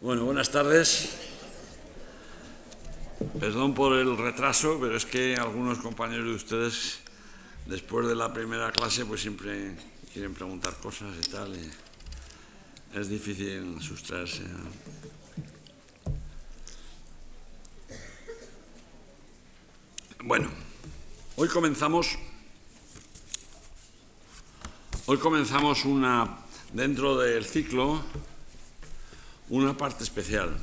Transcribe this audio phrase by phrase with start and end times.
[0.00, 1.10] Bueno, buenas tardes.
[3.40, 7.00] Perdón por el retraso, pero es que algunos compañeros de ustedes,
[7.66, 9.74] después de la primera clase, pues siempre
[10.12, 11.68] quieren preguntar cosas y tal, y
[12.96, 14.44] es difícil sustraerse.
[20.22, 20.48] Bueno,
[21.34, 22.16] hoy comenzamos.
[25.06, 26.38] Hoy comenzamos una
[26.72, 28.00] dentro del ciclo
[29.50, 30.56] una parte especial.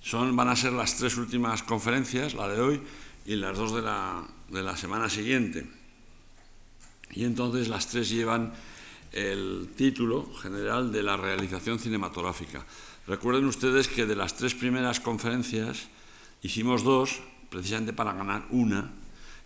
[0.00, 2.82] Son, van a ser las tres últimas conferencias, la de hoy
[3.24, 5.66] y las dos de la, de la semana siguiente.
[7.12, 8.52] Y entonces las tres llevan
[9.12, 12.64] el título general de la realización cinematográfica.
[13.06, 15.88] Recuerden ustedes que de las tres primeras conferencias
[16.42, 18.90] hicimos dos, precisamente para ganar una,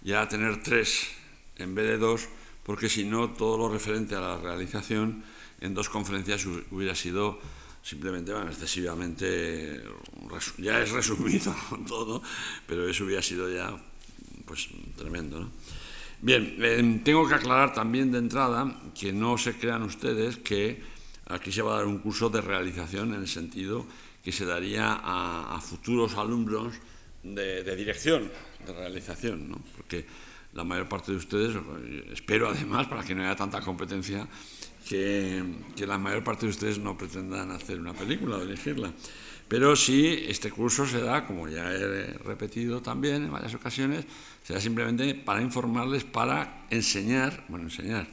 [0.05, 1.09] y ahora tener tres
[1.57, 2.29] en vez de dos,
[2.63, 5.25] porque si no, todo lo referente a la realización
[5.61, 7.41] en dos conferencias hubiera sido
[7.87, 9.81] simplemente bueno, excesivamente,
[10.59, 11.55] ya es resumido
[11.87, 12.21] todo,
[12.67, 13.71] pero eso hubiera sido ya
[14.45, 15.39] pues tremendo.
[15.39, 15.51] ¿no?
[16.21, 20.83] Bien, eh, tengo que aclarar también de entrada que no se crean ustedes que
[21.27, 23.87] aquí se va a dar un curso de realización en el sentido
[24.25, 26.75] que se daría a, futuros alumnos
[27.23, 28.33] de, de, dirección,
[28.67, 29.61] de realización, ¿no?
[29.77, 30.05] porque
[30.55, 31.57] la mayor parte de ustedes,
[32.11, 34.27] espero además, para que no haya tanta competencia,
[34.89, 35.43] que,
[35.87, 38.93] la mayor parte de ustedes no pretendan hacer una película o elegirla.
[39.49, 44.05] Pero sí, este curso se da, como ya he repetido también en varias ocasiones,
[44.43, 48.07] se da simplemente para informarles, para enseñar, bueno, enseñar,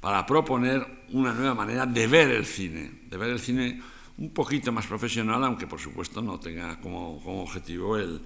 [0.00, 3.80] para proponer una nueva manera de ver el cine, de ver el cine
[4.18, 8.20] un poquito más profesional, aunque por supuesto no tenga como, como objetivo el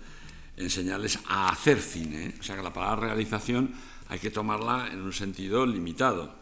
[0.56, 2.34] enseñarles a hacer cine.
[2.40, 3.72] O sea que la palabra realización
[4.08, 6.34] hay que tomarla en un sentido limitado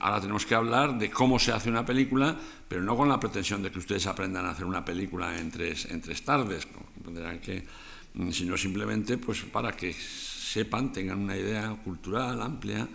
[0.00, 2.36] ahora tenemos que hablar de cómo se hace una película,
[2.68, 5.86] pero no con la pretensión de que ustedes aprendan a hacer una película en tres,
[5.86, 6.66] en tres tardes,
[7.42, 7.64] que,
[8.14, 12.88] mm, sino simplemente pues, para que sepan, tengan una idea cultural amplia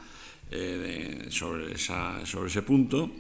[0.50, 3.12] eh, sobre, esa, sobre ese punto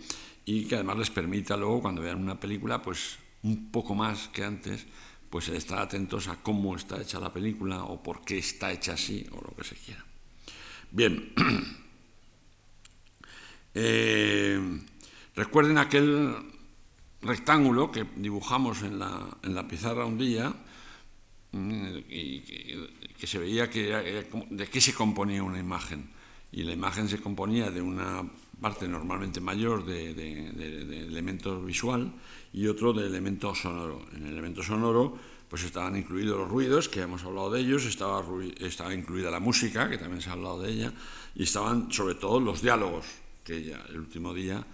[0.45, 4.43] y que además les permita luego, cuando vean una película, pues un poco más que
[4.43, 4.85] antes,
[5.29, 9.27] pues estar atentos a cómo está hecha la película o por qué está hecha así
[9.31, 10.03] o lo que se quiera.
[10.91, 11.33] Bien.
[13.73, 14.59] Eh,
[15.35, 16.35] recuerden aquel
[17.21, 20.53] rectángulo que dibujamos en la, en la pizarra un día
[21.51, 22.41] mm, y
[23.19, 26.09] que, se veía que de qué se componía una imagen.
[26.51, 28.23] Y la imagen se componía de una
[28.59, 32.11] parte normalmente mayor de, de, elemento visual
[32.53, 34.05] y otro de elemento sonoro.
[34.15, 35.17] En el elemento sonoro
[35.49, 38.23] pues estaban incluidos los ruidos, que hemos hablado de ellos, estaba,
[38.59, 40.93] estaba incluida la música, que también se ha hablado de ella,
[41.33, 43.05] y estaban sobre todo los diálogos,
[43.57, 44.65] el último día,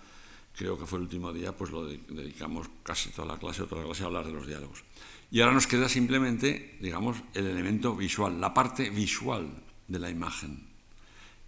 [0.55, 4.03] creo que fue el último día, pues lo dedicamos casi toda la clase, otra clase
[4.03, 4.83] a hablar de los diálogos.
[5.31, 9.49] Y ahora nos queda simplemente, digamos, el elemento visual, la parte visual
[9.87, 10.67] de la imagen,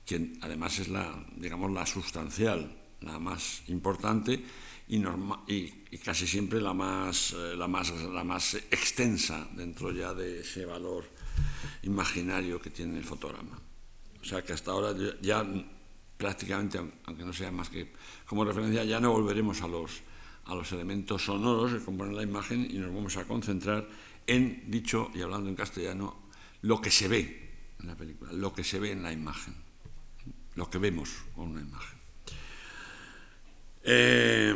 [0.05, 4.43] que además es la, digamos, la sustancial, la más importante
[4.87, 4.97] y,
[5.47, 10.65] y, casi siempre la más, eh, la, más, la más extensa dentro ya de ese
[10.65, 11.05] valor
[11.83, 13.59] imaginario que tiene el fotograma.
[14.21, 15.45] O sea que hasta ahora ya
[16.17, 17.93] prácticamente, aunque no sea más que
[18.25, 20.01] como referencia, ya no volveremos a los,
[20.45, 23.87] a los elementos sonoros que componen la imagen y nos vamos a concentrar
[24.25, 26.27] en, dicho y hablando en castellano,
[26.63, 27.47] lo que se ve
[27.79, 29.55] en la película, lo que se ve en la imagen,
[30.55, 31.97] lo que vemos con una imagen.
[33.83, 34.53] Eh,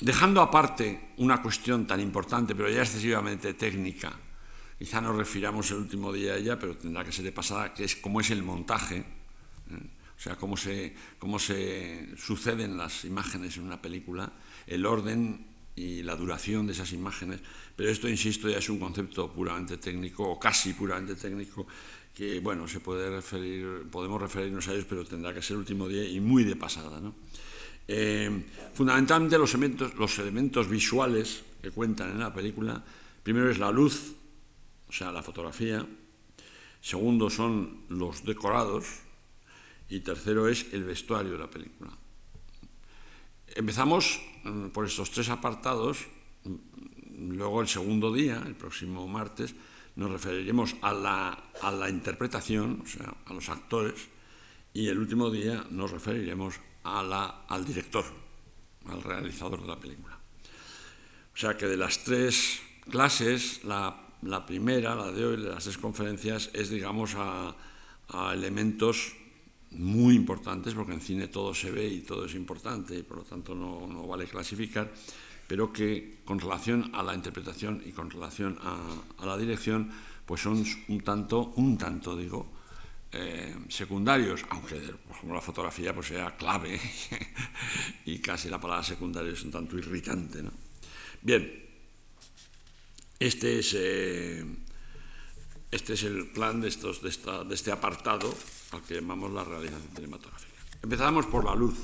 [0.00, 4.12] dejando aparte una cuestión tan importante, pero ya excesivamente técnica,
[4.78, 7.84] quizá nos refiramos el último día a ella, pero tendrá que ser de pasada, que
[7.84, 9.19] es cómo es el montaje.
[10.20, 14.30] O sea, cómo se, cómo se suceden las imágenes en una película,
[14.66, 17.40] el orden y la duración de esas imágenes,
[17.74, 21.66] pero esto, insisto, ya es un concepto puramente técnico, o casi puramente técnico,
[22.14, 25.88] que, bueno, se puede referir, podemos referirnos a ellos, pero tendrá que ser el último
[25.88, 27.14] día y muy de pasada, ¿no?
[27.88, 28.44] Eh,
[28.74, 32.84] fundamentalmente los elementos, los elementos visuales que cuentan en la película,
[33.22, 34.12] primero es la luz,
[34.86, 35.86] o sea, la fotografía,
[36.82, 39.08] segundo son los decorados,
[39.90, 41.90] y tercero es el vestuario de la película.
[43.48, 46.06] Empezamos mm, por estos tres apartados,
[46.44, 49.54] mm, luego el segundo día, el próximo martes,
[49.96, 54.08] nos referiremos a la, interpretación, o sea, a los actores,
[54.72, 56.54] y el último día nos referiremos
[56.84, 58.04] a la, al director,
[58.86, 60.16] al realizador de la película.
[61.34, 64.06] O sea que de las tres clases, la,
[64.46, 67.56] primera, la de hoy, de las tres conferencias, es, digamos, a,
[68.08, 69.19] a elementos
[69.72, 73.24] muy importantes, porque en cine todo se ve y todo es importante y por lo
[73.24, 74.92] tanto no, vale clasificar,
[75.46, 79.90] pero que con relación a la interpretación y con relación a, la dirección,
[80.26, 82.50] pues son un tanto, un tanto digo,
[83.12, 86.80] eh, secundarios, aunque por ejemplo, la fotografía pues sea clave
[88.06, 90.42] y casi la palabra secundario es un tanto irritante.
[90.42, 90.52] ¿no?
[91.22, 91.68] Bien,
[93.18, 94.44] este es, eh,
[95.70, 98.34] este es el plan de, estos, de, esta, de este apartado
[98.72, 100.52] al que llamamos la realización cinematográfica.
[100.82, 101.76] Empezamos por la luz.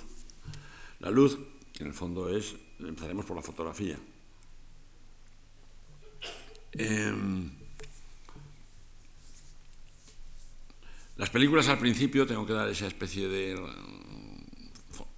[1.01, 1.39] La luz,
[1.73, 3.99] que en el fondo es, empezaremos por la fotografía.
[6.73, 7.51] Em,
[11.17, 13.61] las películas al principio, tengo que dar esa especie de,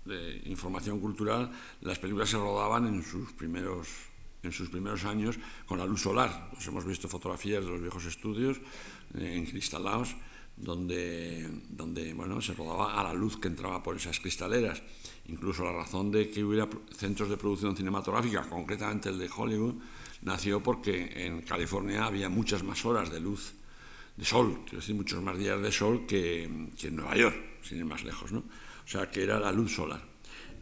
[0.04, 1.50] de, información cultural,
[1.80, 3.88] las películas se rodaban en sus primeros
[4.44, 5.36] en sus primeros años
[5.66, 6.50] con la luz solar.
[6.54, 8.58] Nos hemos visto fotografías de los viejos estudios
[9.14, 10.14] eh, encristalados
[10.60, 14.82] donde, donde bueno, se rodaba a la luz que entraba por esas cristaleras.
[15.26, 19.74] Incluso la razón de que hubiera centros de producción cinematográfica, concretamente el de Hollywood,
[20.22, 23.52] nació porque en California había muchas más horas de luz,
[24.16, 27.84] de sol, quiero decir, muchos más días de sol que, en Nueva York, sin ir
[27.84, 28.32] más lejos.
[28.32, 28.40] ¿no?
[28.40, 30.02] O sea, que era la luz solar.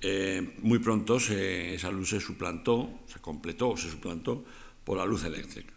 [0.00, 4.44] Eh, muy pronto esa luz se suplantó, se completó, se suplantó
[4.84, 5.72] por la luz eléctrica.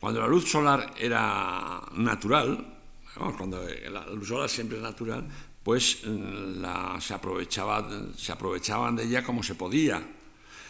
[0.00, 2.77] Cuando la luz solar era natural,
[3.36, 5.26] cuando la luz solar siempre es natural,
[5.62, 6.64] pues mm,
[7.00, 10.02] se, aprovechaba, se aprovechaban de ella como se podía.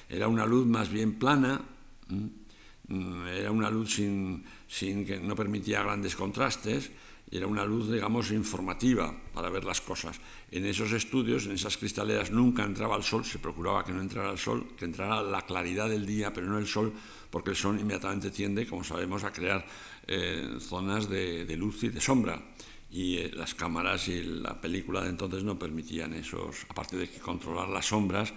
[0.08, 1.60] Era una luz más bien plana,
[2.08, 6.90] mm, era una luz sin, sin que no permitía grandes contrastes,
[7.30, 10.18] era una luz, digamos, informativa para ver las cosas.
[10.50, 14.30] En esos estudios, en esas cristaleras, nunca entraba el sol, se procuraba que no entrara
[14.30, 16.92] el sol, que entrara la claridad del día, pero no el sol,
[17.30, 19.64] porque el sol inmediatamente tiende, como sabemos, a crear
[20.08, 22.42] eh, zonas de, luz y de sombra.
[22.90, 27.18] Y eh, las cámaras y la película de entonces no permitían esos, aparte de que
[27.18, 28.32] controlar las sombras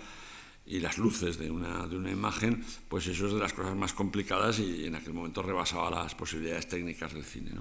[0.66, 3.94] y las luces de una, de una imagen, pues eso es de las cosas más
[3.94, 7.52] complicadas y en aquel momento rebasaba las posibilidades técnicas del cine.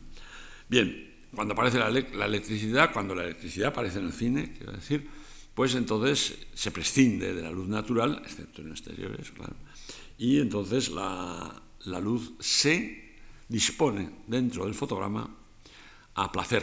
[0.69, 1.89] Bien, cuando aparece la,
[2.27, 5.09] electricidad, cuando la electricidad aparece en el cine, quiero decir,
[5.55, 9.55] pues entonces se prescinde de la luz natural, excepto en exteriores, claro,
[10.19, 11.62] y entonces la,
[12.03, 13.00] luz se
[13.50, 15.26] dispone dentro del fotograma
[16.14, 16.62] a placer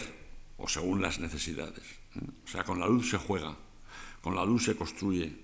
[0.57, 1.83] o según las necesidades.
[2.15, 2.23] ¿eh?
[2.45, 3.53] O sea, con la luz se juega,
[4.21, 5.35] con la luz se construye,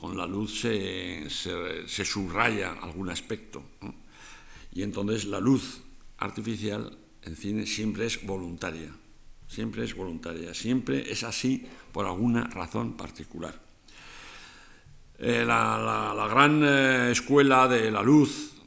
[0.00, 3.62] con la luz se, subraya algún aspecto.
[4.72, 5.82] Y entonces la luz
[6.16, 8.90] artificial en cine siempre es voluntaria,
[9.46, 13.60] siempre es voluntaria, siempre es así por alguna razón particular.
[15.18, 18.57] Eh, la, gran eh, escuela de la luz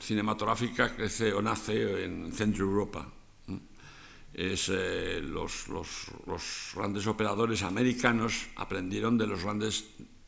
[0.00, 3.06] cinematográfica crece o nace en Centro Europa.
[4.32, 5.66] Es, los,
[6.74, 9.84] grandes operadores americanos aprendieron de los grandes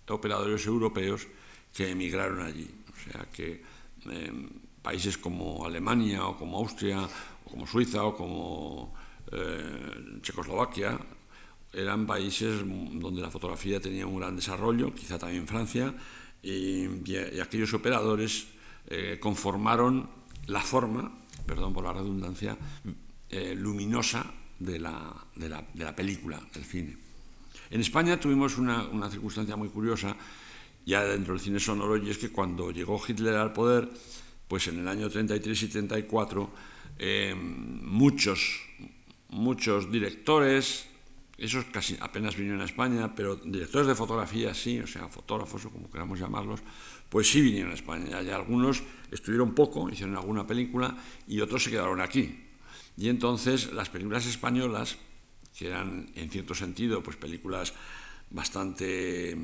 [0.08, 1.28] operadores europeos
[1.72, 2.68] que emigraron allí.
[2.90, 3.62] O sea que
[4.82, 8.94] países como Alemania o como Austria o como Suiza o como
[9.30, 10.98] eh, Checoslovaquia
[11.72, 15.94] eran países donde la fotografía tenía un gran desarrollo, quizá también Francia,
[16.42, 16.86] y,
[17.40, 18.48] aquellos operadores
[18.86, 20.08] eh, conformaron
[20.46, 21.12] la forma,
[21.46, 22.56] perdón por la redundancia,
[23.28, 24.26] eh, luminosa
[24.58, 26.96] de la, de, la, película, del cine.
[27.70, 30.16] En España tuvimos una, una circunstancia muy curiosa,
[30.84, 33.88] ya dentro del cine sonoro, y es que cuando llegó Hitler al poder,
[34.48, 36.50] pues en el año 33 y 34
[36.98, 38.60] eh, muchos,
[39.28, 40.86] muchos directores,
[41.38, 45.70] esos casi apenas vinieron a España, pero directores de fotografía sí, o sea, fotógrafos o
[45.70, 46.60] como queramos llamarlos,
[47.10, 48.22] pues sí vinieron a España.
[48.22, 50.96] Y algunos estuvieron poco, hicieron alguna película
[51.28, 52.46] y otros se quedaron aquí.
[52.96, 54.96] Y entonces las películas españolas,
[55.56, 57.74] que eran en cierto sentido pues películas
[58.30, 59.36] bastante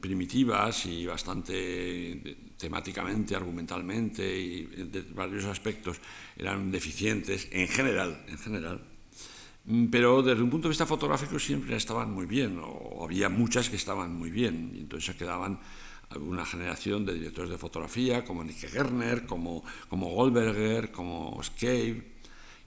[0.00, 5.98] primitivas y bastante temáticamente, argumentalmente y de varios aspectos
[6.36, 8.80] eran deficientes en general, en general.
[9.64, 13.68] Mm, pero desde un punto de vista fotográfico siempre estaban muy bien, o había muchas
[13.68, 15.60] que estaban muy bien, y entonces se quedaban
[16.16, 22.18] una generación de directores de fotografía como Nick Gerner, como, como Goldberger, como Scape,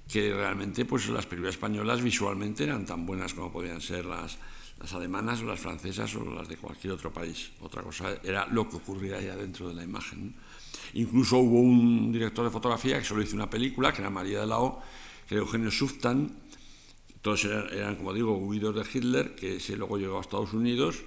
[0.07, 4.38] que realmente pues las películas españolas visualmente eran tan buenas como podían ser las,
[4.79, 7.51] las alemanas o las francesas o las de cualquier otro país.
[7.62, 10.36] Otra cosa era lo que ocurría allá dentro de la imagen.
[10.93, 14.48] Incluso hubo un director de fotografía que solo hizo una película, que era María de
[14.48, 14.81] la O,
[15.27, 16.31] que era Eugenio Suftan.
[17.21, 21.03] Todos eran, como digo, huidos de Hitler, que se luego llegó a Estados Unidos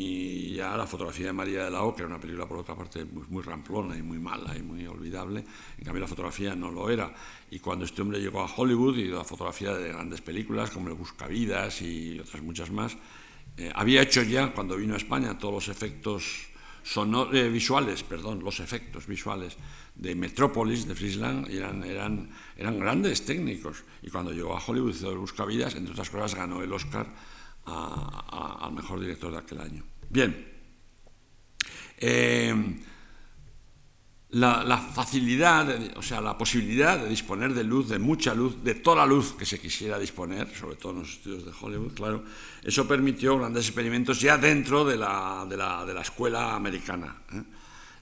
[0.00, 2.76] y ya la fotografía de María de la O, que era una película por otra
[2.76, 5.44] parte muy, ramplona y muy mala y muy olvidable,
[5.76, 7.12] en cambio la fotografía no lo era.
[7.50, 10.94] Y cuando este hombre llegó a Hollywood y la fotografía de grandes películas como El
[10.94, 12.96] Buscavidas y otras muchas más,
[13.56, 16.46] eh, había hecho ya, cuando vino a España, todos los efectos
[17.32, 19.56] eh, visuales, perdón, los efectos visuales
[19.96, 23.82] de Metrópolis, de Friesland, eran, eran, eran grandes técnicos.
[24.02, 27.08] Y cuando llegó a Hollywood hizo Buscavidas, entre otras cosas, ganó el Oscar
[27.68, 29.84] al mejor director de aquel año.
[30.08, 30.46] Bien.
[31.98, 32.54] Eh,
[34.30, 38.98] la, facilidad, o sea, la posibilidad de disponer de luz, de mucha luz, de toda
[38.98, 42.24] la luz que se quisiera disponer, sobre todo en los estudios de Hollywood, claro,
[42.62, 47.16] eso permitió grandes experimentos ya dentro de la, de la, de la escuela americana.
[47.32, 47.42] ¿eh?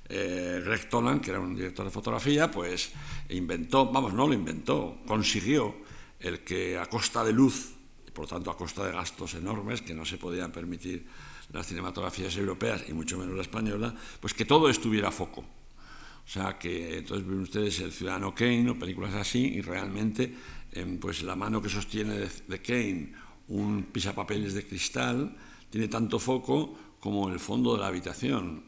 [0.08, 2.92] Eh, Greg Toland, que era un director de fotografía, pues
[3.28, 5.76] inventó, vamos, no lo inventó, consiguió
[6.20, 7.72] el que a costa de luz,
[8.16, 11.04] por tanto a costa de gastos enormes que no se podían permitir
[11.52, 15.44] las cinematografías europeas y mucho menos la española, pues que todo estuviera a foco.
[15.44, 20.32] O sea que entonces ven ustedes el Ciudadano Kane o películas así y realmente
[20.72, 23.12] em, pues la mano que sostiene de, Kane
[23.52, 25.36] un pisapapeles de cristal
[25.68, 28.64] tiene tanto foco como el fondo de la habitación,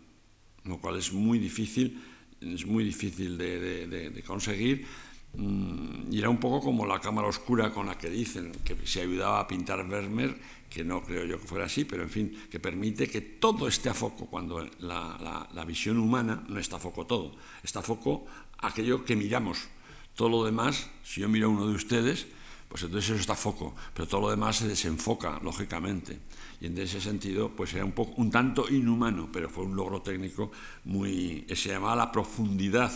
[0.64, 1.98] lo cual es muy difícil,
[2.38, 7.86] es muy difícil de conseguir Mm, y era un poco como la cámara oscura con
[7.86, 10.36] la que dicen que se ayudaba a pintar Vermeer,
[10.68, 13.88] que no creo yo que fuera así, pero en fin, que permite que todo esté
[13.88, 18.26] a foco, cuando la, visión humana no está a foco todo, está a foco
[18.58, 19.68] aquello que miramos.
[20.14, 22.26] Todo lo demás, si yo miro a uno de ustedes,
[22.68, 26.18] pues entonces eso está a foco, pero todo lo demás se desenfoca, lógicamente.
[26.60, 30.02] Y en ese sentido, pues era un, poco, un tanto inhumano, pero fue un logro
[30.02, 30.50] técnico
[30.84, 31.46] muy...
[31.54, 32.92] se llamaba la profundidad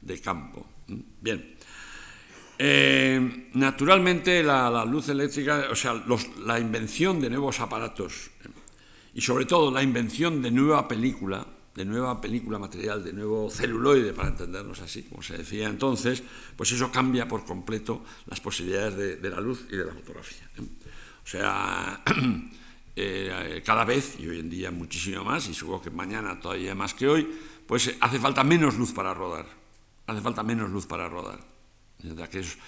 [0.00, 0.66] de campo.
[0.88, 1.00] ¿Mm?
[1.20, 1.56] Bien.
[2.58, 6.02] Eh, naturalmente la, luz eléctrica, o sea,
[6.44, 8.30] la invención de nuevos aparatos
[9.12, 14.14] y sobre todo la invención de nueva película, de nueva película material, de nuevo celuloide,
[14.14, 16.22] para entendernos así, como se decía entonces,
[16.56, 20.50] pues eso cambia por completo las posibilidades de, la luz y de la fotografía.
[20.56, 20.62] ¿eh?
[20.62, 22.02] O sea,
[22.96, 26.94] eh, cada vez, y hoy en día muchísimo más, y supongo que mañana todavía más
[26.94, 27.28] que hoy,
[27.66, 29.46] pues hace falta menos luz para rodar,
[30.06, 31.56] hace falta menos luz para rodar
[32.02, 32.58] de aquellos,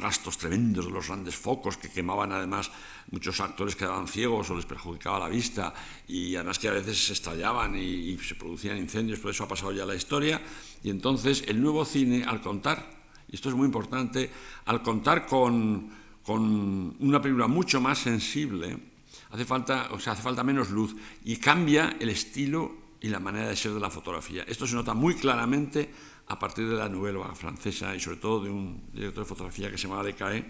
[0.00, 2.70] gastos tremendos de los grandes focos que quemaban además
[3.10, 5.74] muchos actores quedaban ciegos o les perjudicaba la vista
[6.08, 9.72] y además que a veces se estallaban y, se producían incendios, por eso ha pasado
[9.72, 10.40] ya la historia
[10.82, 14.30] y entonces el nuevo cine al contar, y esto es muy importante,
[14.64, 15.90] al contar con,
[16.22, 18.78] con una película mucho más sensible,
[19.30, 23.48] hace falta, o sea, hace falta menos luz y cambia el estilo y la manera
[23.48, 24.44] de ser de la fotografía.
[24.46, 25.90] Esto se nota muy claramente
[26.32, 29.76] a partir de la novela francesa y sobre todo de un director de fotografía que
[29.76, 30.44] se llama Decae,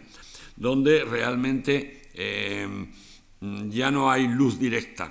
[0.55, 2.87] donde realmente eh,
[3.41, 5.11] ya no hay luz directa.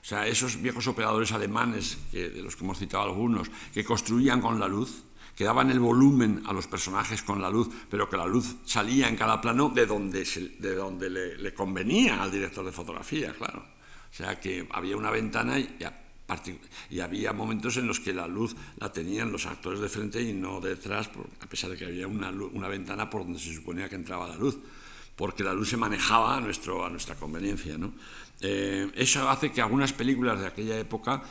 [0.00, 4.60] O sea, esos viejos operadores alemanes, de los que hemos citado algunos, que construían con
[4.60, 5.02] la luz,
[5.34, 9.08] que daban el volumen a los personajes con la luz, pero que la luz salía
[9.08, 10.24] en cada plano de donde,
[10.60, 13.60] de donde le, le convenía al director de fotografía, claro.
[13.60, 15.76] O sea, que había una ventana y
[16.90, 20.32] y había momentos en los que la luz la tenían los actores de frente y
[20.32, 23.96] no detrás, a pesar de que había una, una, ventana por donde se suponía que
[23.96, 24.58] entraba la luz,
[25.16, 27.76] porque la luz se manejaba a, nuestro, a nuestra conveniencia.
[27.76, 27.92] ¿no?
[28.40, 31.22] Eh, eso hace que algunas películas de aquella época,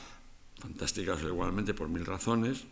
[0.60, 2.66] fantásticas igualmente por mil razones,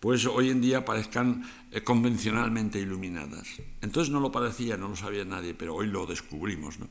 [0.00, 3.46] pues hoy en día parezcan eh, convencionalmente iluminadas.
[3.82, 6.88] Entonces no lo parecía, no lo sabía nadie, pero hoy lo descubrimos, ¿no?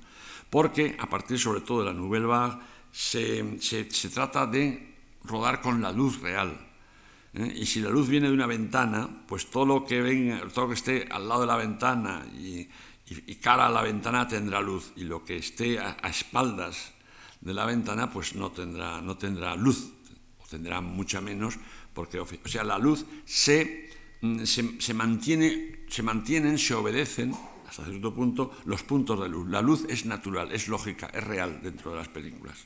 [0.50, 2.58] porque a partir sobre todo de la Nouvelle Vague,
[2.98, 6.58] se, trata de rodar con la luz real.
[7.34, 7.54] ¿eh?
[7.56, 10.74] Y si la luz viene de una ventana, pues todo lo que venga, todo que
[10.74, 12.68] esté al lado de la ventana y,
[13.40, 16.92] cara a la ventana tendrá luz, y lo que esté a, espaldas
[17.40, 19.94] de la ventana, pues no tendrá, no tendrá luz,
[20.40, 21.54] o tendrá mucha menos,
[21.94, 27.34] porque, o sea, la luz se, mm, se, se mantiene, se mantienen, se obedecen
[27.70, 29.48] hasta cierto punto los puntos de luz.
[29.48, 32.66] La luz es natural, es lógica, es real dentro de las películas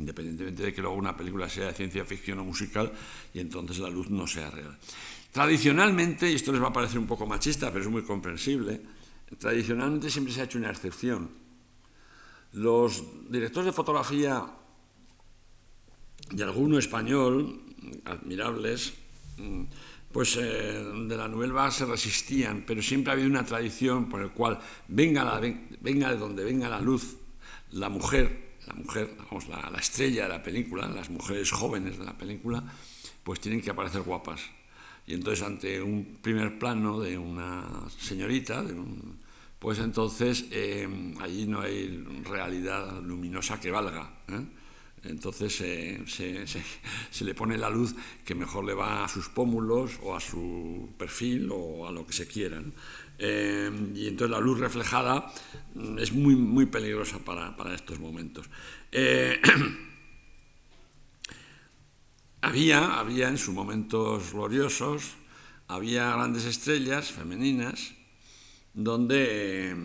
[0.00, 2.90] independientemente de que luego una película sea de ciencia ficción o musical
[3.34, 4.76] y entonces la luz no sea real.
[5.30, 8.80] Tradicionalmente, y esto les va a parecer un poco machista, pero es muy comprensible,
[9.38, 11.30] tradicionalmente siempre se ha hecho una excepción.
[12.54, 14.44] Los directores de fotografía
[16.32, 17.60] y alguno español,
[18.04, 18.94] admirables,
[20.10, 24.28] pues eh, de la Nouvelle se resistían, pero siempre ha habido una tradición por la
[24.32, 25.40] cual venga,
[25.80, 27.16] venga de donde venga la luz,
[27.70, 32.16] la mujer la mujer, vamos, la, estrella de la película, las mujeres jóvenes de la
[32.16, 32.62] película,
[33.24, 34.40] pues tienen que aparecer guapas.
[35.06, 37.64] Y entonces ante un primer plano de una
[37.98, 38.64] señorita,
[39.58, 40.88] pues entonces eh,
[41.20, 44.08] allí no hay realidad luminosa que valga.
[44.28, 44.44] ¿eh?
[45.02, 50.20] Entonces se, le pone la luz que mejor le va a sus pómulos o a
[50.20, 52.62] su perfil o a lo que se quiera.
[53.22, 55.30] Eh, y entonces la luz reflejada
[55.74, 58.48] mm, es muy, muy peligrosa para, estos momentos.
[58.90, 59.38] Eh,
[62.40, 65.16] había, había en sus momentos gloriosos,
[65.68, 67.92] había grandes estrellas femeninas
[68.72, 69.76] donde,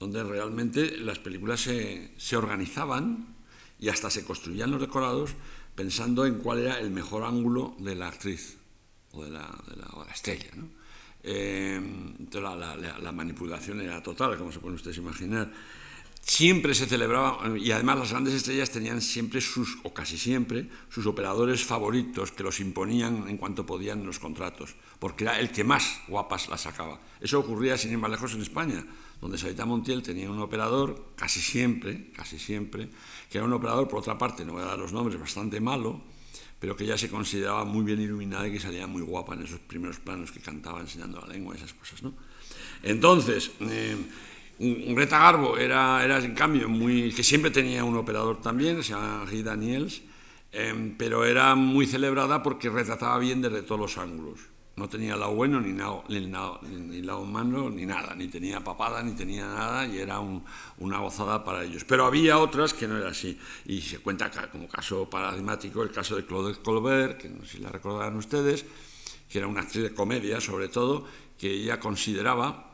[0.00, 3.36] donde realmente las películas se, se organizaban
[3.78, 5.30] y hasta se construían los decorados
[5.74, 8.56] pensando en cuál era el mejor ángulo de la actriz
[9.12, 10.50] o de la, de la, estrella.
[11.26, 11.80] Eh,
[12.32, 15.50] la, la, la, manipulación era total, como se pueden ustedes imaginar.
[16.20, 21.06] Siempre se celebraba, y además las grandes estrellas tenían siempre sus, o casi siempre, sus
[21.06, 26.00] operadores favoritos que los imponían en cuanto podían los contratos, porque era el que más
[26.08, 27.00] guapas las sacaba.
[27.20, 28.84] Eso ocurría, sin ir más lejos, en España,
[29.20, 32.88] donde Sarita Montiel tenía un operador, casi siempre, casi siempre,
[33.30, 36.02] que era un operador, por otra parte, no voy a dar los nombres, bastante malo,
[36.64, 39.60] pero que ya se consideraba muy bien iluminada y que salía muy guapa en esos
[39.60, 42.02] primeros planos que cantaba enseñando la lengua esas cosas.
[42.02, 42.14] ¿no?
[42.82, 43.94] Entonces, eh,
[44.58, 49.26] Greta Garbo era, era, en cambio, muy, que siempre tenía un operador también, se llama
[49.30, 50.00] Guy Daniels,
[50.52, 54.40] eh, pero era muy celebrada porque retrataba bien desde todos los ángulos.
[54.76, 59.46] No tenía lado bueno, ni, ni lado malo, ni nada, ni tenía papada, ni tenía
[59.46, 60.44] nada, y era un,
[60.78, 61.84] una gozada para ellos.
[61.84, 66.16] Pero había otras que no era así, y se cuenta como caso paradigmático el caso
[66.16, 68.66] de Claude Colbert, que no sé si la recordarán ustedes,
[69.28, 71.06] que era una actriz de comedia, sobre todo,
[71.38, 72.72] que ella consideraba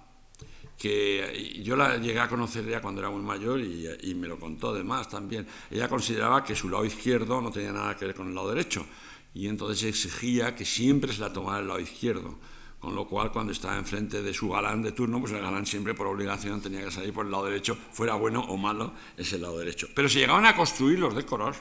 [0.78, 4.40] que yo la llegué a conocer ya cuando era muy mayor y, y, me lo
[4.40, 5.47] contó además también.
[5.71, 8.87] Ella consideraba que su lado izquierdo no tenía nada que ver con el lado derecho
[9.34, 12.38] y entonces exigía que siempre se la tomara el lado izquierdo.
[12.78, 15.92] Con lo cual, cuando estaba enfrente de su galán de turno, pues el galán siempre
[15.92, 19.42] por obligación tenía que salir por el lado derecho, fuera bueno o malo, es el
[19.42, 19.88] lado derecho.
[19.94, 21.58] Pero se llegaban a construir los decorados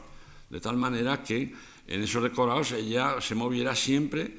[0.49, 1.53] de tal manera que
[1.87, 4.37] en esos decorados ella se moviera siempre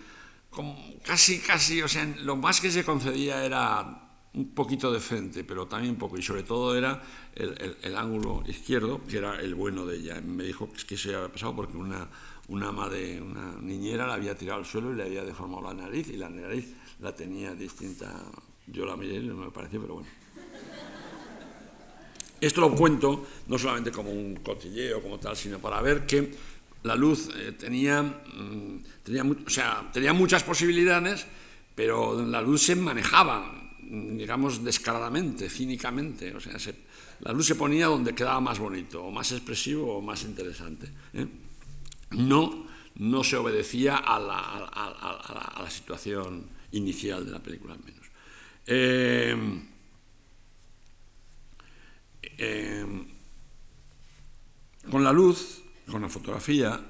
[1.05, 5.67] casi, casi, o sea, lo más que se concedía era un poquito de frente, pero
[5.67, 7.03] también poco, y sobre todo era
[7.35, 10.21] el, el, el ángulo izquierdo, que era el bueno de ella.
[10.21, 12.09] Me dijo que se había pasado porque una
[12.51, 15.75] una ama de una niñera la había tirado al suelo y le había deformado la
[15.75, 18.13] nariz y la nariz la tenía distinta.
[18.67, 20.09] Yo la miré y no me pareció, pero bueno.
[22.41, 26.35] Esto lo cuento no solamente como un cotilleo, como tal, sino para ver que
[26.83, 31.27] la luz eh, tenía, mmm, tenía, o sea, tenía muchas posibilidades,
[31.75, 36.35] pero la luz se manejaba, digamos, descaradamente, cínicamente.
[36.35, 36.75] O sea, se,
[37.21, 40.89] la luz se ponía donde quedaba más bonito, o más expresivo, o más interesante.
[41.13, 41.27] ¿eh?
[42.13, 48.07] no, no se obedecía a la, situación inicial de la película, al menos.
[48.67, 49.37] Eh,
[52.39, 52.87] eh,
[54.91, 56.81] con la luz, con la fotografía,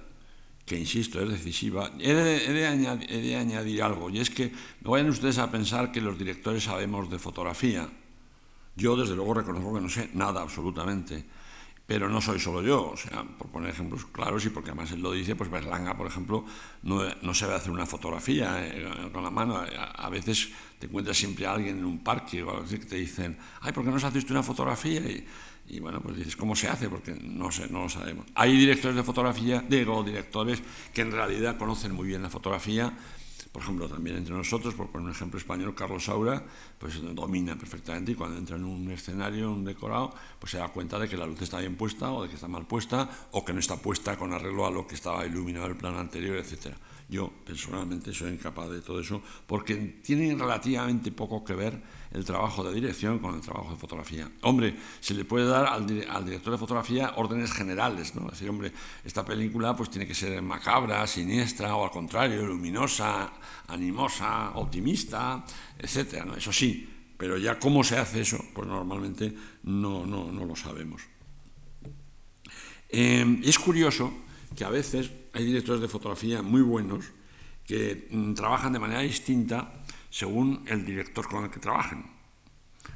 [0.65, 5.51] que insisto es decisiva, he de, añadir, algo, y es que no vayan ustedes a
[5.51, 7.91] pensar que los directores sabemos de fotografía.
[8.81, 11.25] Yo, desde luego, reconozco que no sé nada absolutamente
[11.91, 15.01] pero no soy solo yo, o sea, por poner ejemplos claros y porque además él
[15.01, 16.45] lo dice, pues Berlanga, por ejemplo,
[16.85, 19.57] no, no sabe hacer una fotografía eh, con la mano.
[19.57, 22.87] A, a, veces te encuentras siempre a alguien en un parque o algo así que
[22.87, 25.01] te dicen, ay, ¿por qué no se hace usted una fotografía?
[25.01, 25.27] Y,
[25.67, 26.89] y, bueno, pues dices, ¿cómo se hace?
[26.89, 28.25] Porque no sé, no lo sabemos.
[28.37, 30.63] Hay directores de fotografía, digo, directores
[30.95, 32.97] que en realidad conocen muy bien la fotografía,
[33.53, 36.45] por ejemplo, también entre nosotros, por poner un ejemplo español, Carlos Saura,
[36.79, 40.99] pues domina perfectamente y cuando entra en un escenario, un decorado, pues se da cuenta
[40.99, 43.53] de que la luz está bien puesta o de que está mal puesta o que
[43.53, 46.77] no está puesta con arreglo a lo que estaba iluminado el plano anterior, etc.
[47.09, 52.65] Yo, personalmente, soy incapaz de todo eso porque tiene relativamente poco que ver el trabajo
[52.65, 54.31] de dirección con el trabajo de fotografía.
[54.43, 58.27] Hombre, se le puede dar al, director de fotografía órdenes generales, ¿no?
[58.27, 58.73] Es decir, hombre,
[59.05, 63.33] esta película pues tiene que ser macabra, siniestra o al contrario, luminosa,
[63.69, 65.45] animosa, optimista,
[65.79, 66.35] etcétera, ¿no?
[66.35, 69.33] Eso sí, pero ya cómo se hace eso, pues normalmente
[69.65, 71.03] no, no, no lo sabemos.
[72.89, 74.13] Eh, es curioso
[74.57, 77.05] que a veces hay directores de fotografía muy buenos
[77.67, 79.80] que mm, trabajan de manera distinta
[80.11, 82.05] según el director con el que trabajen.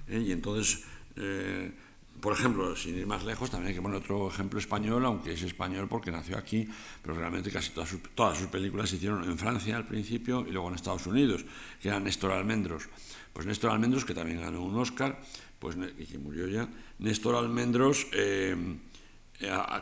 [0.08, 0.24] ¿Eh?
[0.26, 0.84] Y entonces,
[1.16, 1.72] eh,
[2.20, 5.42] por ejemplo, sin ir más lejos, también hay que poner otro ejemplo español, aunque es
[5.42, 6.68] español porque nació aquí,
[7.02, 10.74] pero realmente casi todas sus, películas se hicieron en Francia al principio y luego en
[10.74, 11.44] Estados Unidos,
[11.80, 12.88] que era Néstor Almendros.
[13.32, 15.20] Pues Néstor Almendros, que también ganó un Oscar,
[15.58, 18.06] pues, y que murió ya, Néstor Almendros...
[18.12, 18.76] Eh,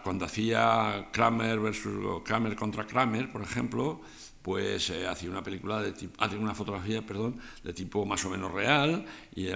[0.03, 4.01] cuando hacía Kramer versus Kramer contra Kramer, por ejemplo,
[4.43, 8.31] pues eh, hacía una película de tipo, hacía una fotografía, perdón, de tipo más o
[8.31, 9.49] menos real y,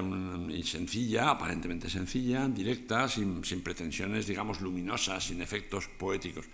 [0.63, 6.47] sencilla, aparentemente sencilla, directa, sin, sin, pretensiones, digamos, luminosas, sin efectos poéticos.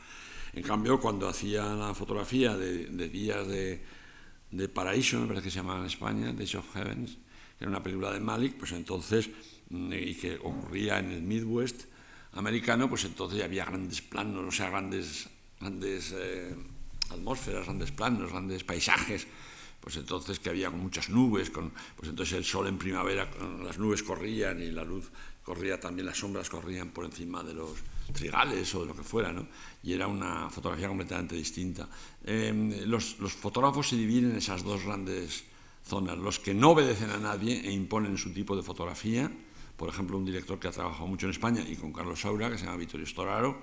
[0.55, 3.83] En cambio, cuando hacía la fotografía de, Días de,
[4.51, 7.19] de, Paraíso, me parece que se llamaba en España, Days of Heavens,
[7.59, 9.29] que era una película de Malik, pues entonces,
[9.69, 11.85] mm, y que ocurría en el Midwest,
[12.33, 15.29] americano, pues entonces había grandes planos, o sea, grandes,
[15.61, 16.55] grandes eh,
[17.11, 19.27] atmósferas, grandes planos, grandes paisajes,
[19.81, 23.29] pues entonces que había muchas nubes, con, pues entonces el sol en primavera,
[23.63, 25.11] las nubes corrían y la luz
[25.43, 27.71] corría también, las sombras corrían por encima de los
[28.13, 29.47] trigales o de lo que fuera, ¿no?
[29.83, 31.89] y era una fotografía completamente distinta.
[32.25, 35.45] Em, los, los, fotógrafos se dividen en esas dos grandes
[35.85, 39.31] zonas, los que no obedecen a nadie e imponen su tipo de fotografía,
[39.77, 42.59] por ejemplo, un director que ha trabajado mucho en España y con Carlos Saura, que
[42.59, 43.59] se llama Vittorio Storaro,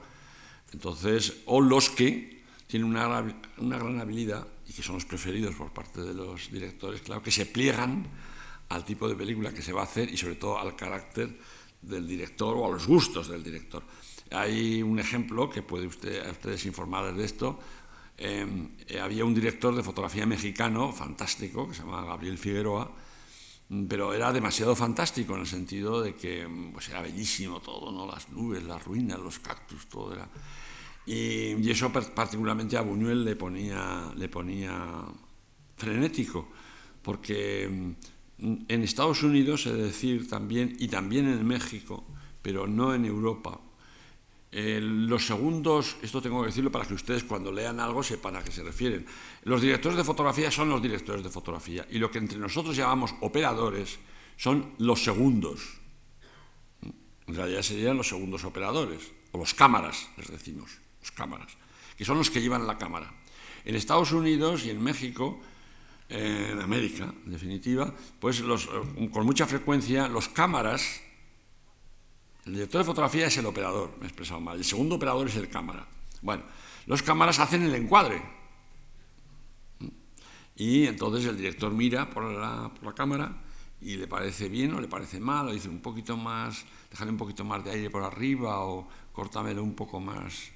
[0.74, 2.39] entonces, o los que
[2.70, 3.26] tienen una,
[3.58, 7.32] una gran habilidad y que son los preferidos por parte de los directores, claro, que
[7.32, 8.06] se pliegan
[8.70, 11.36] al tipo de película que se va a hacer y sobre todo al carácter
[11.82, 13.82] del director o a los gustos del director.
[14.30, 17.60] Hay un ejemplo que puede usted, ustedes informarles de esto.
[18.16, 22.92] Em, eh, había un director de fotografía mexicano fantástico que se llama Gabriel Figueroa,
[23.70, 27.92] mm, pero era demasiado fantástico en el sentido de que mm, pues era bellísimo todo,
[27.92, 28.06] ¿no?
[28.06, 30.30] las nubes, las ruinas, los cactus, todo era.
[31.10, 35.06] Y, eso particularmente a Buñuel le ponía, le ponía
[35.76, 36.50] frenético,
[37.02, 37.68] porque
[38.38, 42.06] mm, en Estados Unidos, es decir, también, y también en México,
[42.44, 43.60] pero no en Europa,
[44.52, 48.52] los segundos, esto tengo que decirlo para que ustedes cuando lean algo sepan a qué
[48.52, 49.04] se refieren.
[49.46, 53.16] Los directores de fotografía son los directores de fotografía y lo que entre nosotros llamamos
[53.22, 53.98] operadores
[54.38, 55.80] son los segundos.
[57.26, 61.58] En realidad serían los segundos operadores, o los cámaras, les decimos, los cámaras,
[61.98, 63.14] que son los que llevan la cámara.
[63.66, 65.40] En Estados Unidos y en México,
[66.10, 71.02] eh, en América, en definitiva, pues eh, con mucha frecuencia los cámaras
[72.50, 74.58] el director de fotografía es el operador, me he expresado mal.
[74.58, 75.86] El segundo operador es el cámara.
[76.24, 76.42] Bueno,
[76.88, 78.22] los cámaras hacen el encuadre.
[80.56, 83.44] Y entonces el director mira por la, cámara
[83.82, 87.18] y le parece bien o le parece mal, o dice un poquito más, déjale un
[87.18, 90.52] poquito más de aire por arriba, o córtamelo un poco más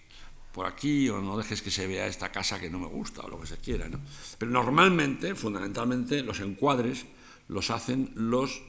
[0.54, 3.28] por aquí, o no dejes que se vea esta casa que no me gusta, o
[3.28, 3.90] lo que se quiera.
[3.90, 4.00] ¿no?
[4.38, 7.06] Pero normalmente, fundamentalmente, los encuadres
[7.50, 8.62] los hacen los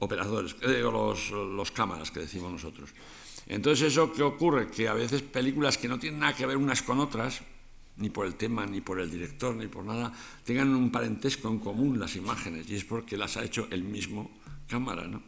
[0.00, 2.90] operadores, eh, los, los cámaras que decimos nosotros.
[3.46, 4.68] Entonces, ¿eso qué ocurre?
[4.68, 7.40] Que a veces películas que no tienen nada que ver unas con otras,
[7.96, 10.12] ni por el tema, ni por el director, ni por nada,
[10.44, 14.30] tengan un parentesco en común las imágenes, y es porque las ha hecho el mismo
[14.66, 15.22] cámara, ¿no?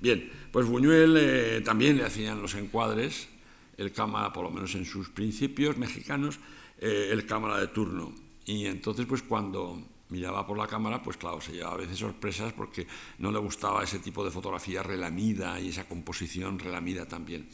[0.00, 3.28] Bien, pues Buñuel eh, también le hacían los encuadres,
[3.76, 6.38] el cámara, por lo menos en sus principios mexicanos,
[6.78, 8.12] eh, el cámara de turno.
[8.46, 12.52] Y entonces, pues cuando miraba por la cámara, pues claro, se llevaba a veces sorpresas
[12.52, 12.86] porque
[13.18, 17.48] no le gustaba ese tipo de fotografía relamida y esa composición relamida también.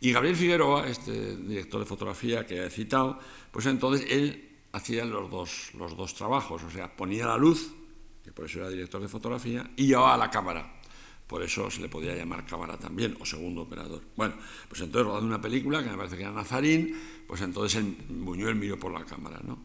[0.00, 3.18] Y Gabriel Figueroa, este director de fotografía que he citado,
[3.50, 7.72] pues entonces él hacía los dos, los dos trabajos, o sea, ponía la luz,
[8.22, 10.75] que por eso era director de fotografía, y llevaba la cámara.
[11.26, 14.02] Por eso se le podía llamar cámara también, o segundo operador.
[14.16, 14.34] Bueno,
[14.68, 18.54] pues entonces rodando una película, que me parece que era Nazarín, pues entonces el Buñuel
[18.54, 19.58] miró por la cámara, ¿no?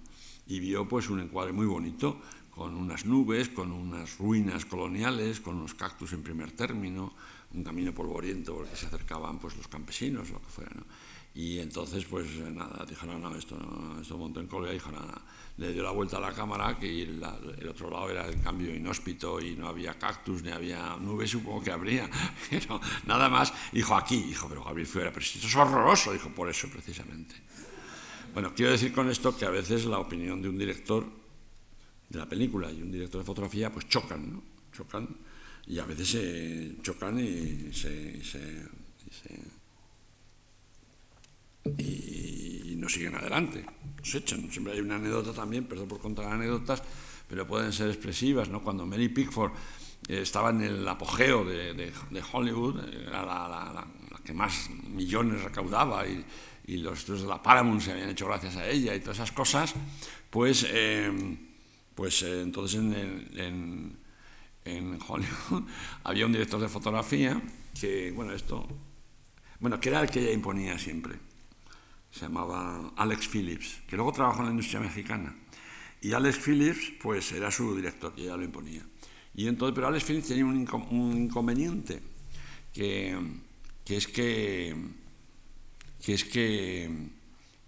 [0.51, 2.19] y vio pues un encuadre muy bonito,
[2.49, 7.13] con unas nubes, con unas ruinas coloniales, con unos cactus en primer término,
[7.53, 10.83] un camino polvoriento porque se acercaban pues los campesinos, lo que fuera, ¿no?
[11.33, 13.57] Y entonces, pues nada, dijeron, no, esto,
[14.01, 15.21] esto montó en colga, dijo, nada,
[15.57, 17.23] le dio la vuelta a la cámara, que el,
[17.69, 21.71] otro lado era el cambio inhóspito y no había cactus, ni había nubes, supongo que
[21.71, 22.09] habría,
[22.49, 26.49] pero nada más, dijo, aquí, dijo, pero Gabriel Fuera, pero esto es horroroso, dijo, por
[26.49, 27.35] eso precisamente.
[28.33, 31.05] Bueno, quiero decir con esto que a veces la opinión de un director
[32.09, 34.43] de la película y un director de fotografía pues chocan, ¿no?
[34.73, 35.07] Chocan
[35.67, 38.21] y a veces se chocan y se, y,
[41.65, 43.65] no siguen adelante,
[44.03, 44.51] se echan.
[44.51, 46.81] Siempre hay una anécdota también, perdón por contar anécdotas,
[47.27, 48.61] pero pueden ser expresivas, ¿no?
[48.61, 49.51] Cuando Mary Pickford
[50.07, 51.93] eh, estaba en el apogeo de,
[52.31, 53.87] Hollywood, era la,
[54.23, 56.23] que más millones recaudaba y
[56.65, 59.31] y los estudios de la Paramount se habían hecho gracias a ella y todas esas
[59.31, 59.73] cosas,
[60.29, 61.37] pues, em,
[61.95, 63.97] pues eh, entonces en,
[64.63, 65.63] en, Hollywood
[66.03, 67.41] había un director de fotografía
[67.79, 68.67] que, bueno, esto,
[69.59, 71.15] bueno, que era el que ella imponía siempre.
[72.11, 75.35] Se llamaba Alex Phillips, que luego trabajó en la industria mexicana.
[76.01, 78.85] Y Alex Phillips, pues era su director, y ella lo imponía.
[79.33, 82.01] Y entonces, pero Alex Phillips tenía un, inconveniente,
[82.73, 83.17] que,
[83.85, 84.75] que es que
[86.01, 86.89] que es que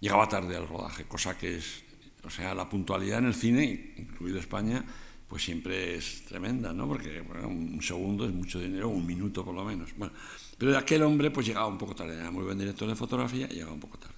[0.00, 1.84] llegaba tarde al rodaje, cosa que es,
[2.24, 4.84] o sea, la puntualidad en el cine, incluido España,
[5.28, 6.86] pues siempre es tremenda, ¿no?
[6.86, 9.90] Porque un segundo es mucho dinero, un minuto por lo menos.
[9.96, 10.12] Bueno,
[10.58, 13.72] pero aquel hombre pues llegaba un poco tarde, era muy buen director de fotografía llegaba
[13.72, 14.13] un poco tarde.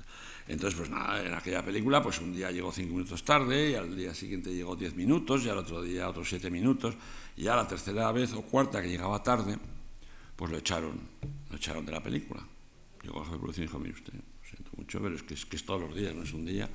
[0.49, 3.97] Entonces, pues nada, en aquella película, pues un día llegó cinco minutos tarde, y al
[3.97, 6.95] día siguiente llegó diez minutos, y al otro día otros siete minutos,
[7.37, 9.59] y ya la tercera vez o cuarta que llegaba tarde,
[10.37, 11.01] pues lo echaron,
[11.51, 12.47] lo echaron de la película.
[13.03, 15.47] Llegó a la producción y dijo, mire usted, lo siento mucho, pero es que, es
[15.47, 16.69] que es todos los días, no es un día.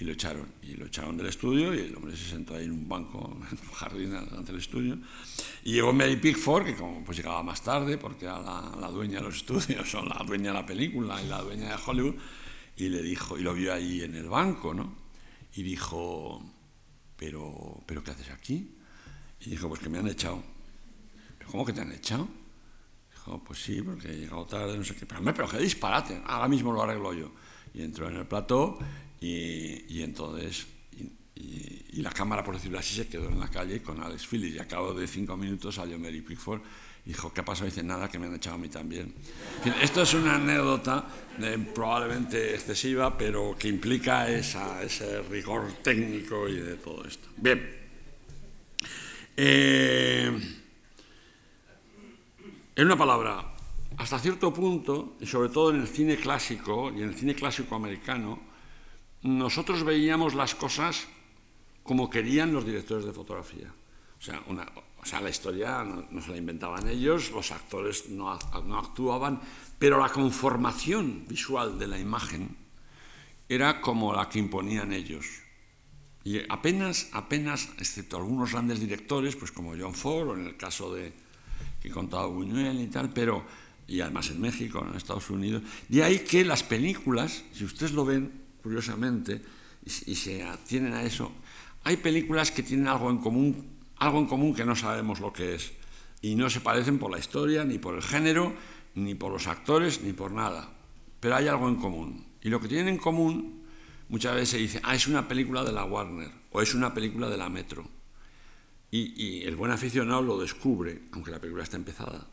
[0.00, 0.46] y lo echaron.
[0.62, 3.58] Y lo echaron del estudio y el hombre se sentó ahí en un banco, en
[3.58, 4.98] un jardín ante el estudio.
[5.64, 9.18] Y llegó Mary Pickford, que como pues llegaba más tarde, porque era la, la dueña
[9.18, 12.14] de los estudios, o la dueña de la película y la dueña de Hollywood,
[12.76, 14.94] y le dijo, y lo vio ahí en el banco, ¿no?
[15.54, 16.42] Y dijo,
[17.16, 18.76] pero, ¿pero qué haces aquí?
[19.40, 20.42] Y dijo, pues que me han echado.
[21.38, 22.28] ¿Pero cómo que te han echado?
[23.10, 25.04] Dijo, pues sí, porque he llegado tarde, no sé qué.
[25.04, 27.32] Pero, hombre, pero qué disparate, ahora mismo lo arreglo yo.
[27.74, 28.78] Y entró en el plató
[29.20, 30.66] y, y entonces,
[31.36, 34.56] y, y, la cámara, por decirlo así, se quedó en la calle con Alex Phillips.
[34.56, 36.62] Y a cabo de cinco minutos salió Mary Pickford
[37.04, 37.66] y dijo, ¿qué ha pasado?
[37.66, 39.12] dice, nada, que me han echado a mí también.
[39.80, 41.04] Esto es una anécdota
[41.40, 47.28] eh, probablemente excesiva, pero que implica ese rigor técnico y de todo esto.
[47.36, 47.82] Bien.
[49.36, 50.40] Eh,
[52.76, 53.52] en una palabra,
[53.96, 57.74] hasta cierto punto, y sobre todo en el cine clásico y en el cine clásico
[57.74, 58.40] americano,
[59.22, 61.08] nosotros veíamos las cosas
[61.82, 63.72] como querían los directores de fotografía.
[64.18, 64.66] O sea, una,
[65.02, 69.40] o sea la historia no, no, se la inventaban ellos, los actores no, no actuaban,
[69.78, 72.56] pero la conformación visual de la imagen
[73.48, 75.26] era como la que imponían ellos.
[76.24, 80.94] Y apenas, apenas, excepto algunos grandes directores, pues como John Ford, o en el caso
[80.94, 81.12] de
[81.80, 83.44] que contaba Buñuel y tal, pero,
[83.88, 88.04] y además en México, en Estados Unidos, de ahí que las películas, si ustedes lo
[88.04, 88.30] ven,
[88.62, 89.42] curiosamente,
[89.84, 91.32] y, y se atienen a eso,
[91.82, 93.71] hay películas que tienen algo en común,
[94.02, 95.72] algo en común que no sabemos lo que es,
[96.20, 98.52] y no se parecen por la historia, ni por el género,
[98.94, 100.70] ni por los actores, ni por nada,
[101.20, 102.26] pero hay algo en común.
[102.42, 103.62] Y lo que tienen en común
[104.08, 107.28] muchas veces se dice, ah, es una película de la Warner o es una película
[107.28, 107.88] de la Metro.
[108.90, 112.26] Y, y, el buen aficionado lo descubre, aunque la película está empezada.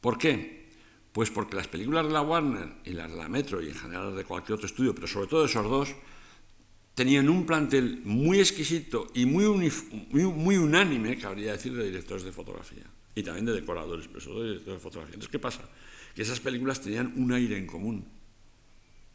[0.00, 0.70] ¿Por qué?
[1.12, 4.16] Pues porque las películas de la Warner y las de la Metro y en general
[4.16, 5.94] de cualquier otro estudio, pero sobre todo esos dos,
[6.94, 9.46] tenían un plantel muy exquisito y muy,
[10.10, 14.42] muy, muy unánime, cabría decir, de directores de fotografía y también de decoradores, pero todo
[14.42, 15.14] de directores de fotografía.
[15.14, 15.62] Entonces, ¿qué pasa?
[16.14, 18.04] Que esas películas tenían un aire en común,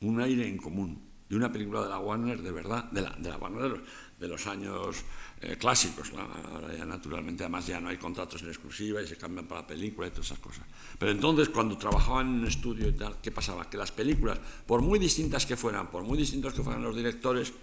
[0.01, 3.29] un aire en común de una película de la Warner de verdad, de la, de
[3.29, 3.79] la Warner de los,
[4.19, 5.03] de los años
[5.41, 6.11] eh, clásicos.
[6.51, 9.67] Ahora ya naturalmente, además ya no hay contratos en exclusiva y se cambian para la
[9.67, 10.65] película y todas esas cosas.
[10.97, 13.69] Pero entonces, cuando trabajaban en un estudio y tal, ¿qué pasaba?
[13.69, 17.53] Que las películas, por muy distintas que fueran, por muy distintos que fueran los directores,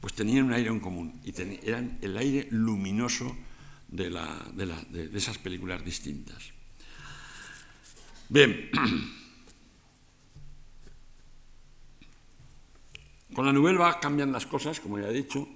[0.00, 1.34] pues tenían un aire en común y
[1.66, 3.36] eran el aire luminoso
[3.88, 6.52] de, de esas películas distintas.
[8.28, 8.70] Bien.
[13.34, 15.46] Con la Nouvelle Vague cambian las cosas, como ya he dicho,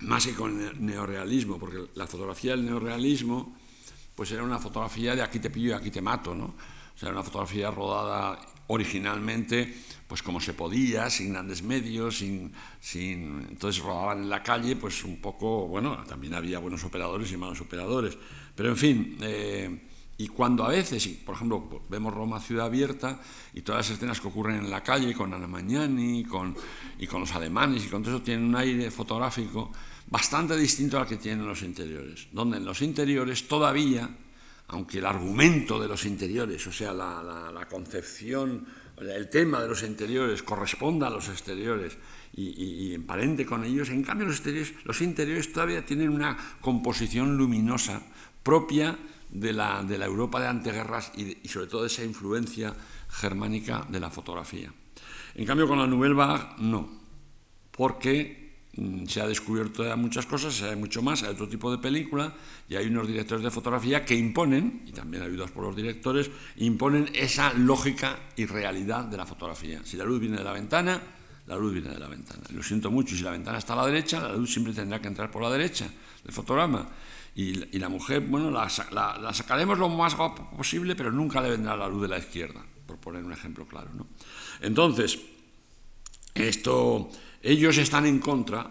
[0.00, 3.56] más que con el neorealismo, porque la fotografía del neorealismo
[4.14, 6.44] pues era una fotografía de aquí te pillo y aquí te mato, ¿no?
[6.44, 8.38] O sea, era una fotografía rodada
[8.70, 9.74] originalmente
[10.06, 15.04] pues como se podía, sin grandes medios, sin, sin, entonces rodaban en la calle, pues
[15.04, 18.18] un poco, bueno, también había buenos operadores y malos operadores,
[18.56, 19.80] pero en fin, eh,
[20.18, 23.20] y cuando a veces, por ejemplo, vemos Roma ciudad abierta
[23.54, 26.56] y todas las escenas que ocurren en la calle con Ana Magnani con,
[26.98, 29.70] y con los alemanes y con todo eso tienen un aire fotográfico
[30.08, 34.10] bastante distinto al que tienen los interiores, donde en los interiores todavía,
[34.72, 38.66] aunque el argumento de los interiores, o sea, la, concepción,
[38.98, 41.98] el tema de los interiores corresponda a los exteriores
[42.34, 46.36] y, y, y, emparente con ellos, en cambio los, exteriores, los interiores todavía tienen una
[46.60, 48.00] composición luminosa
[48.42, 48.96] propia
[49.28, 52.74] de la, de la Europa de anteguerras y, sobre todo esa influencia
[53.08, 54.72] germánica de la fotografía.
[55.34, 56.88] En cambio, con la Nouvelle Vague, no,
[57.70, 58.49] porque
[59.06, 62.32] se ha descubierto muchas cosas, sabe mucho más, hay otro tipo de película
[62.68, 67.10] y hay unos directores de fotografía que imponen, y también ayudados por los directores, imponen
[67.14, 69.80] esa lógica y realidad de la fotografía.
[69.84, 71.00] Si la luz viene de la ventana,
[71.46, 72.42] la luz viene de la ventana.
[72.50, 75.08] Lo siento mucho, si la ventana está a la derecha, la luz siempre tendrá que
[75.08, 75.90] entrar por la derecha
[76.22, 76.88] del fotograma.
[77.34, 81.88] Y, la mujer, bueno, la, sacaremos lo más guapo posible, pero nunca le vendrá la
[81.88, 83.90] luz de la izquierda, por poner un ejemplo claro.
[83.94, 84.06] ¿no?
[84.60, 85.18] Entonces,
[86.34, 87.10] esto,
[87.42, 88.70] ellos están en contra,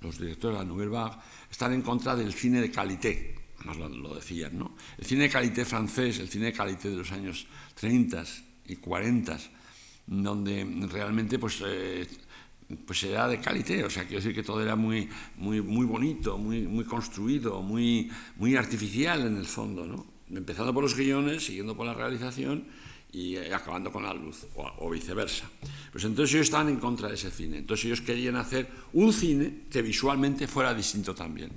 [0.00, 1.16] los directores de la Nouvelle Vague,
[1.50, 4.76] están en contra del cine de calité, además lo, lo, decían, ¿no?
[4.98, 8.24] El cine de calité francés, el cine de calité de los años 30
[8.66, 9.38] y 40,
[10.06, 11.62] donde realmente, pues...
[11.66, 12.06] Eh,
[12.86, 16.38] pues era de calité, o sea, quiero decir que todo era muy, muy, muy bonito,
[16.38, 20.06] muy, muy construido, muy, muy artificial en el fondo, ¿no?
[20.30, 22.64] Empezando por los guiones, siguiendo por la realización
[23.12, 25.50] y acabando con la luz, o, o, viceversa.
[25.90, 27.58] Pues entonces ellos estaban en contra de ese cine.
[27.58, 31.50] Entonces ellos querían hacer un cine que visualmente fuera distinto también.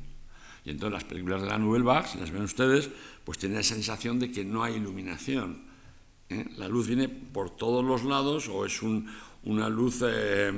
[0.65, 2.89] Y entonces las películas de la Nouvelle Vague, si las ven ustedes,
[3.23, 5.63] pues tienen la sensación de que no hay iluminación.
[6.29, 6.45] ¿eh?
[6.57, 9.09] La luz viene por todos los lados o es un,
[9.43, 10.51] una luz eh,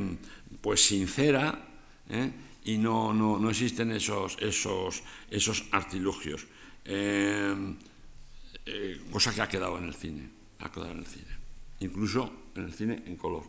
[0.62, 1.68] pues sincera
[2.10, 2.32] ¿eh?
[2.66, 6.46] y no, no, no, existen esos, esos, esos artilugios.
[6.86, 7.74] Eh,
[9.12, 11.38] cosa que ha quedado en el cine, ha quedado en el cine,
[11.80, 13.44] incluso en el cine en color.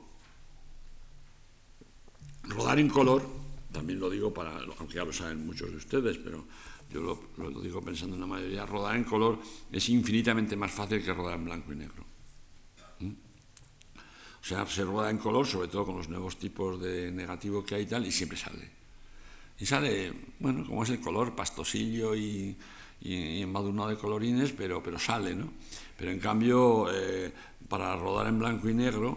[2.44, 3.22] Rodar en color,
[3.72, 6.44] también lo digo para, aunque ya lo saben muchos de ustedes, pero
[6.90, 7.00] yo
[7.36, 9.40] lo, digo pensando en la mayoría, rodar en color
[9.72, 12.04] es infinitamente más fácil que rodar en blanco y negro.
[13.00, 13.10] ¿Mm?
[14.40, 17.74] O sea, se rueda en color, sobre todo con los nuevos tipos de negativo que
[17.74, 18.70] hay y tal, y siempre sale.
[19.58, 22.56] Y sale, bueno, como es el color, pastosillo y,
[23.00, 25.52] y, embadurnado de colorines, pero, pero sale, ¿no?
[25.96, 27.32] Pero en cambio, eh,
[27.68, 29.16] para rodar en blanco y negro,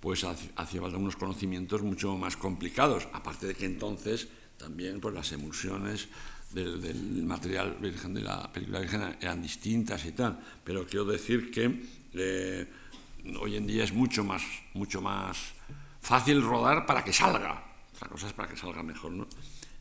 [0.00, 5.32] pues hacía falta unos conocimientos mucho más complicados, aparte de que entonces también pues las
[5.32, 6.08] emulsiones
[6.52, 11.82] del, material virgen de la película virgen eran distintas y tal, pero quiero decir que
[12.12, 12.66] eh,
[13.40, 14.42] hoy en día es mucho más,
[14.74, 15.54] mucho más
[16.00, 17.64] fácil rodar para que salga.
[17.94, 19.26] Otra cosa es para que salga mejor, ¿no?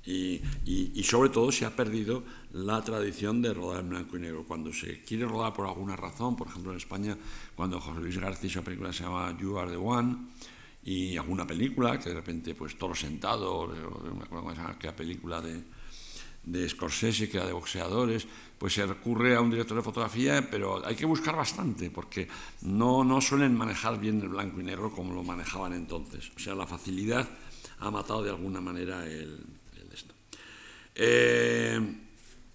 [0.05, 4.43] Y, y, sobre todo se ha perdido la tradición de rodar en blanco y negro.
[4.45, 7.17] Cuando se quiere rodar por alguna razón, por ejemplo en España,
[7.55, 10.17] cuando José Luis García hizo una película que se llama You Are the One,
[10.85, 15.63] y alguna película, que de repente, pues Toro Sentado, me acuerdo aquella película de,
[16.43, 20.85] de Scorsese, que era de boxeadores, pues se recurre a un director de fotografía, pero
[20.85, 22.27] hay que buscar bastante, porque
[22.61, 26.31] no, no suelen manejar bien el blanco y negro como lo manejaban entonces.
[26.35, 27.27] O sea, la facilidad
[27.79, 29.39] ha matado de alguna manera el.
[30.95, 31.79] Eh,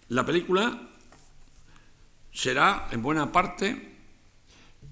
[0.08, 0.88] la película
[2.32, 3.96] será, en buena parte,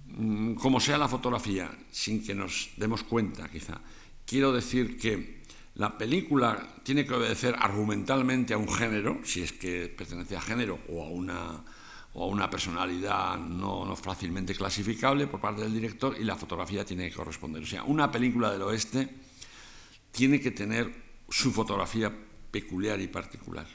[0.09, 3.81] mm, como sea la fotografía, sin que nos demos cuenta, quizá.
[4.27, 5.43] Quiero decir que
[5.77, 10.81] la película tiene que obedecer argumentalmente a un género, si es que pertenece a género
[10.89, 11.65] o a una,
[12.15, 16.85] o a una personalidad no, no, fácilmente clasificable por parte del director, y la fotografía
[16.85, 17.63] tiene que corresponder.
[17.63, 19.09] O sea, una película del oeste
[20.11, 20.91] tiene que tener
[21.29, 22.11] su fotografía
[22.57, 23.67] peculiar y particular.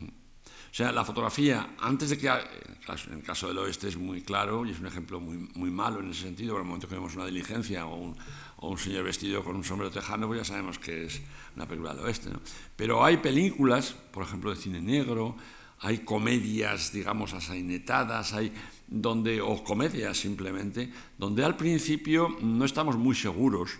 [0.00, 4.64] O sea, la fotografía, antes de que, en el caso del oeste es muy claro
[4.64, 7.16] y es un ejemplo muy, muy malo en ese sentido, por el momento que vemos
[7.16, 8.16] una diligencia o un,
[8.58, 11.20] o un señor vestido con un sombrero tejano, pues ya sabemos que es
[11.56, 12.30] una película del oeste.
[12.30, 12.40] ¿no?
[12.76, 15.34] Pero hay películas, por ejemplo, de cine negro,
[15.80, 18.52] hay comedias, digamos, asainetadas, hay
[18.86, 23.70] donde, o comedias simplemente, donde al principio no estamos muy seguros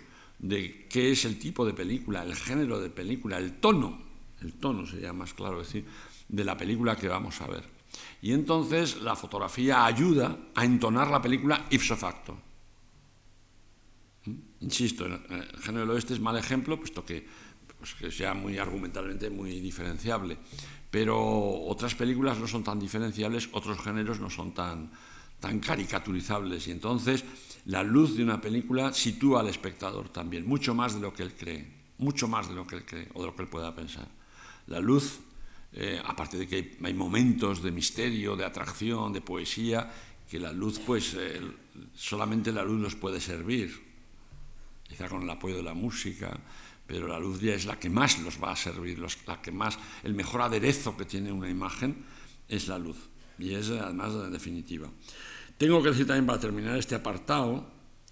[0.41, 4.01] de qué es el tipo de película, el género de película, el tono,
[4.41, 5.85] el tono sería más claro decir,
[6.27, 7.63] de la película que vamos a ver.
[8.21, 12.37] Y entonces la fotografía ayuda a entonar la película ipso facto.
[14.61, 17.27] Insisto, el género del oeste es mal ejemplo, puesto que,
[17.77, 20.37] pues, que sea muy argumentalmente muy diferenciable.
[20.89, 21.17] Pero
[21.63, 24.91] otras películas no son tan diferenciables, otros géneros no son tan,
[25.39, 26.67] tan caricaturizables.
[26.67, 27.23] Y entonces
[27.65, 31.33] la luz de una película sitúa al espectador también, mucho más de lo que él
[31.33, 34.07] cree, mucho más de lo que él cree o de lo que él pueda pensar.
[34.67, 35.19] La luz,
[35.73, 39.91] eh, aparte de que hay, momentos de misterio, de atracción, de poesía,
[40.29, 41.15] que la luz, pues
[41.93, 43.91] solamente la luz nos puede servir
[44.91, 46.37] quizá con el apoyo de la música,
[46.85, 49.79] pero la luz ya es la que más nos va a servir, la que más,
[50.03, 52.03] el mejor aderezo que tiene una imagen
[52.49, 52.97] es la luz,
[53.39, 54.89] y es además la definitiva.
[55.61, 57.63] Tengo que decir también para terminar este apartado,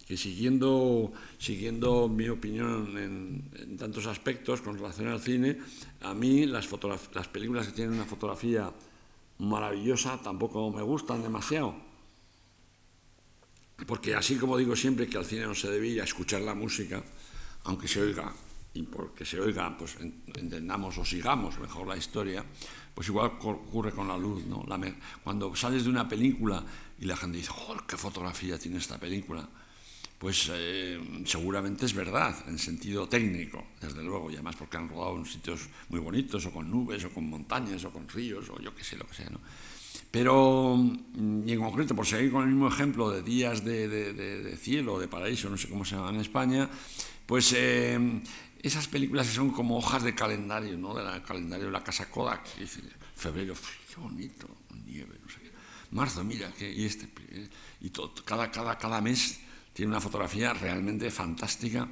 [0.05, 5.57] que siguiendo, siguiendo mi opinión en, tantos aspectos con relación al cine,
[6.01, 6.69] a mí las,
[7.12, 8.71] las películas que tienen una fotografía
[9.39, 11.73] maravillosa tampoco me gustan demasiado.
[13.88, 17.03] Porque así como digo siempre que al cine no se debía escuchar la música,
[17.63, 18.31] aunque se oiga,
[18.75, 22.45] y porque se oiga, pues entendamos o sigamos mejor la historia,
[22.93, 24.65] pues igual ocurre con la luz, ¿no?
[25.23, 26.63] cuando sales de una película
[26.99, 29.47] y la gente dice, ¡joder, qué fotografía tiene esta película!
[30.17, 35.15] Pues eh, seguramente es verdad, en sentido técnico, desde luego, y además porque han rodado
[35.15, 38.75] en sitios muy bonitos, o con nubes, o con montañas, o con ríos, o yo
[38.75, 39.39] qué sé, lo que sea, ¿no?
[40.12, 44.13] Pero, mm, y en concreto, por seguir con el mismo ejemplo de días de, de,
[44.13, 46.69] de, cielo, de paraíso, no sé cómo se llama en España,
[47.25, 48.21] pues eh,
[48.62, 50.93] esas películas que son como hojas de calendario, ¿no?
[50.93, 52.45] Del calendario de la casa Kodak.
[53.15, 53.53] Febrero,
[53.93, 54.47] qué bonito,
[54.85, 55.51] nieve, no sé qué.
[55.91, 57.10] Marzo, mira, que, y este,
[57.81, 57.91] y
[58.23, 59.39] cada, cada, cada mes
[59.73, 61.89] tiene una fotografía realmente fantástica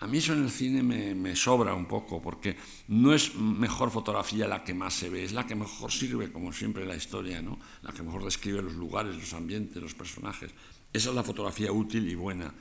[0.00, 2.56] a mí eso en el cine me, sobra un poco, porque
[2.88, 6.52] no es mejor fotografía la que más se ve, es la que mejor sirve, como
[6.52, 7.58] siempre, la historia, ¿no?
[7.82, 10.50] la que mejor describe los lugares, los ambientes, los personajes.
[10.92, 12.52] Esa es la fotografía útil y buena.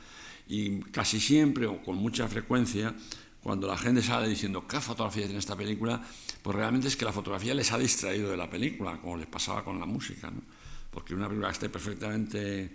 [0.48, 2.96] Y casi siempre, o con mucha frecuencia,
[3.44, 6.02] cuando la gente sale diciendo qué fotografía tiene esta película,
[6.42, 9.66] pues realmente es que la fotografía les ha distraído de la película, como les pasaba
[9.66, 10.32] con la música.
[10.32, 10.42] ¿no?
[10.90, 12.74] Porque una película que esté perfectamente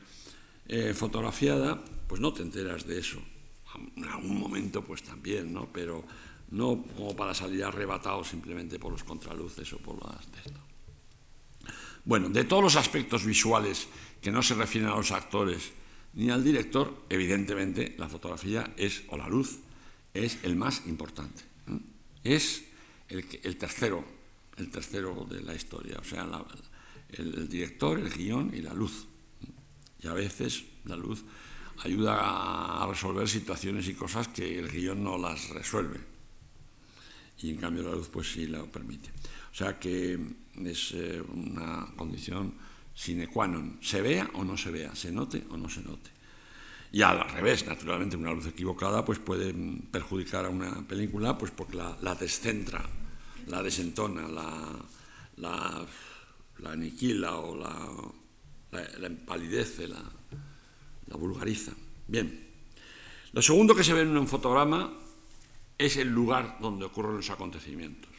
[0.69, 3.19] eh, fotografiada, pues no te enteras de eso
[3.97, 5.69] En algún momento, pues también, ¿no?
[5.73, 6.05] Pero
[6.51, 10.61] no como para salir arrebatado simplemente por los contraluces o por las de esto.
[12.05, 13.89] Bueno, de todos los aspectos visuales
[14.21, 15.73] que no se refieren a los actores
[16.15, 19.61] ni al director, evidentemente la fotografía es, o la luz,
[20.25, 21.43] es el más importante.
[22.25, 22.65] Es
[23.09, 24.05] el, tercero,
[24.57, 26.27] el tercero de la historia, o sea,
[27.11, 29.07] el, director, el guion y la luz.
[30.01, 31.25] Y a veces la luz
[31.85, 36.01] ayuda a resolver situaciones y cosas que el guion no las resuelve.
[37.41, 39.11] Y en cambio la luz pues sí lo permite.
[39.53, 40.19] O sea que
[40.65, 42.55] es eh, una condición
[42.99, 46.11] sine qua non, se vea o no se vea, se note o no se note.
[46.91, 49.53] Y al revés, naturalmente, una luz equivocada pues puede
[49.91, 52.83] perjudicar a una película pues porque la, descentra,
[53.47, 54.75] la desentona, la,
[55.37, 55.87] la,
[56.71, 60.03] aniquila o la, empalidece, la,
[61.17, 61.73] vulgariza.
[62.07, 62.47] Bien.
[63.33, 64.91] Lo segundo que se ve en un fotograma
[65.77, 68.11] es el lugar donde ocurren los acontecimientos.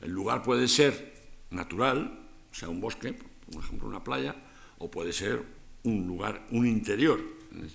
[0.00, 1.14] El lugar puede ser
[1.50, 3.16] natural, o sea, un bosque,
[3.52, 4.34] por ejemplo, una playa,
[4.78, 5.44] o puede ser
[5.84, 7.20] un lugar, un interior,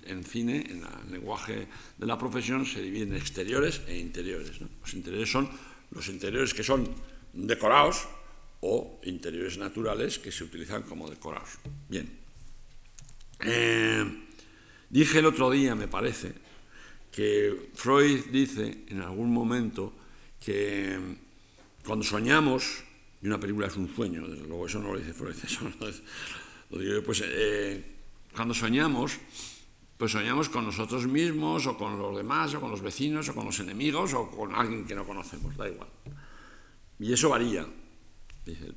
[0.04, 1.66] en cine, en el lenguaje
[1.98, 4.60] de la profesión, se dividen en exteriores e interiores.
[4.60, 5.48] Los interiores son
[5.90, 6.88] los interiores que son
[7.32, 8.08] decorados
[8.60, 11.58] o interiores naturales que se utilizan como decorados.
[11.88, 12.08] Bien.
[13.40, 14.04] Eh,
[14.88, 16.32] dije el otro día, me parece,
[17.12, 19.92] que Freud dice en algún momento
[20.40, 20.98] que
[21.84, 22.82] cuando soñamos,
[23.22, 25.70] y una película es un sueño, desde luego eso no lo dice Freud, eso
[26.70, 27.84] lo digo yo, pues eh,
[28.34, 29.18] cuando soñamos,
[29.96, 33.46] pues soñamos con nosotros mismos o con los demás o con los vecinos o con
[33.46, 35.88] los enemigos o con alguien que no conocemos, da igual.
[36.98, 37.66] Y eso varía,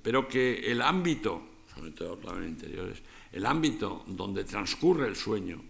[0.02, 3.02] pero que el ámbito, sobre todo en interiores,
[3.32, 5.62] el ámbito donde transcurre el sueño,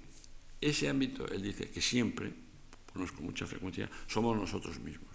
[0.61, 2.31] ese ámbito, él dice que siempre,
[2.93, 5.08] pues con mucha frecuencia, somos nosotros mismos.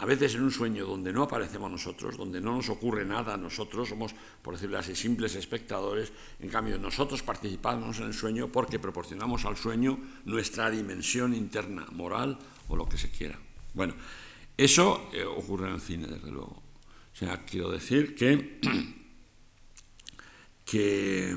[0.00, 3.90] A veces en un sueño donde no aparecemos nosotros, donde no nos ocurre nada nosotros,
[3.90, 9.44] somos, por decirlo así, simples espectadores, en cambio nosotros participamos en el sueño porque proporcionamos
[9.44, 12.38] al sueño nuestra dimensión interna, moral
[12.68, 13.38] o lo que se quiera.
[13.74, 13.92] Bueno,
[14.56, 16.62] eso eh, ocurre en el cine, desde luego.
[17.12, 18.58] O sea, quiero decir que,
[20.64, 21.36] que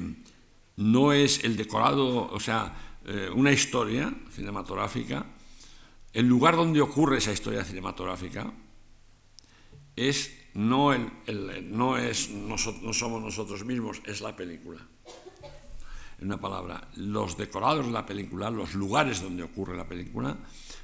[0.77, 2.73] no es el decorado, o sea,
[3.05, 5.25] eh, una historia cinematográfica,
[6.13, 8.53] el lugar donde ocurre esa historia cinematográfica
[9.95, 10.93] es no,
[11.97, 12.29] es
[12.93, 14.79] somos nosotros mismos, es la película.
[16.19, 20.37] En una palabra, los decorados de la película, los lugares donde ocurre la película,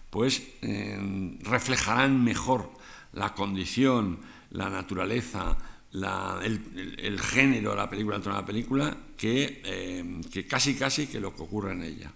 [0.10, 2.72] pues eh, reflejarán mejor
[3.14, 4.20] la condición,
[4.52, 5.56] la naturaleza,
[5.92, 11.20] el, género de la película dentro de la película que, eh, que casi casi que
[11.20, 12.12] lo que ocurre en ella.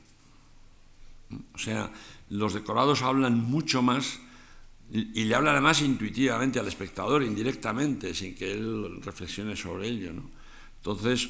[1.53, 1.91] O sea,
[2.33, 4.19] los decorados hablan mucho más
[4.91, 10.11] y, le hablan además intuitivamente al espectador, indirectamente, sin que él reflexione sobre ello.
[10.77, 11.29] Entonces,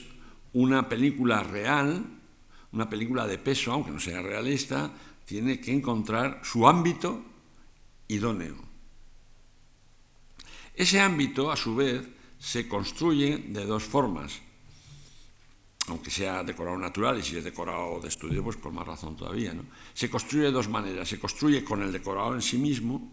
[0.54, 2.04] una película real,
[2.72, 4.92] una película de peso, aunque no sea realista,
[5.26, 7.24] tiene que encontrar su ámbito
[8.08, 8.56] idóneo.
[10.74, 12.02] Ese ámbito, a su vez,
[12.40, 14.42] se construye de dos formas
[15.88, 19.54] aunque sea decorado natural y si es decorado de estudio, pues por más razón todavía.
[19.54, 19.66] ¿no?
[19.94, 21.08] Se construye de dos maneras.
[21.08, 23.12] Se construye con el decorado en sí mismo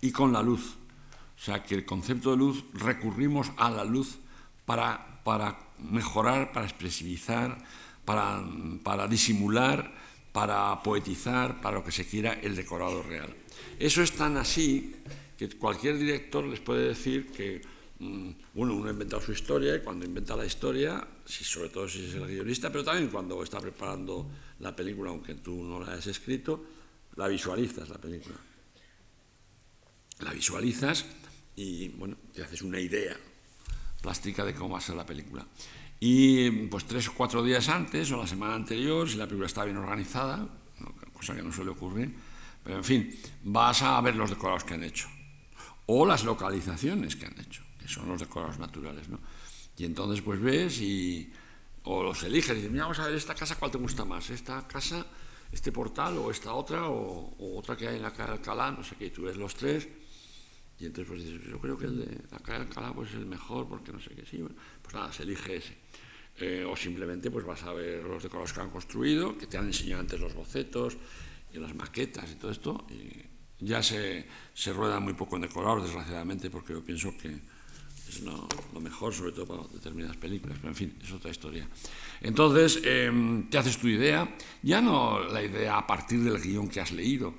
[0.00, 0.76] y con la luz.
[1.36, 4.18] O sea, que el concepto de luz recurrimos a la luz
[4.66, 7.56] para, para mejorar, para expresivizar,
[8.04, 8.44] para,
[8.82, 9.90] para disimular,
[10.32, 13.34] para poetizar, para lo que se quiera el decorado real.
[13.78, 14.94] Eso es tan así
[15.38, 17.62] que cualquier director les puede decir que
[18.00, 22.06] Mm, bueno, uno ha inventado su historia y cuando inventa la historia, sobre todo si
[22.06, 24.26] es el guionista, pero también cuando está preparando
[24.60, 26.64] la película, aunque tú no la hayas escrito,
[27.16, 28.36] la visualizas la película.
[30.20, 31.04] La visualizas
[31.56, 33.14] y bueno, te haces una idea
[34.00, 35.46] plástica de cómo va a ser la película.
[36.00, 39.64] Y pues tres o cuatro días antes o la semana anterior, si la película está
[39.64, 40.48] bien organizada,
[41.12, 42.14] cosa que no suele ocurrir,
[42.64, 45.06] pero en fin, vas a ver los decorados que han hecho
[45.84, 49.20] o las localizaciones que han hecho son los decorados naturales, ¿no?
[49.76, 51.32] Y entonces pues ves y
[51.84, 54.28] o los eliges y dices, mira, vamos a ver esta casa, ¿cuál te gusta más?
[54.30, 55.06] ¿Esta casa,
[55.50, 58.70] este portal o esta otra o, otra que hay en la calle Alcalá?
[58.70, 59.88] No sé qué, y tú ves los tres
[60.78, 63.26] y entonces pues dices, yo creo que el de la calle Alcalá pues es el
[63.26, 65.76] mejor porque no sé qué, sí, bueno, pues nada, se elige ese.
[66.36, 69.66] Eh, o simplemente pues vas a ver los decorados que han construido, que te han
[69.66, 70.96] enseñado antes los bocetos
[71.52, 75.84] y las maquetas y todo esto, y ya se, se rueda muy poco en decorados,
[75.84, 77.40] desgraciadamente, porque yo pienso que
[78.10, 78.48] es lo,
[78.80, 81.68] mejor, sobre todo para determinadas películas, pero en fin, es otra historia.
[82.20, 86.80] Entonces, em, te haces tu idea, ya no la idea a partir del guion que
[86.80, 87.34] has leído,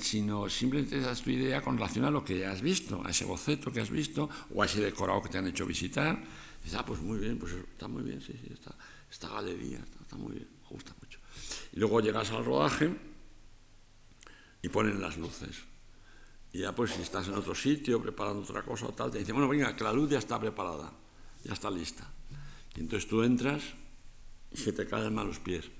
[0.00, 3.10] sino simplemente te das tu idea con relación a lo que ya has visto, a
[3.10, 6.22] ese boceto que has visto o a ese decorado que te han hecho visitar.
[6.62, 8.74] Dices, ah, pues muy bien, pues está muy bien, sí, sí, está,
[9.10, 11.18] esta galería, está, muy bien, me gusta mucho.
[11.72, 12.90] Y luego llegas al rodaje
[14.60, 15.64] y ponen las luces.
[16.52, 19.34] Y ya pues si estás en otro sitio preparando otra cosa o tal, te dicen,
[19.34, 20.92] bueno, venga, que la luz ya está preparada,
[21.44, 22.10] ya está lista.
[22.76, 23.62] Y entonces tú entras
[24.50, 25.70] y se te caen mal los pies,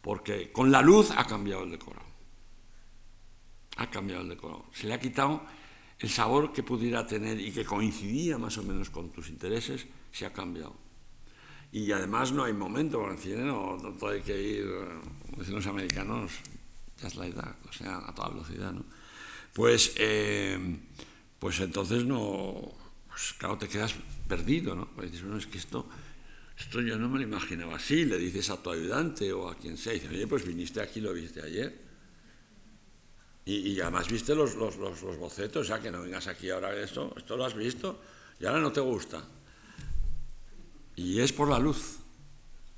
[0.00, 2.16] porque con la luz ha cambiado el decorado
[3.76, 4.66] ha cambiado el decoro.
[4.72, 5.42] Se le ha quitado
[5.98, 10.26] el sabor que pudiera tener y que coincidía más o menos con tus intereses, se
[10.26, 10.74] ha cambiado.
[11.72, 14.66] Y además no hay momento, para el cine no, todo hay que ir,
[15.22, 16.32] como dicen los americanos,
[17.00, 18.84] ya es la edad, o sea, a toda velocidad, ¿no?
[19.56, 20.58] Pues, eh,
[21.38, 22.74] pues entonces no,
[23.08, 23.94] pues claro, te quedas
[24.28, 24.86] perdido, ¿no?
[24.94, 25.88] Porque dices, bueno, es que esto,
[26.58, 29.78] esto yo no me lo imaginaba así, le dices a tu ayudante o a quien
[29.78, 31.86] sea, y dices, oye, pues viniste aquí, lo viste ayer.
[33.46, 37.14] Y, además viste los, los, los, bocetos, o sea, que no vengas aquí ahora esto,
[37.16, 37.98] esto lo has visto
[38.38, 39.24] y ahora no te gusta.
[40.96, 41.96] Y es por la luz.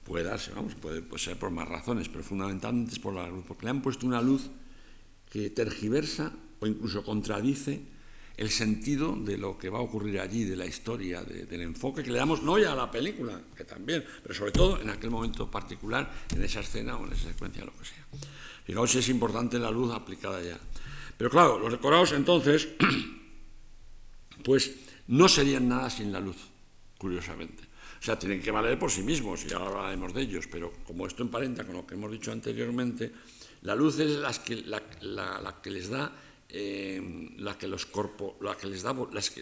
[0.04, 3.64] Puede darse, vamos, puede, ser por más razones, pero fundamentalmente es por la luz, porque
[3.64, 4.48] le han puesto una luz
[5.28, 7.80] que tergiversa o incluso contradice
[8.36, 12.10] el sentido de lo que va a ocurrir allí, de la historia, del enfoque que
[12.10, 15.50] le damos no ya a la película, que también, pero sobre todo en aquel momento
[15.50, 18.06] particular, en esa escena o en esa secuencia, lo que sea.
[18.64, 20.58] Fijaos si es importante la luz aplicada ya.
[21.16, 22.68] Pero claro, los decorados entonces,
[24.44, 24.72] pues
[25.08, 26.36] no serían nada sin la luz,
[26.96, 27.64] curiosamente.
[28.00, 31.08] O sea, tienen que valer por sí mismos, y ahora hablaremos de ellos, pero como
[31.08, 33.10] esto emparenta con lo que hemos dicho anteriormente,
[33.62, 36.12] la luz es la que, la, que les da
[36.50, 38.94] eh, la que los corpos, la que les da,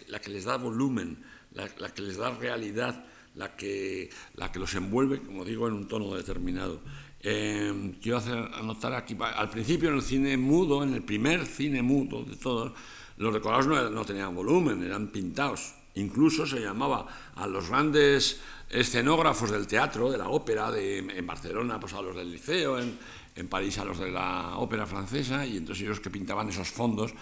[0.07, 3.05] la que les da volumen, la, que les da realidad,
[3.35, 6.81] la que, la que los envuelve, como digo, en un tono determinado.
[7.21, 11.81] Eh, quiero hacer, anotar aquí, al principio en el cine mudo, en el primer cine
[11.81, 12.73] mudo de todos,
[13.17, 15.73] los decorados no, tenían volumen, eran pintados.
[15.95, 18.39] Incluso se llamaba a los grandes
[18.69, 22.99] escenógrafos del teatro, de la ópera, de, en Barcelona pues a los del liceo, en,
[23.37, 27.13] en, París a los de la ópera francesa, y entonces ellos que pintaban esos fondos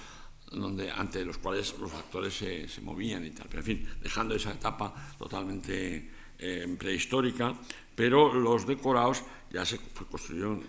[0.52, 3.48] donde, ante los cuales los actores se, se movían y tal.
[3.48, 7.56] Pero en fin, dejando esa etapa totalmente eh, prehistórica,
[7.96, 10.62] pero los decorados ya se construyeron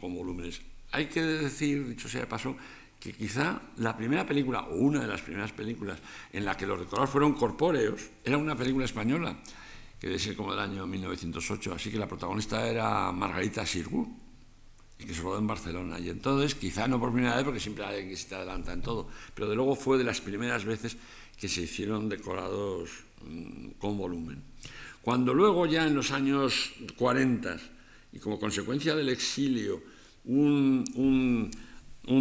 [0.00, 0.62] con volúmenes.
[0.92, 2.56] Hay que decir, dicho sea de paso,
[2.98, 5.98] que quizá la primera película, o una de las primeras películas
[6.32, 9.36] en la que los decorados fueron corpóreos, era una película española,
[10.00, 14.08] que debe ser como del año 1908, así que la protagonista era Margarita Sirgu,
[14.98, 15.98] y que se rodó en Barcelona.
[15.98, 18.72] Y entonces, quizá no por primera vez, porque siempre hay alguien que se te adelanta
[18.72, 20.96] en todo, pero de luego fue de las primeras veces
[21.38, 22.90] que se hicieron decorados
[23.22, 24.42] mm, con volumen.
[25.02, 27.56] Cuando luego ya en los años 40
[28.12, 29.80] y como consecuencia del exilio
[30.24, 31.50] un,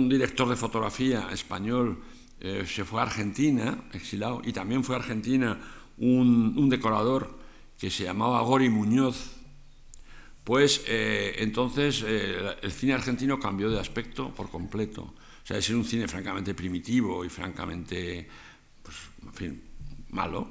[0.09, 1.97] director de fotografía español
[2.39, 5.57] eh, se fue a Argentina, exilado, y también fue a Argentina
[5.97, 7.37] un, decorador
[7.77, 9.36] que se llamaba Gori Muñoz,
[10.47, 15.01] pues eh, entonces eh, el cine argentino cambió de aspecto por completo.
[15.01, 18.25] O sea, de ser un cine francamente primitivo y francamente,
[18.81, 18.95] pues,
[19.25, 19.61] en fin,
[20.11, 20.47] malo,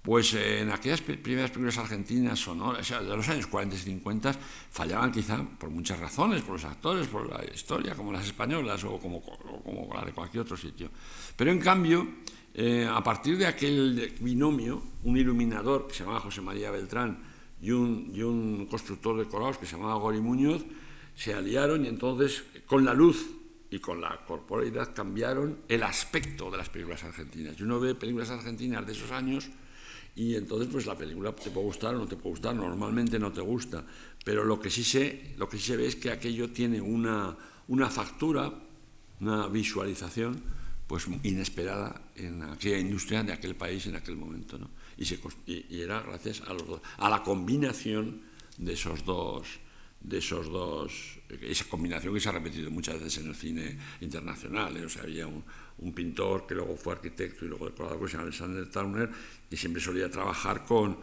[0.00, 4.32] pues eh, en aquellas primeras películas argentinas sonoras, de los años 40 y 50,
[4.70, 8.96] fallaban quizá por muchas razones, por los actores, por la historia, como las españolas o
[8.98, 10.88] como, como la de cualquier otro sitio.
[11.36, 12.08] Pero en cambio,
[12.54, 17.29] eh, a partir de aquel binomio, un iluminador que se llamaba José María Beltrán
[17.62, 20.64] y un, y un constructor de corados que se llamaba Gori Muñoz,
[21.14, 23.30] se aliaron y entonces con la luz
[23.70, 27.58] y con la corporalidad cambiaron el aspecto de las películas argentinas.
[27.58, 29.48] Y uno ve películas argentinas de esos años
[30.16, 33.32] y entonces pues la película te puede gustar o no te puede gustar, normalmente no
[33.32, 33.84] te gusta,
[34.24, 37.36] pero lo que sí se, lo que sí se ve es que aquello tiene una,
[37.68, 38.52] una factura,
[39.20, 40.42] una visualización
[40.86, 44.58] pues inesperada en aquella industria de aquel país en aquel momento.
[44.58, 44.68] ¿no?
[45.00, 48.22] Y, era gracias a, los a la combinación
[48.58, 49.60] de esos dos
[50.00, 54.76] de esos dos, esa combinación que se ha repetido muchas veces en el cine internacional.
[54.76, 54.84] ¿eh?
[54.84, 55.44] O sea, había un,
[55.94, 59.10] pintor que luego fue arquitecto y luego decorador, llama Alexander Towner,
[59.50, 60.98] y siempre solía trabajar con,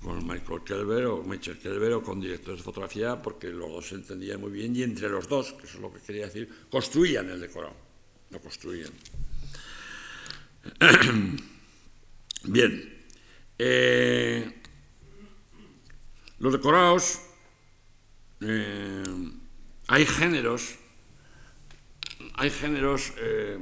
[0.00, 3.96] con Michael Kelber o Michael Kelber o con directores de fotografía porque los dos se
[3.96, 7.28] entendían muy bien y entre los dos, que eso es lo que quería decir, construían
[7.28, 7.76] el decorado,
[8.30, 8.90] lo construían.
[12.44, 13.01] Bien,
[13.64, 14.62] eh,
[16.40, 17.20] los decorados
[18.40, 19.04] eh,
[19.86, 20.74] hay géneros,
[22.34, 23.58] hay géneros, eh,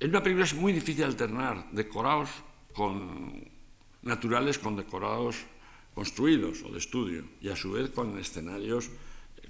[0.00, 2.30] en una película es muy difícil alternar decorados
[2.72, 3.44] con
[4.00, 5.36] naturales con decorados
[5.94, 8.88] construidos o de estudio y a su vez con escenarios,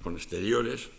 [0.03, 0.89] con exteriores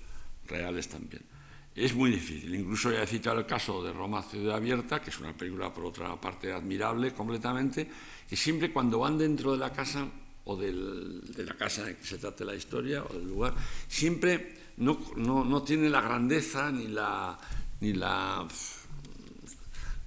[0.47, 1.36] reales también.
[1.77, 2.55] Es muy difícil.
[2.55, 5.85] Incluso ya he citado el caso de Roma Ciudad Abierta, que es una película por
[5.85, 7.87] otra parte admirable completamente,
[8.27, 10.09] que siempre cuando van dentro de la casa
[10.45, 13.55] o de la casa en que se trate la historia o del lugar,
[13.89, 17.39] siempre no, no, tiene la grandeza ni la,
[17.81, 18.47] ni la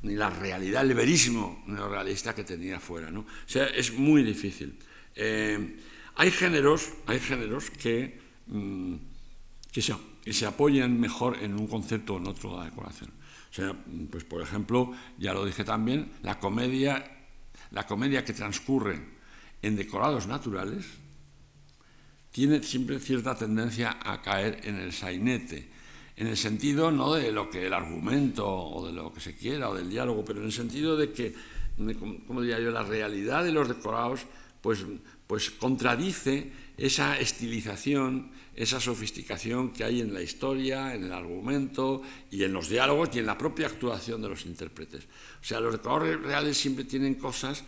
[0.01, 3.11] ni la realidad, el verísimo neorrealista que tenía afuera.
[3.11, 3.20] ¿no?
[3.20, 4.80] O sea, es muy difícil.
[5.13, 5.78] Eh,
[6.15, 8.95] hay géneros, hay géneros que, mm,
[9.72, 9.93] que, se,
[10.24, 13.11] que, se, apoyan mejor en un concepto o en otro de la decoración.
[14.11, 17.03] Pues por ejemplo, ya lo dije también, la comedia,
[17.72, 19.01] la comedia que transcurre
[19.61, 20.86] en decorados naturales
[22.32, 25.70] tiene siempre cierta tendencia a caer en el sainete,
[26.15, 29.70] en el sentido no de lo que el argumento o de lo que se quiera
[29.70, 31.34] o del diálogo, pero en el sentido de que,
[32.28, 34.26] como diría yo, la realidad de los decorados
[34.61, 34.86] pues,
[35.30, 42.01] pues contradice esa estilización, esa sofisticación que hay en la historia, en el argumento
[42.32, 45.03] y en los diálogos y en la propia actuación de los intérpretes.
[45.03, 47.63] O sea, los decorados reales siempre tienen cosas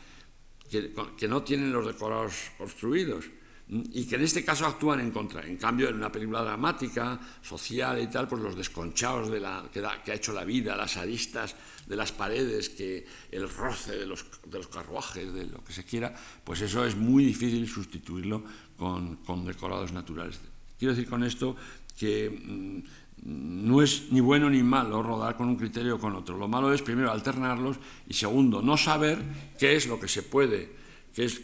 [0.71, 3.25] que, no tienen los decorados construidos
[3.71, 5.47] y que en este caso actúan en contra.
[5.47, 9.79] En cambio, en una película dramática, social y tal, pues los desconchados de la, que,
[9.79, 11.55] ha hecho la vida, las aristas
[11.87, 15.85] de las paredes, que el roce de los, de los, carruajes, de lo que se
[15.85, 16.13] quiera,
[16.43, 18.43] pues eso es muy difícil sustituirlo
[18.75, 20.41] con, con decorados naturales.
[20.77, 21.55] Quiero decir con esto
[21.97, 22.79] que mm,
[23.23, 26.37] no es ni bueno ni malo rodar con un criterio o con otro.
[26.37, 29.23] Lo malo es, primero, alternarlos y, segundo, no saber
[29.57, 30.73] qué es lo que se puede,
[31.13, 31.41] qué es,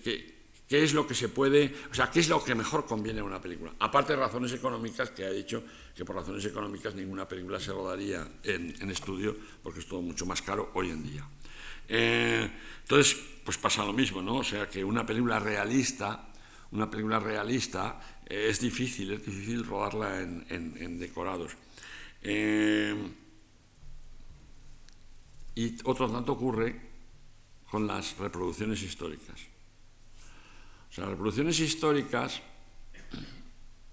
[0.67, 3.23] qué, es lo que se puede, o sea, qué es lo que mejor conviene a
[3.23, 3.73] una película.
[3.79, 5.63] Aparte de razones económicas, que ha dicho
[5.95, 10.41] que por razones económicas ninguna película se rodaría en, estudio, porque es todo mucho más
[10.41, 11.27] caro hoy en día.
[11.87, 12.49] Eh,
[12.81, 14.37] entonces, pues pasa lo mismo, ¿no?
[14.37, 16.29] O sea, que una película realista,
[16.71, 21.53] una película realista eh, es difícil, es difícil rodarla en decorados.
[22.21, 22.93] Eh,
[25.55, 26.79] y otro tanto ocurre
[27.69, 29.39] con las reproducciones históricas.
[30.97, 32.41] Sea, las reproducciones históricas,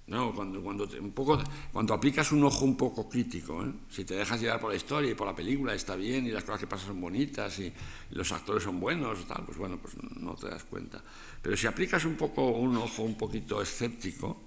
[0.09, 1.39] cuando, cuando, un poco,
[1.71, 3.71] cuando aplicas un ojo un poco crítico, ¿eh?
[3.91, 6.45] si te dejas llevar por la historia y por la película, está bien, y las
[6.45, 7.71] cosas que pasan son bonitas, y,
[8.13, 11.05] los actores son buenos, tal, pues bueno, pues no te das cuenta.
[11.43, 14.41] Pero si aplicas un poco un ojo un poquito escéptico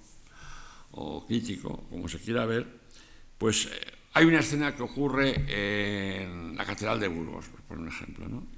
[0.93, 2.65] o crítico, como se quiera ver,
[3.37, 3.69] pues eh,
[4.13, 8.56] hay una escena que ocurre en la Catedral de Burgos, por un ejemplo, ¿no?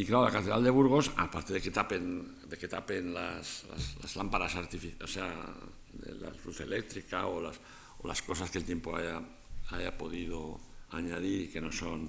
[0.00, 3.66] Y claro, la Catedral de Burgos, aparte de que tapen, de que tapen las,
[4.16, 7.60] lámparas artificiales, o sea, la luz eléctrica o las,
[7.98, 9.20] o las cosas que el tiempo haya,
[9.68, 10.58] haya podido
[10.92, 12.08] añadir que no son,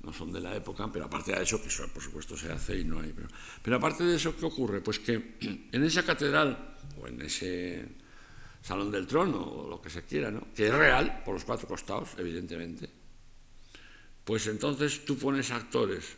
[0.00, 2.78] no son de la época, pero aparte de eso, que eso por supuesto se hace
[2.78, 3.12] y no hay.
[3.12, 3.28] Pero,
[3.62, 4.80] pero aparte de eso, ¿qué ocurre?
[4.80, 5.36] Pues que
[5.70, 7.88] en esa catedral, o en ese
[8.62, 10.46] Salón del Trono o lo que se quiera, ¿no?
[10.54, 12.88] que es real por los cuatro costados, evidentemente,
[14.24, 16.16] pues entonces tú pones actores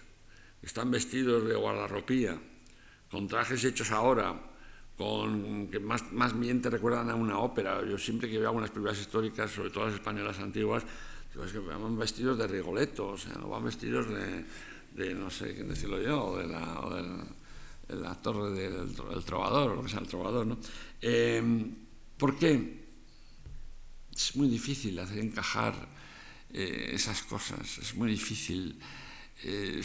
[0.62, 2.38] están vestidos de guardarropía,
[3.10, 4.38] con trajes hechos ahora,
[4.96, 7.82] con, que más, más bien te recuerdan a una ópera.
[7.88, 10.84] Yo siempre que veo algunas películas históricas, sobre todo las españolas antiguas,
[11.32, 15.54] digo, es que van vestidos de Rigoletto, o sea, no van vestidos de, no sé
[15.54, 17.26] qué decirlo yo, de la,
[17.88, 18.94] de la, torre del,
[19.24, 20.58] trovador, o lo que sea el trovador, ¿no?
[21.00, 21.42] Eh,
[22.18, 22.80] ¿Por qué?
[24.14, 25.74] Es muy difícil hacer encajar
[26.52, 28.78] eh, esas cosas, es muy difícil.
[29.44, 29.82] Eh,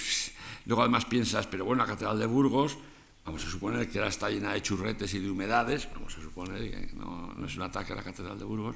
[0.66, 2.78] luego además piensas, pero bueno, la Catedral de Burgos,
[3.26, 6.70] vamos a suponer que ahora está llena de churretes y de humedades, vamos a suponer
[6.70, 8.76] que no, es un ataque a la Catedral de Burgos,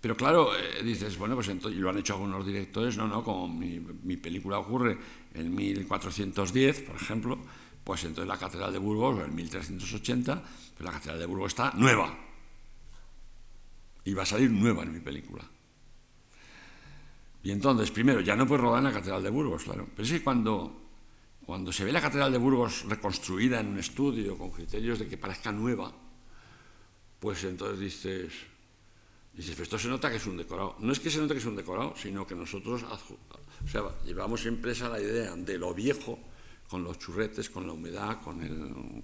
[0.00, 3.22] pero claro, eh, dices, bueno, pues entonces, y lo han hecho algunos directores, no, no,
[3.22, 4.98] como mi, película ocurre
[5.34, 7.38] en 1410, por ejemplo,
[7.84, 10.42] pues entonces la Catedral de Burgos, en 1380,
[10.76, 12.18] pues la Catedral de Burgos está nueva,
[14.04, 15.44] y va a salir nueva en mi película.
[17.42, 19.86] Y entonces, primero, ya no puedes rodar en la Catedral de Burgos, claro.
[19.94, 20.90] Pero es que cuando,
[21.44, 25.16] cuando se ve la Catedral de Burgos reconstruida en un estudio con criterios de que
[25.16, 25.92] parezca nueva,
[27.18, 28.32] pues entonces dices,
[29.32, 30.76] dices, esto se nota que es un decorado.
[30.80, 32.84] No es que se note que es un decorado, sino que nosotros
[34.04, 36.18] llevamos impresa la idea de lo viejo
[36.68, 39.02] con los churretes, con la humedad, con el...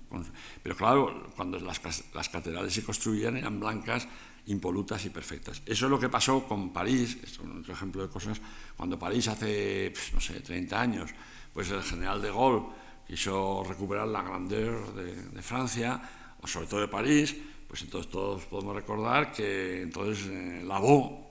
[0.63, 1.81] Pero claro, cuando las,
[2.15, 4.07] las catedrales se construían eran blancas
[4.47, 5.63] impolutas y perfectas.
[5.67, 8.41] Eso es lo que pasó con París, es otro ejemplo de cosas,
[8.77, 11.11] cuando París hace, pues, no sé, 30 años,
[11.53, 12.67] pues el general de Gaulle
[13.07, 16.01] quiso recuperar la grandeur de, Francia,
[16.41, 17.35] o sobre todo de París,
[17.67, 21.27] pues entonces todos podemos recordar que entonces eh, lavó,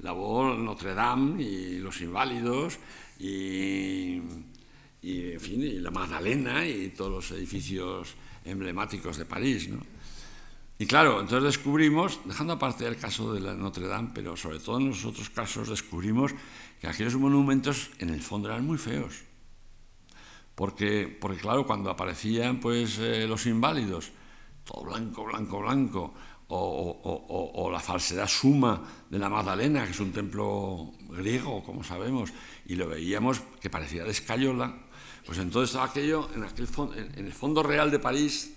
[0.00, 2.78] lavó Notre Dame y los inválidos
[3.18, 4.16] y,
[5.02, 9.68] en fin, y la Magdalena y todos los edificios emblemáticos de París.
[9.68, 9.80] ¿no?
[10.82, 14.78] Y claro, entonces descubrimos, dejando aparte el caso de la Notre Dame, pero sobre todo
[14.78, 16.34] en los otros casos descubrimos
[16.80, 19.22] que aquellos monumentos en el fondo eran muy feos.
[20.56, 24.10] Porque, porque claro, cuando aparecían pues, eh, los inválidos,
[24.64, 26.14] todo blanco, blanco, blanco,
[26.48, 32.32] o, la falsedad suma de la Magdalena, que es un templo griego, como sabemos,
[32.66, 34.74] y lo veíamos que parecía de escayola,
[35.24, 36.66] pues entonces aquello, en, aquel,
[37.14, 38.56] en el fondo real de París,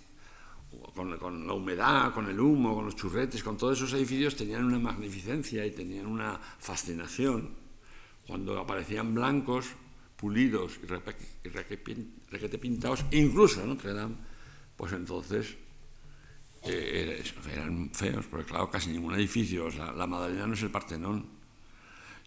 [0.95, 4.79] con, la humedad, con el humo, con los churretes, con todos esos edificios, tenían una
[4.79, 7.49] magnificencia y tenían una fascinación.
[8.25, 9.67] Cuando aparecían blancos,
[10.15, 14.15] pulidos y, requete pintados, incluso en Notre Dame,
[14.77, 15.55] pues entonces
[16.63, 17.23] eh,
[17.53, 21.27] eran feos, porque claro, casi ningún edificio, o sea, la Madalena no es el Partenón.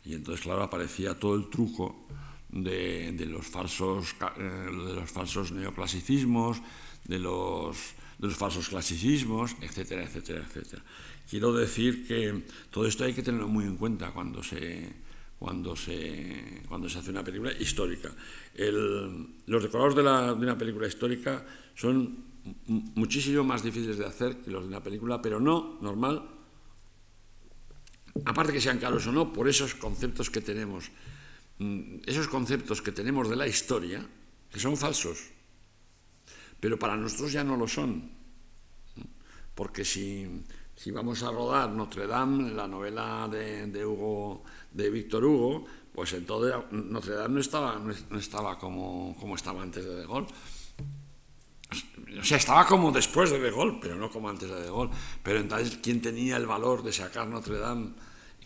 [0.04, 2.06] Y entonces, claro, aparecía todo el truco
[2.50, 6.62] de, los, falsos, eh, de los falsos neoclasicismos,
[7.04, 10.82] de los, de los falsos clasicismos, etcétera, etcétera, etcétera.
[11.28, 14.92] Quiero decir que todo esto hay que tenerlo muy en cuenta cuando se,
[15.38, 18.10] cuando se, cuando se hace una película histórica.
[19.46, 21.44] los decorados de, de una película histórica
[21.74, 22.28] son
[22.66, 26.22] muchísimo más difíciles de hacer que los de una película, pero no normal,
[28.24, 30.90] aparte que sean caros o no, por esos conceptos que tenemos,
[31.58, 34.04] mm, esos conceptos que tenemos de la historia,
[34.50, 35.30] que son falsos,
[36.60, 38.10] pero para nosotros ya no lo son,
[39.54, 40.44] porque si,
[40.74, 46.12] si vamos a rodar Notre Dame, la novela de, de, Hugo, de Víctor Hugo, pues
[46.12, 50.28] entonces Notre Dame no estaba, no estaba como, como estaba antes de De Gaulle
[52.18, 54.90] o sea, estaba como después de De Gaulle, pero no como antes de De Gaulle.
[55.22, 57.90] Pero entonces, ¿quién tenía el valor de sacar Notre Dame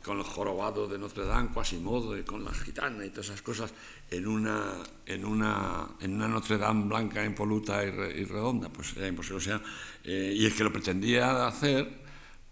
[0.02, 3.72] con el jorobado de Notre Dame, Quasimodo, y con la gitana y todas esas cosas,
[4.10, 7.90] en una, en una, en una Notre Dame blanca, impoluta y,
[8.24, 8.68] redonda?
[8.68, 9.38] Pues era imposible.
[9.38, 9.62] O sea,
[10.04, 12.02] eh, y el que lo pretendía hacer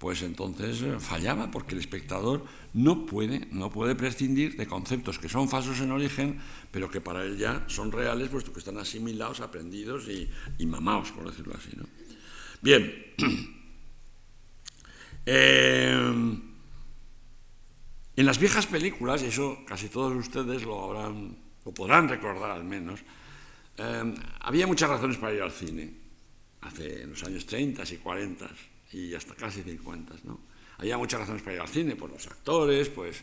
[0.00, 5.28] pues entonces eh, fallaba, porque el espectador no puede, no puede prescindir de conceptos que
[5.28, 6.40] son falsos en origen,
[6.70, 11.12] pero que para él ya son reales, puesto que están asimilados, aprendidos y, y mamados,
[11.12, 11.76] por decirlo así.
[12.62, 12.92] Bien.
[15.26, 16.40] Eh,
[18.20, 22.64] en las viejas películas, y eso casi todos ustedes lo habrán, lo podrán recordar al
[22.64, 23.00] menos,
[23.78, 25.90] eh, había muchas razones para ir al cine,
[26.60, 28.50] hace los años 30 y 40
[28.92, 30.38] y hasta casi 50, ¿no?
[30.76, 33.22] Había muchas razones para ir al cine, por los actores, pues,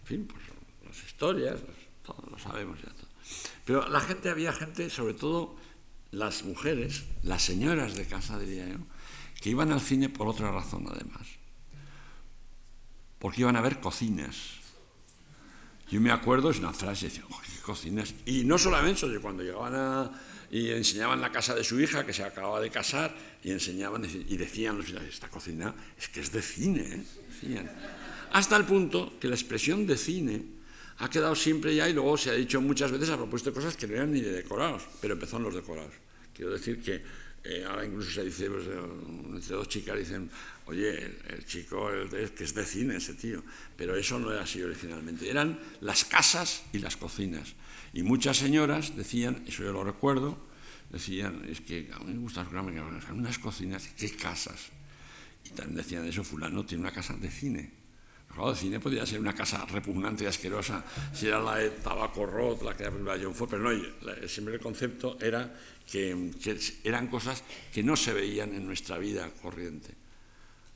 [0.00, 0.42] en fin, pues
[0.86, 3.08] las historias, pues, todo lo sabemos ya todo.
[3.66, 5.56] Pero la gente, había gente, sobre todo
[6.10, 8.78] las mujeres, las señoras de casa, diría yo,
[9.42, 11.37] que iban al cine por otra razón además.
[13.18, 14.58] Porque iban a ver cocinas.
[15.90, 18.14] Yo me acuerdo, es una frase, decía, ¿qué cocinas?
[18.26, 20.10] Y no solamente eso, cuando llegaban a,
[20.50, 24.36] y enseñaban la casa de su hija, que se acababa de casar, y enseñaban y
[24.36, 27.04] decían, esta cocina es que es de cine,
[27.42, 27.66] ¿eh?
[28.32, 30.42] Hasta el punto que la expresión de cine
[30.98, 33.86] ha quedado siempre ya y luego se ha dicho muchas veces, ha propuesto cosas que
[33.86, 35.94] no eran ni de decorados, pero empezó los decorados.
[36.34, 37.02] Quiero decir que
[37.44, 38.78] eh, ahora incluso se dice, pues, eh,
[39.34, 40.30] entre dos chicas dicen,
[40.68, 40.96] oye,
[41.28, 43.42] el, chico el que es de cine ese tío,
[43.76, 47.54] pero eso no era así originalmente, eran las casas y las cocinas.
[47.94, 50.38] Y muchas señoras decían, eso yo lo recuerdo,
[50.90, 52.48] decían, es que a mí me gustan
[53.12, 54.68] unas cocinas, ¿qué casas?
[55.44, 57.72] Y también decían eso, fulano tiene una casa de cine.
[58.28, 62.26] Claro, de cine podría ser una casa repugnante y asquerosa si era la de Tabaco
[62.26, 65.50] Roth, la que era la John Ford, pero no, siempre el concepto era
[65.90, 66.30] que,
[66.84, 67.42] eran cosas
[67.72, 70.07] que no se veían en nuestra vida corriente.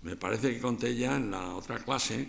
[0.03, 2.28] Me parece que conté ya en la otra clase,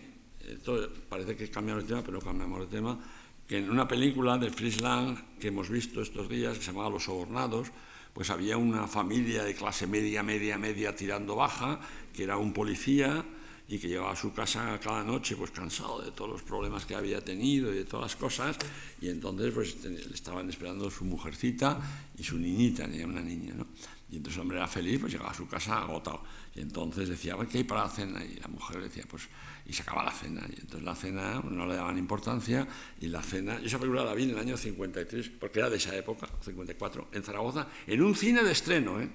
[1.10, 3.00] parece que cambiamos el tema, pero cambiamos el tema,
[3.48, 6.90] que en una película de Fritz Lang que hemos visto estos días, que se llamaba
[6.90, 7.70] Los Sobornados,
[8.14, 11.80] pues había una familia de clase media, media, media tirando baja,
[12.14, 13.26] que era un policía
[13.68, 16.94] y que llevaba a su casa cada noche pues cansado de todos los problemas que
[16.94, 18.58] había tenido y de todas las cosas,
[19.02, 21.80] y entonces pues le estaban esperando su mujercita
[22.16, 23.68] y su niñita, tenía una niña, ¿no?
[24.14, 26.22] Y entonces el hombre era feliz, pues llegaba a su casa agotado.
[26.54, 28.24] Y entonces decía, ¿qué hay para la cena?
[28.24, 29.24] Y la mujer decía, pues,
[29.66, 30.46] y se acaba la cena.
[30.56, 32.68] Y entonces la cena no le daban importancia,
[33.02, 35.78] y la cena, yo esa película la vi en el año 53, porque era de
[35.78, 39.10] esa época, 54, en Zaragoza, en un cine de estreno, ¿eh?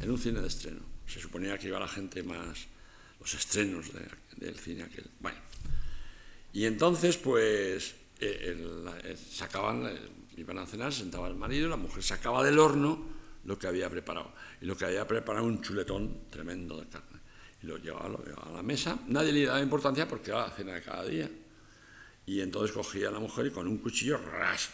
[0.00, 0.82] En un cine de estreno.
[1.04, 2.68] Se suponía que iba la gente más,
[3.18, 3.90] los estrenos
[4.36, 5.10] del cine aquel.
[5.18, 5.38] Bueno.
[6.52, 9.98] Y entonces, pues, eh, sacaban, eh,
[10.36, 13.15] iban a cenar, sentaba el marido, la mujer sacaba del horno
[13.46, 14.32] lo que había preparado.
[14.60, 17.20] Y lo que había preparado un chuletón tremendo de carne.
[17.62, 18.98] Y lo llevaba, lo llevaba a la mesa.
[19.06, 21.30] Nadie le daba importancia porque era la cena de cada día.
[22.26, 24.70] Y entonces cogía a la mujer y con un cuchillo ras,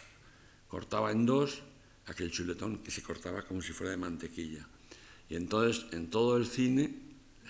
[0.67, 1.61] cortaba en dos
[2.07, 4.67] aquel chuletón que se cortaba como si fuera de mantequilla.
[5.29, 6.93] Y entonces en todo el cine,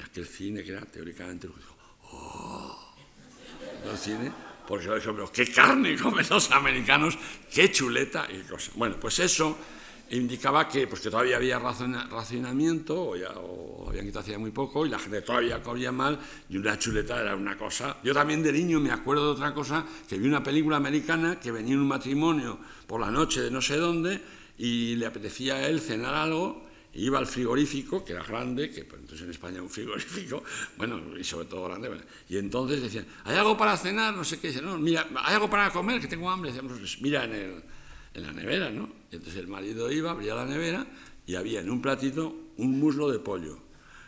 [0.03, 1.75] aquel cine que era teóricamente, dijo,
[2.11, 2.93] ¡oh!
[3.89, 4.31] El cine,
[4.67, 7.17] porque yo dije, pero qué carne comen los americanos,
[7.51, 8.75] qué chuleta y cosas.
[8.75, 9.57] Bueno, pues eso
[10.09, 13.33] indicaba que, pues que todavía había racionamiento, o, ya,
[13.87, 17.35] habían quitado hacía muy poco, y la gente todavía comía mal, y una chuleta era
[17.35, 17.97] una cosa.
[18.03, 21.51] Yo también de niño me acuerdo de otra cosa, que vi una película americana que
[21.51, 24.21] venía en un matrimonio por la noche de no sé dónde,
[24.57, 28.85] y le apetecía a él cenar algo, e iba al frigorífico, que era grande, que
[28.85, 30.43] pues, entonces en España un frigorífico,
[30.77, 31.89] bueno, y sobre todo grande,
[32.29, 34.13] y entonces decían, ¿hay algo para cenar?
[34.13, 35.99] No sé qué, no, mira, ¿hay algo para comer?
[35.99, 36.51] Que tengo hambre.
[36.51, 37.63] Decíamos, pues mira en el
[38.13, 38.89] en la nevera, ¿no?
[39.11, 40.85] Entonces el marido iba, abría la nevera
[41.25, 43.57] y había en un platito un muslo de pollo.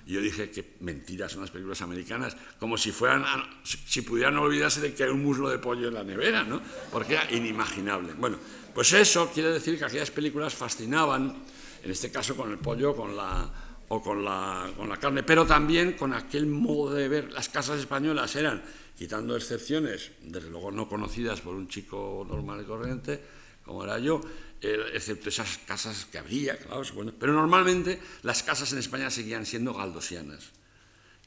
[0.06, 3.26] Y yo dije que mentiras son las películas americanas, como si fueran,
[3.64, 6.62] si pudieran olvidarse de que hay un muslo de pollo en la nevera, ¿no?
[6.91, 8.14] Porque era inimaginable.
[8.14, 8.38] Bueno,
[8.74, 11.36] pues eso quiere decir que aquellas películas fascinaban,
[11.84, 13.49] en este caso con el pollo con la,
[13.88, 17.32] o con la, con la carne, pero también con aquel modo de ver.
[17.32, 18.62] Las casas españolas eran,
[18.95, 23.22] quitando excepciones, desde luego no conocidas por un chico normal y corriente,
[23.66, 24.22] como era yo,
[24.61, 29.45] eh, excepto esas casas que había, claro, bueno, pero normalmente las casas en España seguían
[29.45, 30.51] siendo galdosianas.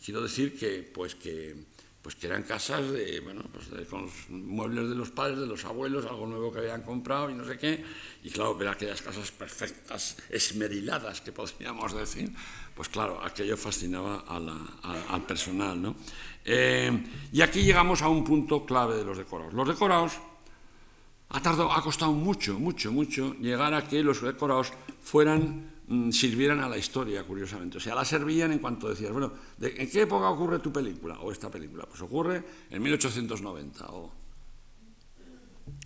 [0.04, 1.56] Quiero decir que, pues que,
[2.00, 5.64] pues que eran casas de, bueno, pues con los muebles de los padres, de los
[5.64, 7.84] abuelos, algo nuevo que habían comprado y no sé qué,
[8.22, 12.30] y claro, ver aquellas casas perfectas, esmeriladas, que podríamos decir,
[12.74, 15.96] pues claro, aquello fascinaba al personal, ¿no?
[16.44, 19.52] Eh, y aquí llegamos a un punto clave de los decorados.
[19.52, 20.12] Los decorados
[21.30, 24.72] ha, ha costado mucho, mucho, mucho llegar a que los decorados
[25.02, 27.78] fueran, mm, sirvieran a la historia, curiosamente.
[27.78, 31.30] O sea, la servían en cuanto decías, bueno, ¿en qué época ocurre tu película o
[31.30, 31.84] esta película?
[31.86, 34.12] Pues ocurre en 1890 o,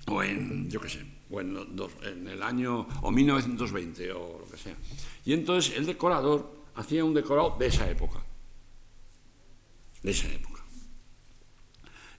[0.06, 1.56] o en, yo qué sé, o en,
[2.02, 4.76] en el año, o 1920 o lo que sea.
[5.24, 8.20] Y entonces el decorador hacía un decorado de esa época.
[10.02, 10.51] De esa época.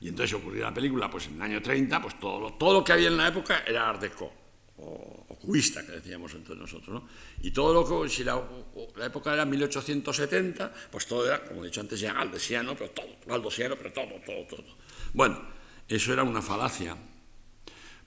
[0.03, 2.83] Y entonces ocurrió la película, pues en el año 30, pues todo lo, todo lo
[2.83, 4.33] que había en la época era art deco,
[4.79, 7.07] o, o que decíamos entonces nosotros, ¿no?
[7.41, 8.43] Y todo lo que, si la,
[8.97, 13.15] la, época era 1870, pues todo era, como he dicho antes, ya galdesiano, pero todo,
[13.25, 14.77] galdosiano, pero todo, todo, todo.
[15.13, 15.39] Bueno,
[15.87, 16.97] eso era una falacia,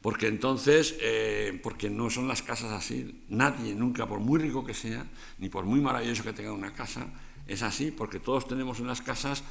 [0.03, 4.75] porque entonces, eh, porque no son las casas así, nadie nunca, por muy rico que
[4.75, 5.07] sea,
[5.39, 7.07] ni por muy maravilloso que tenga una casa,
[7.47, 9.45] es así, porque todos tenemos en las casas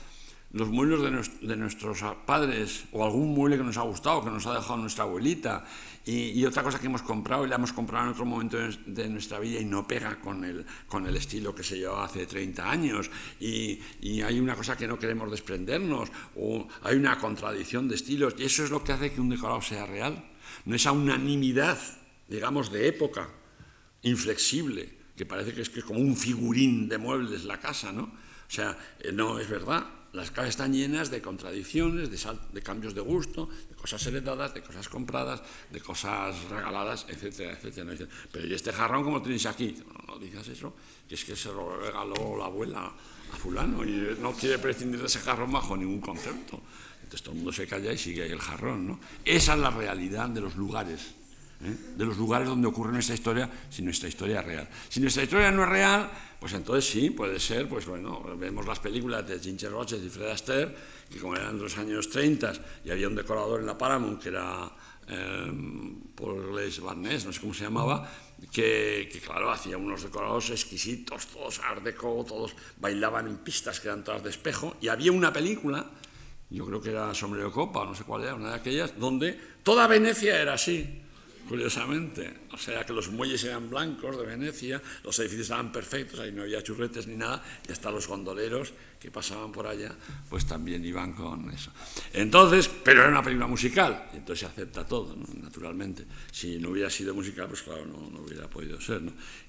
[0.52, 1.02] los muebles
[1.42, 5.04] de, nuestros padres o algún mueble que nos ha gustado, que nos ha dejado nuestra
[5.04, 5.66] abuelita
[6.06, 9.40] y, otra cosa que hemos comprado y la hemos comprado en otro momento de, nuestra
[9.40, 13.10] vida y no pega con el, con el estilo que se llevaba hace 30 años
[13.40, 18.36] y, y, hay una cosa que no queremos desprendernos o hay una contradicción de estilos
[18.38, 20.24] y eso es lo que hace que un decorado sea real.
[20.64, 21.78] No esa unanimidad,
[22.30, 23.30] digamos, de época,
[24.04, 28.04] inflexible, que parece que es, que es como un figurín de muebles la casa, ¿no?
[28.04, 29.86] O sea, eh, no es verdad
[30.16, 34.88] las casas están llenas de contradicciones, de, cambios de gusto, de cosas heredadas, de cosas
[34.88, 35.42] compradas,
[35.72, 38.08] de cosas regaladas, etcétera, etcétera.
[38.32, 39.76] Pero ¿y este jarrón cómo tenéis aquí?
[39.86, 40.74] No, no digas eso,
[41.08, 42.92] que es que se lo regaló la abuela
[43.32, 46.62] a fulano y no quiere prescindir de ese jarrón bajo ningún concepto.
[47.04, 48.88] Entonces todo el mundo se calla y sigue ahí el jarrón.
[48.88, 49.00] ¿no?
[49.24, 51.14] Esa es la realidad de los lugares.
[51.66, 51.76] ¿Eh?
[51.98, 54.70] de los lugares donde ocurre nuestra historia, si nuestra historia es real.
[54.90, 56.10] Si nuestra historia no es real,
[56.40, 60.30] pues entonces sí, puede ser, pues bueno, vemos las películas de Ginger Rogers y Fred
[60.30, 60.76] Astaire,
[61.10, 62.54] que como eran los años 30
[62.84, 64.72] y había un decorador en la Paramount que era
[65.08, 65.52] eh,
[66.16, 68.10] Paul Les Barnes, no sé cómo se llamaba,
[68.52, 74.04] que, claro, hacía unos decorados exquisitos, todos art deco, todos bailaban en pistas que eran
[74.04, 75.90] todas de espejo, y había una película,
[76.50, 79.88] yo creo que era Sombrero Copa, no sé cuál era, una de aquellas, donde toda
[79.88, 81.02] Venecia era así,
[81.48, 82.48] curiosamente.
[82.52, 86.44] O sea que los muelles eran blancos de Venecia, los edificios estaban perfectos, ahí no
[86.44, 89.94] había churretes ni nada, y hasta los gondoleros que pasaban por allá,
[90.30, 91.72] pues también iban con eso.
[92.14, 96.06] Entonces, pero era una película musical, y entonces se acepta todo, naturalmente.
[96.32, 99.02] Si no hubiera sido musical, pues claro, no, no hubiera podido ser.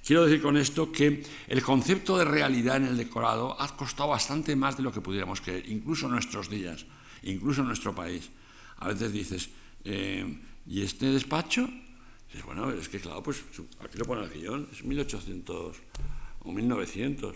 [0.05, 4.55] Quiero decir con esto que el concepto de realidad en el decorado ha costado bastante
[4.57, 6.85] más de lo que pudiéramos creer, incluso en nuestros días,
[7.23, 8.29] incluso en nuestro país.
[8.79, 9.49] A veces dices,
[9.87, 11.69] eh, ¿y este despacho?
[12.45, 13.43] bueno, es que claro, pues
[13.81, 15.77] aquí lo pone el guion, es 1800
[16.41, 17.35] o 1900.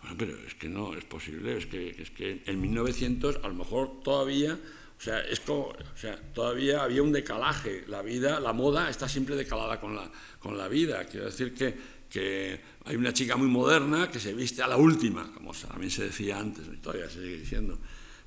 [0.00, 3.54] Bueno, pero es que no es posible, es que, es que en 1900 a lo
[3.54, 4.58] mejor todavía
[4.98, 7.84] O sea, es como, o sea, todavía había un decalaje.
[7.88, 11.04] La vida, la moda está siempre decalada con la, con la vida.
[11.04, 11.76] Quiero decir que,
[12.08, 16.04] que hay una chica muy moderna que se viste a la última, como también se
[16.04, 17.78] decía antes, todavía se sigue diciendo.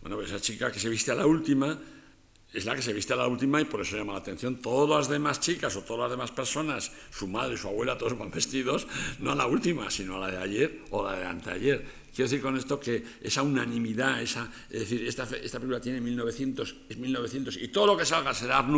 [0.01, 1.77] Bueno, pues esa chica que se viste a la última
[2.51, 4.55] es la que se viste a la última y por eso llama la atención.
[4.57, 8.31] Todas las demás chicas o todas las demás personas, su madre, su abuela, todos van
[8.31, 8.87] vestidos,
[9.19, 11.85] no a la última, sino a la de ayer o la de anteayer.
[12.13, 16.75] Quiero decir con esto que esa unanimidad, esa, es decir, esta, esta película tiene 1900,
[16.89, 18.69] es 1900 y todo lo que salga será Art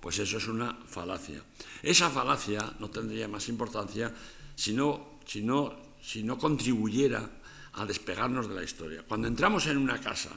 [0.00, 1.42] pues eso es una falacia.
[1.82, 4.12] Esa falacia no tendría más importancia
[4.56, 7.30] si no, si no, si no contribuyera
[7.74, 9.04] a despegarnos de la historia.
[9.06, 10.30] Cuando entramos en una casa,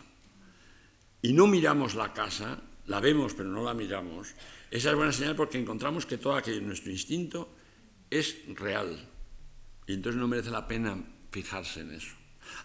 [1.21, 4.33] y no miramos la casa, la vemos pero no la miramos,
[4.69, 7.49] esa es buena señal porque encontramos que todo aquello, nuestro instinto,
[8.09, 9.09] es real.
[9.85, 11.01] Y entonces no merece la pena
[11.31, 12.13] fijarse en eso.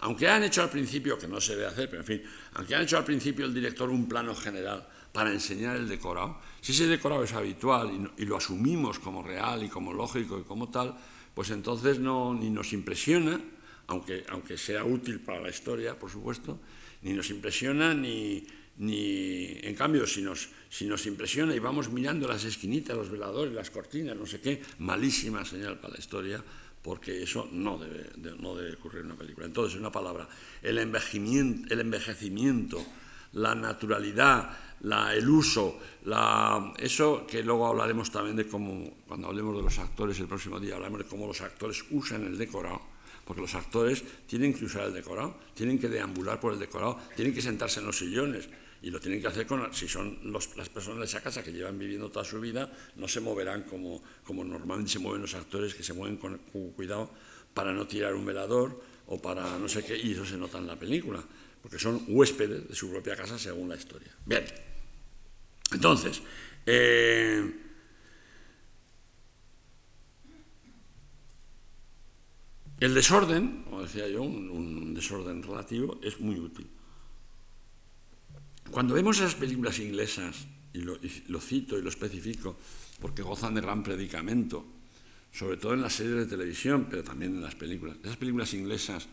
[0.01, 2.23] Aunque han hecho al principio, que no se debe hacer, pero en fin,
[2.55, 6.73] aunque han hecho al principio el director un plano general para enseñar el decorado, si
[6.73, 10.97] ese decorado es habitual y, lo asumimos como real y como lógico y como tal,
[11.35, 13.41] pues entonces no, ni nos impresiona,
[13.89, 16.61] aunque, aunque sea útil para la historia, por supuesto,
[17.03, 18.45] ni nos impresiona ni,
[18.79, 23.53] ni en cambio, si nos, si nos impresiona y vamos mirando las esquinitas, los veladores,
[23.53, 26.43] las cortinas, no sé qué, malísima señal para la historia,
[26.83, 29.47] porque eso no debe, no debe ocurrir en una película.
[29.47, 30.29] Entonces, una palabra,
[30.63, 32.85] el envejecimiento, el envejecimiento
[33.33, 34.51] la naturalidad,
[34.81, 39.79] la, el uso, la, eso que luego hablaremos también de cómo, cuando hablemos de los
[39.79, 42.92] actores el próximo día, hablaremos de cómo los actores usan el decorado
[43.25, 47.35] porque los actores tienen que usar el decorado, tienen que deambular por el decorado, tienen
[47.35, 48.49] que sentarse en los sillones
[48.83, 51.79] y lo tienen que hacer con, si son las personas de esa casa que llevan
[51.79, 55.85] viviendo toda su vida, no se moverán como, como normalmente se mueven los actores, que
[55.85, 56.39] se mueven con,
[56.75, 57.11] cuidado
[57.55, 60.67] para no tirar un velador o para no sé qué, y eso se nota en
[60.67, 61.23] la película,
[61.63, 64.11] porque son huéspedes de su propia casa según la historia.
[64.27, 64.45] Bien,
[65.71, 66.21] entonces,
[66.67, 67.62] eh,
[72.83, 76.67] El desorden, como decía yo, un, desorden relativo, es muy útil.
[78.73, 82.57] Cuando vemos esas películas inglesas, y lo, cito y lo especifico,
[83.01, 84.67] porque gozan de gran predicamento,
[85.31, 89.07] sobre todo en las series de televisión, pero también en las películas, esas películas inglesas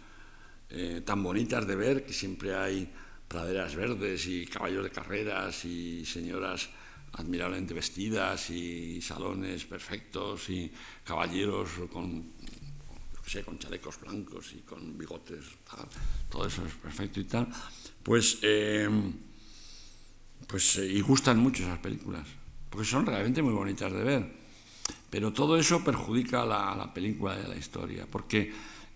[0.71, 2.91] eh, tan bonitas de ver, que siempre hay
[3.27, 6.71] praderas verdes y caballos de carreras y señoras
[7.13, 10.71] admirablemente vestidas y salones perfectos y
[11.03, 12.33] caballeros con
[13.45, 15.45] con chalecos blancos y con bigotes,
[16.29, 17.47] todo eso es perfecto y tal,
[18.01, 18.89] pues, eh,
[20.47, 22.25] pues eh, y gustan mucho esas películas,
[22.69, 24.39] porque son realmente muy bonitas de ver.
[25.09, 28.51] Pero todo eso perjudica a la, película y a la historia, porque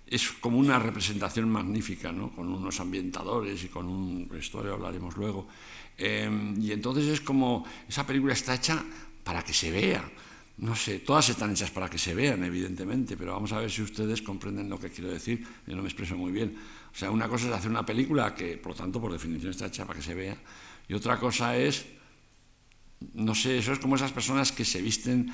[0.08, 2.32] es como una representación magnífica, ¿no?
[2.32, 5.48] con unos ambientadores y con un vestuario, hablaremos luego.
[5.98, 8.84] Eh, y entonces es como, esa película está hecha
[9.24, 10.04] para que se vea,
[10.58, 13.82] no sé, todas están hechas para que se vean, evidentemente, pero vamos a ver si
[13.82, 15.46] ustedes comprenden lo que quiero decir.
[15.66, 16.56] Yo no me expreso muy bien.
[16.94, 19.66] O sea, una cosa es hacer una película que, por lo tanto, por definición está
[19.66, 20.38] hecha para que se vea,
[20.88, 21.86] y otra cosa es,
[23.14, 25.32] no sé, eso es como esas personas que se visten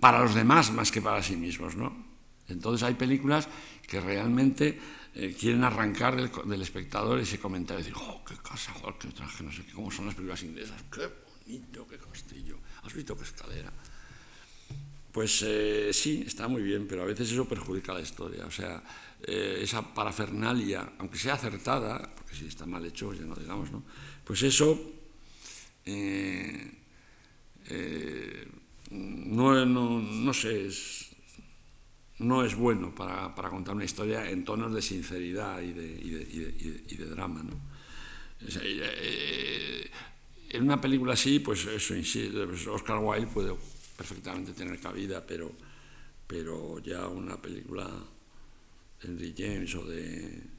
[0.00, 2.04] para los demás más que para sí mismos, ¿no?
[2.48, 3.48] Entonces hay películas
[3.88, 4.78] que realmente
[5.14, 9.44] eh, quieren arrancar del, espectador ese comentario y decir, oh, qué casa, oh, qué traje,
[9.44, 11.08] no sé cómo son las películas inglesas, qué
[11.46, 13.72] bonito, qué castillo, has visto qué escalera.
[15.14, 18.44] Pues eh, sí, está muy bien, pero a veces eso perjudica la historia.
[18.46, 18.82] O sea,
[19.22, 23.84] eh, esa parafernalia, aunque sea acertada, porque si está mal hecho, ya no digamos, ¿no?
[24.24, 24.76] Pues eso
[25.86, 26.68] eh,
[28.90, 30.68] no, no, sé,
[32.18, 37.54] no es bueno para, contar una historia en tonos de sinceridad y de, drama, ¿no?
[40.50, 43.52] en una película así, pues eso, pues Oscar Wilde puede
[43.96, 45.52] perfectamente tener cabida, pero,
[46.26, 50.54] pero ya una película de Henry James o de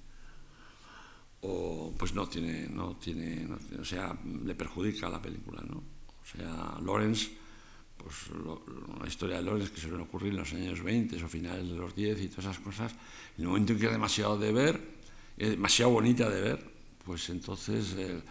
[1.47, 3.47] o pues no tiene, no tiene,
[3.79, 5.77] o sea, le perjudica a la película, ¿no?
[5.77, 7.29] O sea, Lawrence,
[7.97, 8.15] pues
[8.99, 11.95] la historia de Lawrence que suele ocurrir en los años 20 o finales de los
[11.95, 12.91] 10 y todas esas cosas,
[13.37, 14.81] en el momento en que es demasiado de ver,
[15.37, 16.71] es demasiado bonita de ver,
[17.05, 18.21] pues entonces eh,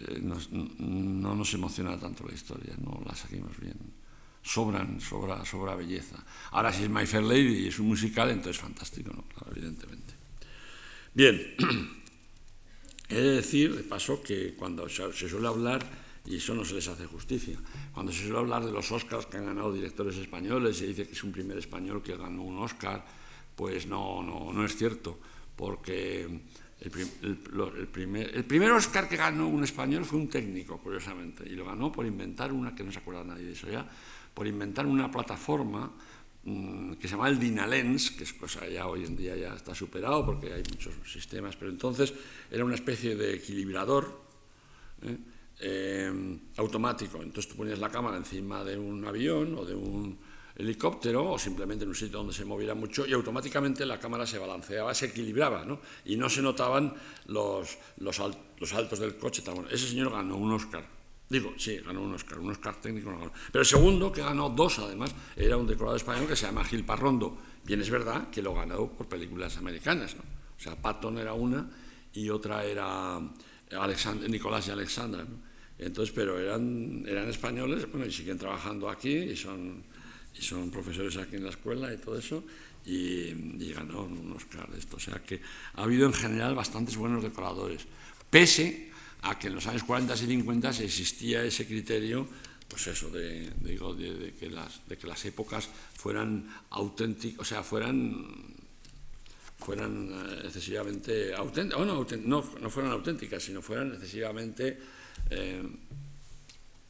[0.00, 3.99] eh, no nos emociona tanto la historia, no la seguimos bien
[4.42, 6.16] sobran, sobra, sobra belleza.
[6.50, 9.24] Ahora, si es My Fair Lady y es un musical, entonces fantástico, ¿no?
[9.50, 10.14] Evidentemente.
[11.12, 11.40] Bien,
[13.08, 15.84] he de decir, de paso, que cuando se suele hablar,
[16.24, 17.58] y eso no se les hace justicia,
[17.92, 21.12] cuando se suele hablar de los Oscars que han ganado directores españoles, se dice que
[21.12, 23.04] es un primer español que ganó un Oscar,
[23.56, 25.18] pues no, no, no es cierto,
[25.56, 26.26] porque
[26.80, 26.90] El,
[27.88, 31.92] primer, el primer Oscar que ganó un español fue un técnico, curiosamente, y lo ganó
[31.92, 33.86] por inventar una, que no se acuerda nadie de eso ya,
[34.40, 35.92] por inventar una plataforma
[36.44, 39.74] mm, que se llama el Dynalens, que es cosa ya hoy en día ya está
[39.74, 42.14] superado porque hay muchos sistemas, pero entonces
[42.50, 44.18] era una especie de equilibrador
[45.02, 45.18] ¿eh?
[45.60, 47.20] Eh, automático.
[47.20, 50.18] Entonces tú ponías la cámara encima de un avión o de un
[50.56, 54.38] helicóptero o simplemente en un sitio donde se moviera mucho y automáticamente la cámara se
[54.38, 55.66] balanceaba, se equilibraba
[56.06, 56.94] y no se notaban
[57.26, 58.22] los, los,
[58.58, 59.42] los altos del coche.
[59.70, 60.99] Ese señor ganó un Oscar.
[61.30, 63.12] Digo, sí, ganó un Oscar, un Oscar técnico.
[63.12, 63.32] No.
[63.52, 66.84] Pero el segundo, que ganó dos además, era un decorado español que se llama Gil
[66.84, 67.38] Parrondo.
[67.64, 70.16] Bien es verdad que lo ganó por películas americanas.
[70.16, 70.22] ¿no?
[70.22, 71.70] O sea, Patton era una
[72.12, 73.20] y otra era
[74.28, 75.24] Nicolás y Alexandra.
[75.78, 79.84] Entonces, pero eran, eran españoles, bueno, y siguen trabajando aquí y son,
[80.36, 82.44] y son profesores aquí en la escuela y todo eso,
[82.84, 84.96] y, y ganó un Oscar de esto.
[84.96, 85.40] O sea que
[85.74, 87.86] ha habido en general bastantes buenos decoradores,
[88.28, 88.89] pese
[89.22, 92.26] a que en los años 40 y 50 se existía ese criterio,
[92.68, 98.58] pues eso, de, de, que, las, de que las épocas fueran auténticas, o sea, fueran
[99.58, 101.86] fueran eh, excesivamente auténticas,
[102.24, 104.78] no, no fueran auténticas, sino fueran excesivamente
[105.28, 105.62] eh,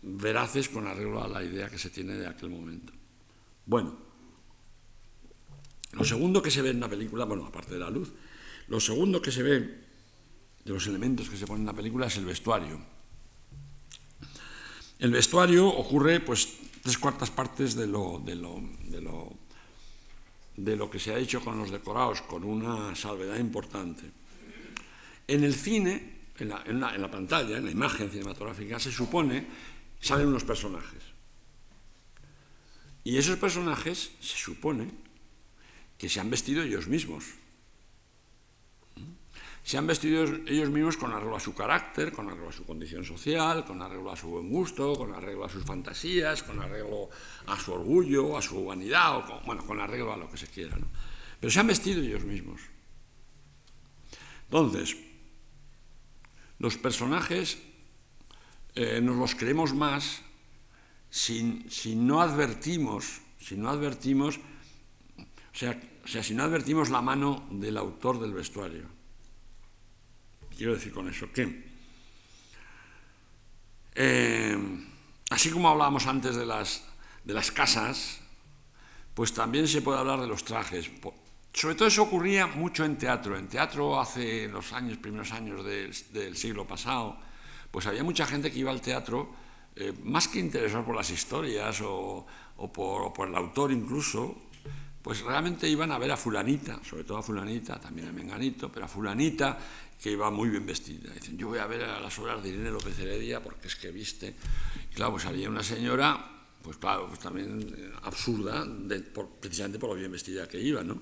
[0.02, 2.92] veraces con arreglo a la idea que se tiene de aquel momento.
[3.66, 3.98] Bueno,
[5.92, 8.12] lo segundo que se ve en la película, bueno, aparte de la luz,
[8.68, 9.79] lo segundo que se ve
[10.64, 12.80] de los elementos que se ponen en la película es el vestuario.
[14.98, 19.32] El vestuario ocurre, pues, tres cuartas partes de lo, de lo, de lo,
[20.56, 24.10] de lo que se ha hecho con los decorados, con una salvedad importante.
[25.26, 29.46] En el cine, en la, pantalla, en la imagen cinematográfica, se supone,
[30.00, 31.02] salen unos personajes.
[33.04, 34.90] Y esos personajes se supone
[35.96, 37.24] que se han vestido ellos mismos.
[39.62, 43.04] Se han vestido ellos mismos con arreglo a su carácter, con arreglo a su condición
[43.04, 47.10] social, con arreglo a su buen gusto, con arreglo a sus fantasías, con arreglo
[47.46, 50.46] a su orgullo, a su vanidad, o con, bueno, con arreglo a lo que se
[50.46, 50.76] quiera.
[51.38, 52.60] Pero se han vestido ellos mismos.
[54.44, 54.96] Entonces,
[56.58, 57.58] los personajes
[58.74, 60.22] eh, nos los creemos más
[61.10, 67.46] si, no advertimos, si no advertimos, o sea, o sea, si no advertimos la mano
[67.50, 68.99] del autor del vestuario.
[70.60, 71.64] Quiero decir con eso que,
[73.94, 74.58] eh,
[75.30, 76.84] así como hablábamos antes de las,
[77.24, 78.20] de las casas,
[79.14, 80.90] pues también se puede hablar de los trajes.
[81.54, 83.38] Sobre todo eso ocurría mucho en teatro.
[83.38, 87.16] En teatro hace los años, primeros años del, siglo pasado,
[87.70, 89.30] pues había mucha gente que iba al teatro
[89.76, 92.26] eh, más que interesar por las historias o,
[92.70, 94.36] por, el autor incluso,
[95.00, 98.84] pues realmente iban a ver a fulanita, sobre todo a fulanita, también a Menganito, pero
[98.84, 99.58] a fulanita
[100.02, 101.12] que iba muy bien vestida.
[101.12, 103.90] Dicen, yo voy a ver a las obras de Irene López Heredia porque es que
[103.90, 104.34] viste.
[104.94, 108.66] claro, pues había una señora, pues claro, pues también eh, absurda,
[109.40, 111.00] precisamente por lo bien vestida que iba, ¿no?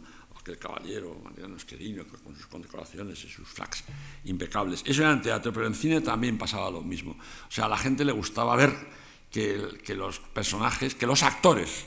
[0.50, 3.84] el caballero, Mariano Esquerino, con sus condecoraciones y sus fracs
[4.24, 4.82] impecables.
[4.84, 7.12] Eso era en teatro, pero en cine también pasaba lo mismo.
[7.12, 8.74] O sea, a la gente le gustaba ver
[9.30, 11.86] que, que los personajes, que los actores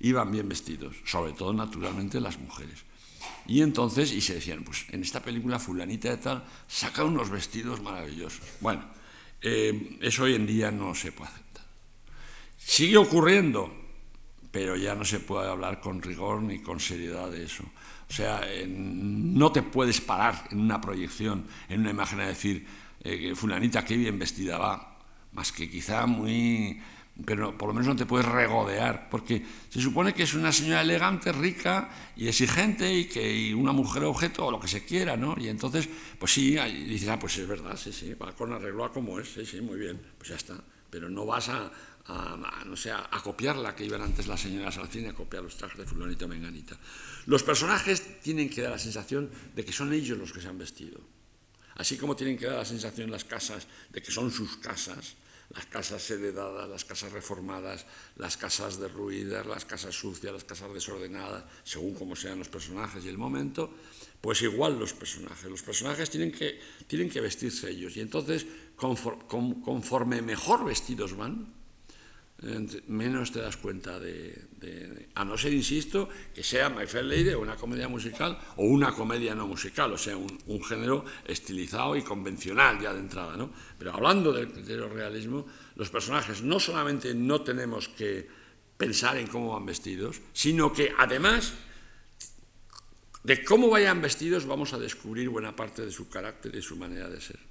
[0.00, 2.84] iban bien vestidos, sobre todo naturalmente las mujeres.
[3.46, 7.80] Y entonces, y se decían, pues en esta película fulanita de tal, saca unos vestidos
[7.82, 8.42] maravillosos.
[8.60, 8.84] Bueno,
[9.42, 11.64] eh, eso hoy en día no se puede aceptar.
[12.58, 13.72] Sigue ocurriendo,
[14.50, 17.64] pero ya no se puede hablar con rigor ni con seriedad de eso.
[18.08, 22.66] O sea, no te puedes parar en una proyección, en una imagen a decir,
[23.02, 24.98] eh, fulanita, qué bien vestida va,
[25.32, 26.80] más que quizá muy...
[27.24, 30.80] Pero por lo menos no te puedes regodear, porque se supone que es una señora
[30.80, 35.34] elegante, rica y exigente y que una mujer objeto o lo que se quiera, ¿no?
[35.38, 35.88] Y entonces,
[36.18, 39.18] pues sí, y dices, ah, pues es verdad, sí, sí, va con arreglo a como
[39.18, 40.54] es, sí, sí, muy bien, pues ya está.
[40.88, 41.70] Pero no vas a,
[42.06, 45.42] a, no sé, a copiar la que iban antes las señoras al cine, a copiar
[45.42, 46.76] los trajes de fulanita menganita.
[47.26, 50.58] Los personajes tienen que dar la sensación de que son ellos los que se han
[50.58, 51.00] vestido.
[51.76, 55.16] Así como tienen que dar la sensación en las casas de que son sus casas,
[55.54, 57.86] las casas heredadas, las casas reformadas,
[58.16, 63.08] las casas derruidas, las casas sucias, las casas desordenadas, según como sean los personajes y
[63.08, 63.74] el momento,
[64.20, 65.50] pues igual los personajes.
[65.50, 67.96] Los personajes tienen que, tienen que vestirse ellos.
[67.96, 68.46] Y entonces,
[68.76, 71.59] conforme mejor vestidos van,
[72.88, 77.56] menos te das cuenta de, A no ser, insisto, que sea My Fair Lady una
[77.56, 82.92] comedia musical o una comedia no musical, o sea, un, género estilizado y convencional ya
[82.92, 83.50] de entrada, ¿no?
[83.78, 85.46] Pero hablando del criterio realismo,
[85.76, 88.26] los personajes no solamente no tenemos que
[88.76, 91.52] pensar en cómo van vestidos, sino que además
[93.22, 97.10] de cómo vayan vestidos vamos a descubrir buena parte de su carácter y su manera
[97.10, 97.49] de ser.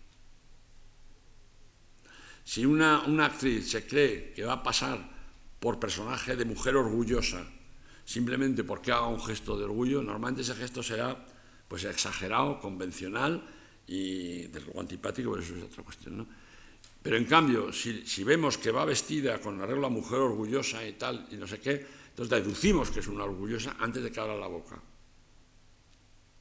[2.49, 4.97] Si una, actriz se cree que va a pasar
[5.59, 7.45] por personaje de mujer orgullosa,
[8.03, 11.13] simplemente porque haga un gesto de orgullo, normalmente ese gesto será
[11.67, 13.45] pues exagerado, convencional
[13.85, 16.17] y desde luego antipático, pero eso es otra cuestión.
[16.17, 16.27] ¿no?
[17.03, 20.93] Pero en cambio, si, si, vemos que va vestida con arreglo a mujer orgullosa y
[20.93, 24.35] tal, y no sé qué, entonces deducimos que es una orgullosa antes de que abra
[24.35, 24.81] la boca.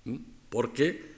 [0.05, 0.17] ¿Mm?
[0.49, 1.13] Porque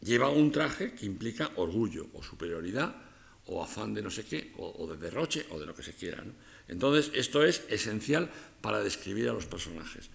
[0.00, 3.07] lleva un traje que implica orgullo o superioridad
[3.48, 6.22] o afán de no sé qué, o, de derroche o de lo que se quiera.
[6.22, 6.32] ¿no?
[6.68, 8.30] Entonces, esto es esencial
[8.60, 10.10] para describir a los personajes.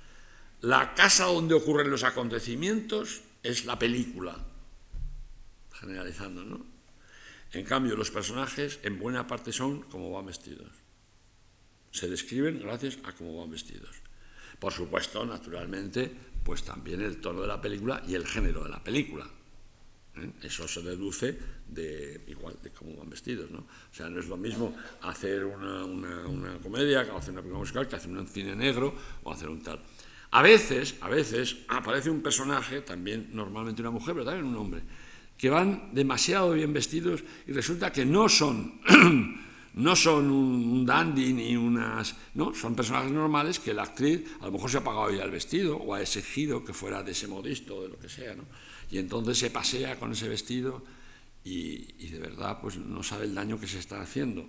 [0.61, 4.38] La casa donde ocurren los acontecimientos es la película,
[5.73, 6.65] generalizando, ¿no?
[7.51, 10.72] En cambio, los personajes en buena parte son como van vestidos.
[11.91, 13.95] Se describen gracias a cómo van vestidos.
[14.60, 16.10] Por supuesto, naturalmente,
[16.43, 19.30] pues también el tono de la película y el género de la película.
[20.15, 20.31] ¿eh?
[20.41, 21.38] Eso se deduce
[21.74, 23.60] de igual de cómo van vestidos, ¿no?
[23.60, 27.88] O sea, no es lo mismo hacer una, una, comedia que hacer una película musical
[27.88, 28.94] que hacer un cine negro
[29.24, 29.80] o hacer un tal.
[30.32, 34.82] A veces, a veces aparece un personaje, también normalmente una mujer, pero también un hombre,
[35.38, 38.82] que van demasiado bien vestidos y resulta que no son,
[39.76, 42.16] no son un dandy ni unas...
[42.34, 45.32] No, son personajes normales que la actriz a lo mejor se ha pagado ya el
[45.32, 48.45] vestido o ha exigido que fuera de ese modisto o de lo que sea, ¿no?
[48.90, 50.84] Y entonces se pasea con ese vestido
[51.44, 54.45] y, de verdad pues no sabe el daño que se está haciendo,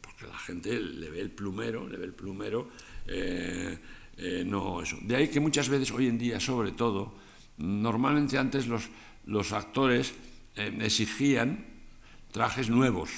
[0.00, 2.68] porque la gente le ve el plumero, le ve el plumero...
[3.06, 3.78] Eh,
[4.16, 4.98] eh, no eso.
[5.02, 7.14] De ahí que muchas veces hoy en día, sobre todo,
[7.56, 8.88] normalmente antes los,
[9.24, 10.12] los actores
[10.56, 11.64] eh, exigían
[12.30, 13.10] trajes nuevos.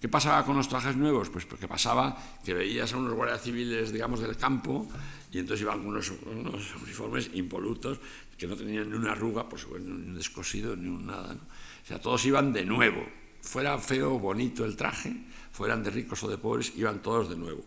[0.00, 1.30] ¿Qué pasaba con los trajes nuevos?
[1.30, 4.86] Pues porque pasaba que veías a unos guardias civiles, digamos, del campo
[5.32, 7.98] y entonces iban con unos, unos uniformes impolutos
[8.36, 11.34] que no tenían ni una arruga, por supuesto, ni un descosido, ni un nada.
[11.34, 11.40] ¿no?
[11.84, 13.04] O sea, todos iban de nuevo.
[13.42, 15.12] Fuera feo o bonito el traje,
[15.52, 17.62] fueran de ricos o de pobres, iban todos de nuevo.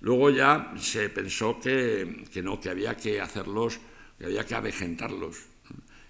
[0.00, 3.78] Luego ya se pensó que, que, no, que había que hacerlos,
[4.18, 5.36] que había que avejentarlos.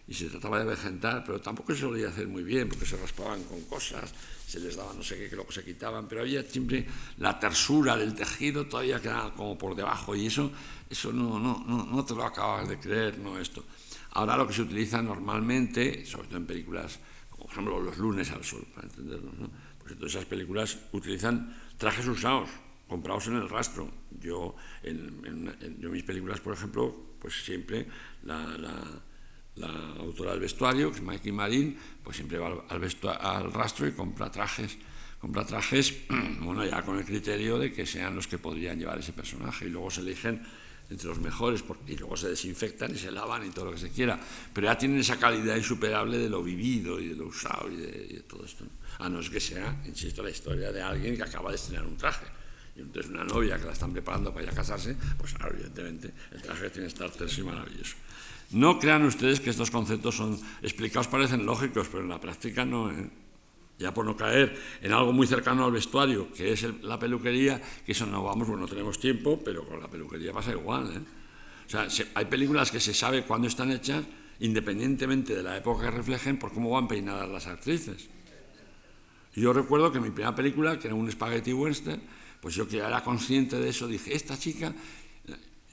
[0.09, 3.45] Y se trataba de avejentar, pero tampoco se solía hacer muy bien, porque se raspaban
[3.45, 4.11] con cosas,
[4.47, 6.87] se les daba no sé qué, que luego se quitaban, pero había siempre
[7.19, 10.51] la tersura del tejido, todavía quedaba como por debajo, y eso,
[10.89, 13.63] eso no, no, no, no te lo acabas de creer, no esto.
[14.13, 16.99] Ahora lo que se utiliza normalmente, sobre todo en películas,
[17.51, 19.51] por ejemplo Los lunes al sol, para entenderlo, ¿no?
[19.79, 22.49] pues entonces esas películas utilizan trajes usados,
[22.89, 23.91] comprados en el rastro.
[24.21, 27.87] Yo, en, en, en mis películas, por ejemplo, pues siempre
[28.23, 28.75] la, la,
[29.57, 29.69] la,
[29.99, 33.93] autora del vestuario, que es Mikey Marín, pues siempre va al, al, al rastro y
[33.93, 34.79] compra trajes.
[35.19, 36.03] Compra trajes,
[36.41, 39.71] bueno, ya con el criterio de que sean los que podrían llevar ese personaje y
[39.71, 40.43] luego se eligen
[40.91, 43.79] entre los mejores porque, y luego se desinfectan y se lavan y todo lo que
[43.79, 44.19] se quiera.
[44.53, 48.25] Pero ya tienen esa calidad insuperable de lo vivido y de lo usado y de,
[48.29, 48.65] todo esto.
[48.99, 51.97] A no es que sea, insisto, la historia de alguien que acaba de estrenar un
[51.97, 52.27] traje
[52.77, 56.43] y entonces una novia que la están preparando para ir a casarse, pues evidentemente el
[56.43, 57.97] traje tiene que estar terso y maravilloso.
[58.51, 62.91] No crean ustedes que estos conceptos son explicados, parecen lógicos, pero en la práctica no.
[62.91, 63.09] ¿eh?
[63.81, 67.61] Ya por no caer en algo muy cercano al vestuario, que es el, la peluquería,
[67.85, 70.93] que eso no vamos, pues no tenemos tiempo, pero con la peluquería pasa igual.
[70.95, 71.01] ¿eh?
[71.67, 74.05] O sea, se, hay películas que se sabe cuándo están hechas,
[74.41, 78.11] independientemente de la época que reflejen, por cómo van peinadas las actrices.
[79.35, 82.03] Yo recuerdo que mi primera película, que era un spaghetti western,
[82.43, 84.75] pues yo que era consciente de eso, dije, esta chica,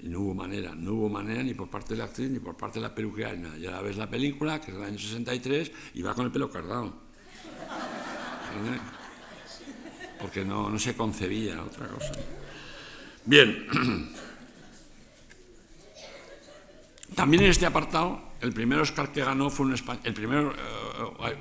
[0.04, 2.80] no hubo manera, no hubo manera ni por parte de la actriz ni por parte
[2.80, 3.58] de la peluquera ni nada.
[3.58, 7.07] Ya ves la película, que es del año 63, y va con el pelo cardado.
[10.20, 12.12] Porque no, no se concebía otra cosa.
[13.26, 13.68] Bien.
[17.16, 20.54] También en este apartado, el primer Oscar que ganó fue un, el primero,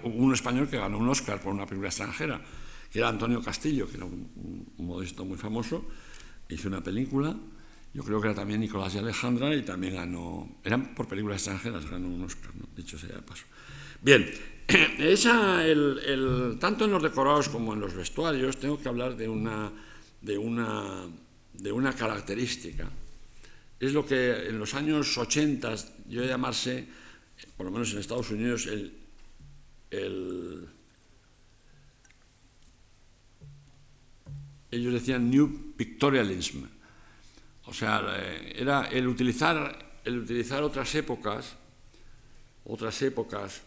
[0.04, 2.40] uh, un español que ganó un Oscar por una película extranjera
[2.90, 5.84] que era Antonio Castillo, que era un, un modesto muy famoso,
[6.48, 7.36] hizo una película,
[7.92, 11.90] yo creo que era también Nicolás y Alejandra, y también ganó, eran por películas extranjeras,
[11.90, 12.66] ganó un Oscar, ¿no?
[12.76, 13.44] dicho sea de paso.
[14.00, 14.30] Bien,
[14.98, 15.62] esa,
[16.58, 19.70] tanto en los decorados como en los vestuarios, tengo que hablar de una,
[20.20, 21.06] de una,
[21.52, 22.90] de una característica.
[23.78, 25.74] Es lo que en los años 80
[26.08, 26.88] yo llamarse,
[27.56, 28.92] por lo menos en Estados Unidos, el,
[29.90, 30.68] el
[34.70, 36.64] ellos decían New Pictorialism.
[37.66, 41.56] O sea, eh, era el utilizar, el utilizar otras épocas,
[42.64, 43.62] otras épocas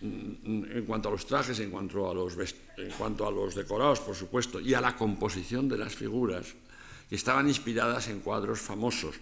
[0.00, 2.36] en cuanto a los trajes, en cuanto a los,
[2.76, 6.54] en cuanto a los decorados, por supuesto, y a la composición de las figuras,
[7.08, 9.16] que estaban inspiradas en cuadros famosos.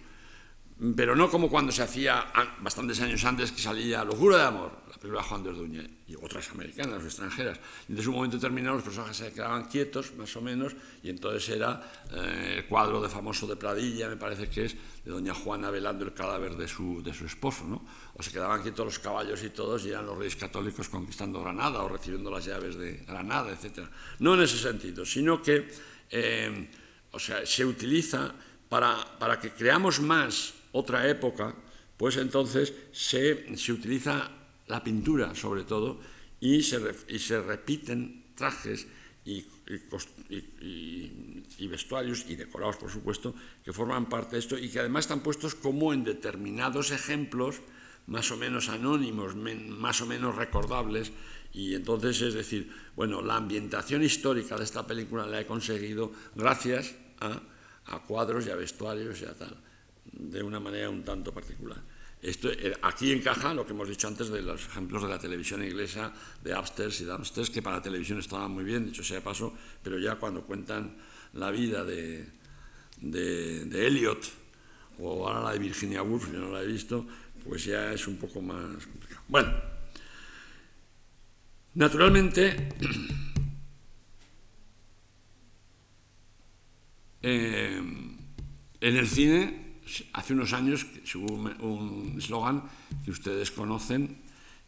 [0.95, 2.25] Pero no como cuando se hacía
[2.59, 6.15] bastantes años antes que salía Locura de Amor, la película de Juan de Orduña, y
[6.15, 7.59] otras americanas o extranjeras.
[7.87, 11.47] Y desde un momento determinado los personajes se quedaban quietos, más o menos, y entonces
[11.47, 11.81] era
[12.11, 14.75] eh, el cuadro de famoso de Pradilla, me parece que es,
[15.05, 17.85] de doña Juana velando el cadáver de su, de su esposo, ¿no?
[18.15, 21.83] O se quedaban quietos los caballos y todos, y eran los reyes católicos conquistando Granada
[21.83, 23.87] o recibiendo las llaves de Granada, etc.
[24.19, 25.69] No en ese sentido, sino que
[26.09, 26.69] eh,
[27.11, 28.33] o sea, se utiliza
[28.67, 31.55] para, para que creamos más otra época,
[31.95, 34.29] pues entonces se, utiliza
[34.67, 35.99] la pintura sobre todo
[36.41, 36.79] y se,
[37.17, 38.85] se repiten trajes
[39.23, 39.45] y,
[41.67, 43.33] vestuarios y decorados, por supuesto,
[43.63, 47.61] que forman parte de esto y que además están puestos como en determinados ejemplos
[48.07, 51.11] más o menos anónimos, más o menos recordables.
[51.53, 56.93] Y entonces, es decir, bueno, la ambientación histórica de esta película la he conseguido gracias
[57.21, 57.41] a,
[57.85, 59.57] a cuadros y a vestuarios y a tal
[60.15, 61.81] de una manera un tanto particular.
[62.21, 65.63] Esto, eh, aquí encaja lo que hemos dicho antes de los ejemplos de la televisión
[65.63, 66.13] inglesa,
[66.43, 69.99] de upstairs y downstairs, que para la televisión estaban muy bien, dicho sea paso, pero
[69.99, 70.95] ya cuando cuentan
[71.33, 72.25] la vida de,
[72.97, 74.25] de, de Eliot
[74.99, 77.05] o ahora la de Virginia Woolf, yo no la he visto,
[77.43, 79.21] pues ya es un poco más complicado.
[79.27, 79.53] Bueno,
[81.75, 82.69] naturalmente,
[87.21, 87.81] eh,
[88.81, 89.64] en el cine
[90.13, 90.85] hace unos años
[91.15, 92.63] hubo un eslogan
[93.03, 94.17] que ustedes conocen,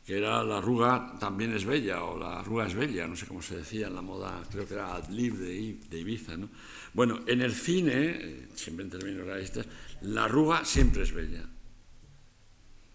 [0.05, 3.41] que era la arruga también es bella, o la arruga es bella, no sé cómo
[3.41, 6.37] se decía en la moda, creo que era Adlib de, de Ibiza.
[6.37, 6.49] ¿no?
[6.93, 9.65] Bueno, en el cine, eh, siempre en términos realistas,
[10.01, 11.43] la arruga siempre es bella.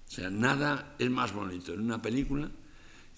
[0.09, 2.51] O sea, nada es más bonito en una película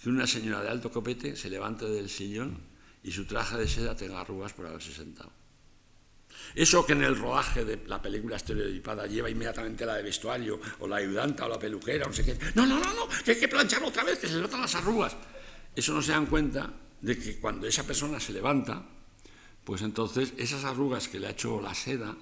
[0.03, 2.59] que una señora de alto copete se levante del sillón
[3.03, 5.44] y su traje de seda tenga arrugas por haberse sentado.
[6.55, 10.87] Eso que en el rodaje de la película estereotipada lleva inmediatamente la de vestuario, o
[10.87, 12.39] la ayudanta, o la peluquera, o no sé qué.
[12.55, 15.17] No, no, no, no, que hay que plancharlo otra vez, que se notan las arrugas.
[15.75, 18.85] Eso no se dan cuenta de que cuando esa persona se levanta,
[19.65, 22.15] pues entonces esas arrugas que le ha hecho la seda,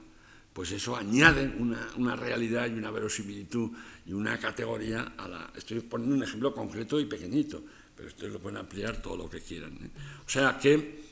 [0.53, 3.71] pues eso añade una, realidad y una verosimilitud
[4.07, 5.53] y una categoría a la...
[5.57, 7.63] Estoy poniendo un ejemplo concreto y pequeñito,
[7.97, 9.73] pero ustedes lo pueden ampliar todo lo que quieran.
[9.83, 9.91] ¿eh?
[10.27, 11.03] O sea que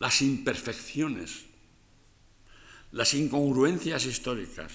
[0.00, 1.44] las imperfecciones,
[2.92, 4.72] las incongruencias históricas,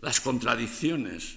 [0.00, 1.36] las contradicciones,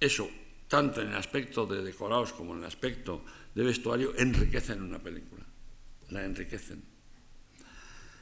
[0.00, 0.30] eso,
[0.68, 3.24] tanto en el aspecto de decorados como en el aspecto
[3.54, 5.44] de vestuario, enriquecen una película,
[6.10, 6.82] la enriquecen.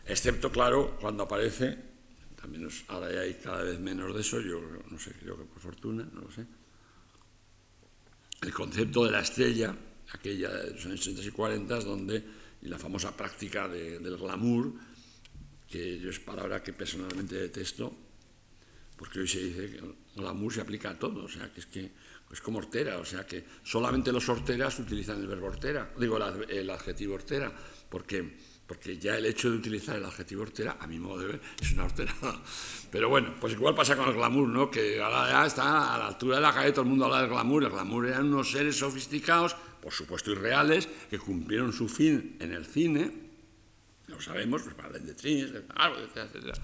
[0.07, 1.77] Excepto, claro, cuando aparece,
[2.41, 4.61] también ahora hay cada vez menos de eso, yo
[4.91, 6.47] no sé, creo que por fortuna, no lo sé,
[8.41, 9.77] el concepto de la estrella,
[10.13, 14.73] aquella de los años 30 y 40, donde y la famosa práctica del glamour,
[15.69, 17.95] que yo es palabra que personalmente detesto,
[18.97, 19.83] porque hoy se dice que
[20.17, 21.91] glamour se aplica a todo, o sea, que es que
[22.31, 26.71] es como hortera, o sea, que solamente los horteras utilizan el verbo hortera, digo el
[26.71, 27.53] adjetivo hortera,
[27.89, 28.37] porque
[28.71, 31.73] porque ya el hecho de utilizar el adjetivo hortera, a mi modo de ver, es
[31.73, 32.15] una hortera.
[32.93, 34.71] Pero bueno, pues igual pasa con el glamour, ¿no?
[34.71, 37.31] Que ahora ya está a la altura de la calle, todo el mundo habla del
[37.31, 37.65] glamour.
[37.65, 42.67] El glamour eran unos seres sofisticados por supuesto irreales, que cumplieron su fin en el
[42.67, 43.31] cine,
[44.11, 46.55] lo sabemos, pues para de etcétera,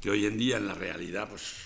[0.00, 1.56] que hoy en día en la realidad pues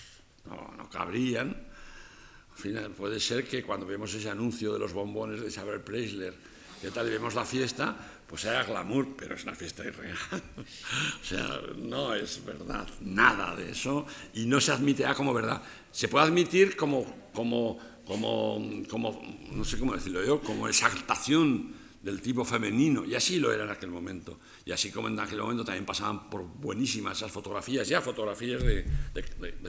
[0.45, 1.49] no, cabrían.
[1.49, 6.33] Al final, puede ser que cuando vemos ese anuncio de los bombones de Isabel Preisler,
[6.81, 7.95] que tal y vemos la fiesta,
[8.27, 10.17] pues era glamour, pero es una fiesta irreal.
[11.21, 15.61] o sea, no es verdad, nada de eso, y no se admitirá como verdad.
[15.91, 19.21] Se puede admitir como, como como, como,
[19.51, 21.73] no sé cómo decirlo yo, como exaltación
[22.05, 24.39] del tipo femenino, y así lo era en aquel momento.
[24.63, 28.85] Y así como en aquel momento también pasaban por buenísimas esas fotografías, ya fotografías de,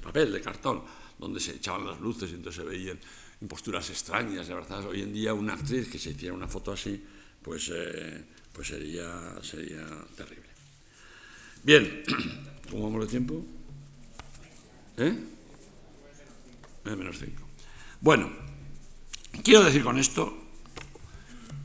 [0.03, 0.83] papel, de cartón,
[1.19, 2.99] donde se echaban las luces y entonces se veían
[3.41, 4.87] en posturas extrañas, de verdad.
[4.87, 7.03] Hoy en día una actriz que se hiciera una foto así,
[7.41, 8.23] pues, eh,
[8.53, 10.49] pues sería, sería terrible.
[11.63, 12.03] Bien,
[12.71, 13.43] ¿cómo vamos de tiempo?
[14.99, 15.15] ¿Eh?
[16.85, 17.46] Menos cinco.
[18.07, 18.31] Bueno,
[19.43, 20.33] quiero decir con esto,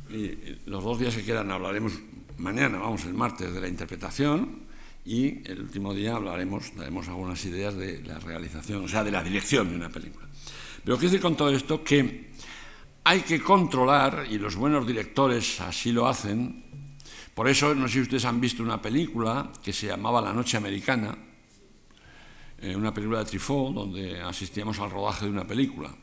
[0.09, 1.93] y los dos días que quedan hablaremos,
[2.39, 4.63] mañana vamos el martes de la interpretación
[5.05, 9.21] y el último día hablaremos, daremos algunas ideas de la realización, o sea, de la
[9.21, 10.25] dirección de una película.
[10.83, 12.31] Pero quiero decir con todo esto que
[13.03, 16.97] hay que controlar, y los buenos directores así lo hacen,
[17.35, 20.57] por eso no sé si ustedes han visto una película que se llamaba La Noche
[20.57, 21.15] Americana,
[22.59, 25.95] eh, una película de Truffaut, donde asistíamos al rodaje de una película.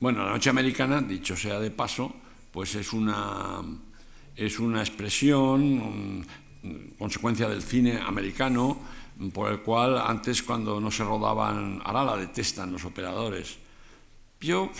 [0.00, 2.14] Bueno, la noche americana, dicho sea de paso,
[2.52, 3.60] pues es una,
[4.36, 6.24] es una expresión,
[6.96, 8.78] consecuencia del cine americano,
[9.32, 13.58] por el cual antes cuando no se rodaban, ahora la detestan los operadores.
[14.40, 14.70] Yo,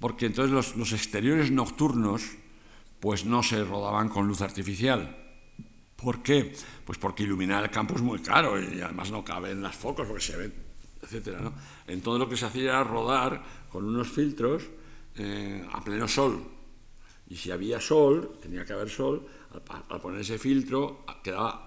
[0.00, 2.22] porque entonces los, exteriores nocturnos
[2.98, 5.16] pues no se rodaban con luz artificial.
[5.94, 6.52] ¿Por qué?
[6.84, 10.22] Pues porque iluminar el campo es muy caro y además no caben las focos porque
[10.22, 10.52] se ven,
[11.02, 11.38] etc.
[11.40, 11.52] ¿no?
[11.86, 14.64] Entonces lo que se hacía era rodar con unos filtros
[15.16, 16.42] eh, a pleno sol.
[17.28, 19.26] Y si había sol, tenía que haber sol,
[19.88, 21.66] al, poner ese filtro quedaba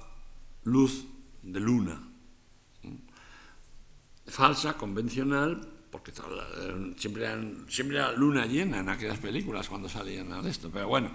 [0.63, 1.05] luz
[1.41, 2.01] de luna.
[4.27, 6.11] Falsa, convencional, porque
[6.97, 7.27] siempre,
[7.67, 10.69] siempre era luna llena en aquellas películas cuando salían de esto.
[10.71, 11.11] Pero bueno,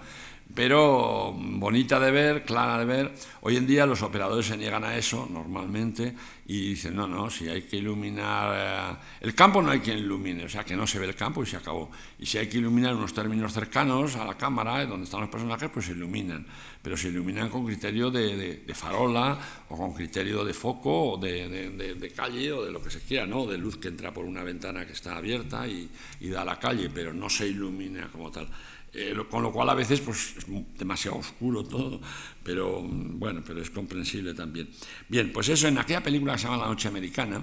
[0.53, 3.11] pero bonita de ver, clara de ver.
[3.41, 6.15] Hoy en día los operadores se niegan a eso normalmente
[6.47, 8.53] y dicen, no, no, si hay que iluminar...
[8.53, 11.43] Eh, el campo no hay quien ilumine, o sea, que no se ve el campo
[11.43, 11.89] y se acabó.
[12.19, 15.69] Y si hay que iluminar unos términos cercanos a la cámara, donde están los personajes,
[15.69, 16.45] pues se iluminan.
[16.81, 22.51] Pero se iluminan con criterio de, farola o con criterio de foco o de, calle
[22.51, 23.45] o de lo que se quiera, ¿no?
[23.45, 26.59] De luz que entra por una ventana que está abierta y, y da a la
[26.59, 28.49] calle, pero no se ilumina como tal.
[28.93, 30.45] Eh, con lo cual a veces pues, es
[30.77, 32.01] demasiado oscuro todo,
[32.43, 34.69] pero bueno, pero es comprensible también.
[35.07, 37.41] Bien, pues eso, en aquella película que se llama La Noche Americana,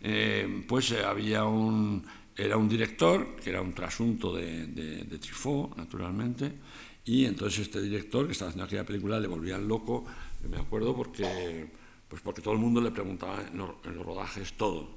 [0.00, 2.02] eh, pues eh, había un,
[2.34, 6.52] era un director, que era un trasunto de, de, Truffaut, naturalmente,
[7.04, 10.06] y entonces este director que estaba haciendo aquella película le volvían loco,
[10.48, 11.68] me acuerdo, porque,
[12.08, 14.96] pues porque todo el mundo le preguntaba en los, rodajes todo.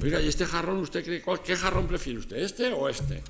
[0.00, 3.22] Oiga, ¿y este jarrón usted cree, qué jarrón prefiere usted, este o este?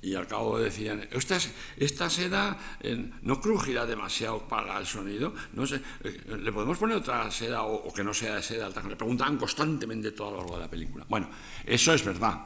[0.00, 5.80] Y al cabo decían, esta, seda eh, no crujirá demasiado para el sonido, no sé,
[6.04, 8.82] eh, ¿le podemos poner otra seda o, que no sea de seda alta?
[8.82, 11.04] Le preguntaban constantemente todo a lo largo de la película.
[11.08, 11.28] Bueno,
[11.66, 12.38] eso es verdad.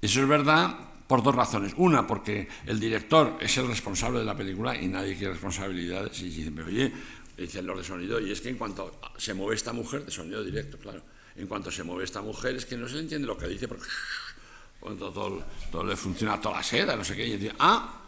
[0.00, 0.76] Eso es verdad
[1.06, 1.72] por dos razones.
[1.76, 6.20] Una, porque el director es el responsable de la película y nadie quiere responsabilidades.
[6.20, 6.92] Y dicen, oye,
[7.36, 10.42] dicen los de sonido, y es que en cuanto se mueve esta mujer, de sonido
[10.42, 11.02] directo, claro,
[11.36, 13.68] en cuanto se mueve esta mujer es que no se le entiende lo que dice
[13.68, 13.86] porque
[14.82, 17.26] todo, todo, le funciona toda la seda, no sé qué.
[17.26, 18.02] Y dice, ah,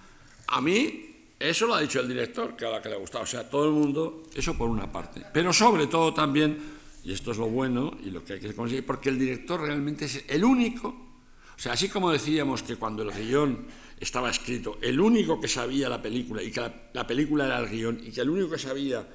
[0.49, 3.25] a mí eso lo ha dicho el director, que a la que le ha gustado.
[3.25, 5.23] O sea, todo el mundo, eso por una parte.
[5.33, 6.59] Pero sobre todo también,
[7.05, 10.07] y esto es lo bueno y lo que hay que conseguir, porque el director realmente
[10.07, 13.67] es el único, o sea, así como decíamos que cuando el guion
[14.01, 17.69] estaba escrito, el único que sabía la película y que la, la película era el
[17.69, 19.07] guion y que el único que sabía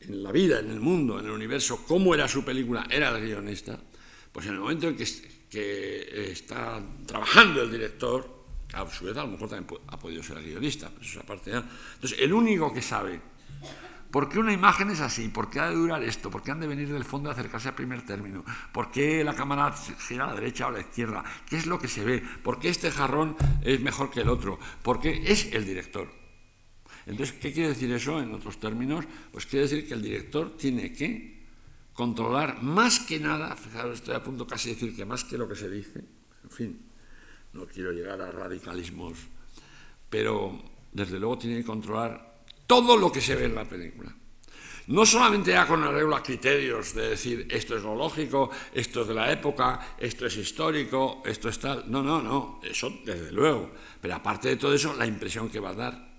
[0.00, 3.24] en la vida, en el mundo, en el universo, cómo era su película, era el
[3.24, 3.78] guionista,
[4.32, 5.06] pues en el momento en que
[5.52, 10.38] que está trabajando el director, a su vez a lo mejor también ha podido ser
[10.38, 11.50] el guionista, pero eso es aparte.
[11.50, 13.20] Entonces, el único que sabe
[14.10, 16.60] por qué una imagen es así, por qué ha de durar esto, por qué han
[16.60, 18.42] de venir del fondo y acercarse al primer término,
[18.72, 19.74] por qué la cámara
[20.08, 22.58] gira a la derecha o a la izquierda, qué es lo que se ve, por
[22.58, 26.10] qué este jarrón es mejor que el otro, por qué es el director.
[27.04, 29.04] Entonces, ¿qué quiere decir eso en otros términos?
[29.30, 31.31] Pues quiere decir que el director tiene que
[32.02, 35.46] controlar más que nada, fijaros, estoy a punto casi de decir que más que lo
[35.46, 36.00] que se dice,
[36.42, 36.82] en fin,
[37.52, 39.18] no quiero llegar a radicalismos,
[40.10, 40.60] pero
[40.90, 44.12] desde luego tiene que controlar todo lo que se ve en la película.
[44.88, 49.06] No solamente ya con arreglo a criterios de decir esto es lo lógico, esto es
[49.06, 51.84] de la época, esto es histórico, esto es tal.
[51.86, 53.70] No, no, no, eso desde luego.
[54.00, 56.11] Pero aparte de todo eso, la impresión que va a dar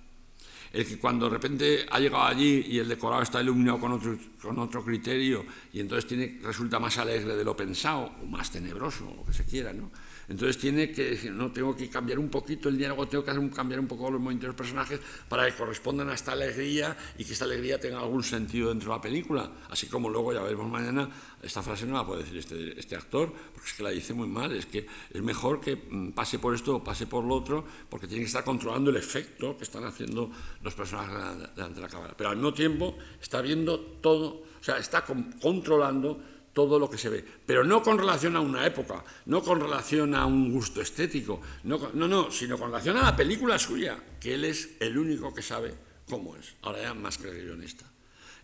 [0.73, 4.17] el que cuando de repente ha llegado allí y el decorado está iluminado con otro,
[4.41, 9.07] con otro criterio y entonces tiene, resulta más alegre de lo pensado o más tenebroso,
[9.07, 9.91] o lo que se quiera, ¿no?
[10.29, 13.49] Entonces tiene que decir, no, tengo que cambiar un poquito el diálogo, tengo que hacer
[13.51, 17.25] cambiar un poco los movimientos de los personajes para que correspondan a esta alegría y
[17.25, 19.51] que esta alegría tenga algún sentido dentro de la película.
[19.69, 21.09] Así como luego, ya veremos mañana,
[21.41, 24.27] esta frase no la puede decir este, este actor, porque es que la dice muy
[24.27, 27.65] mal, es que es mejor que mm, pase por esto o pase por lo otro,
[27.89, 30.31] porque tiene que estar controlando el efecto que están haciendo
[30.61, 31.13] los personajes
[31.55, 32.13] delante de la cámara.
[32.17, 37.09] Pero al mismo tiempo está viendo todo, o sea, está controlando todo lo que se
[37.09, 41.41] ve, pero no con relación a una época, no con relación a un gusto estético,
[41.63, 45.33] no, no, no, sino con relación a la película suya, que él es el único
[45.33, 45.73] que sabe
[46.07, 47.85] cómo es, ahora ya más que guionista.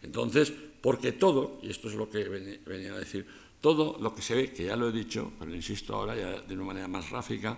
[0.01, 2.23] Entonces, porque todo, y esto es lo que
[2.65, 3.27] venía a decir,
[3.61, 6.53] todo lo que se ve, que ya lo he dicho, pero insisto ahora ya de
[6.55, 7.57] una manera más gráfica,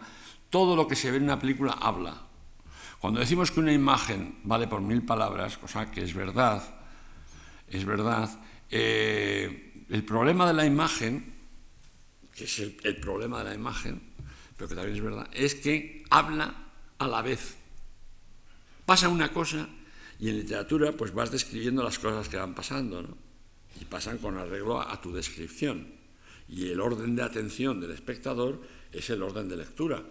[0.50, 2.28] todo lo que se ve en una película habla.
[3.00, 6.62] Cuando decimos que una imagen vale por mil palabras, cosa que es verdad,
[7.68, 8.30] es verdad,
[8.70, 11.34] eh, el problema de la imagen,
[12.34, 14.02] que es el, problema de la imagen,
[14.56, 16.56] pero que también es verdad, es que habla
[16.98, 17.58] a la vez.
[18.86, 19.68] Pasa una cosa
[20.18, 23.18] y en literatura pues vas describiendo las cosas que van pasando, ¿no?
[23.82, 25.88] Y pasan con arreglo a, a tu descripción.
[26.48, 28.62] Y el orden de atención del espectador
[28.94, 30.02] es el orden de lectura.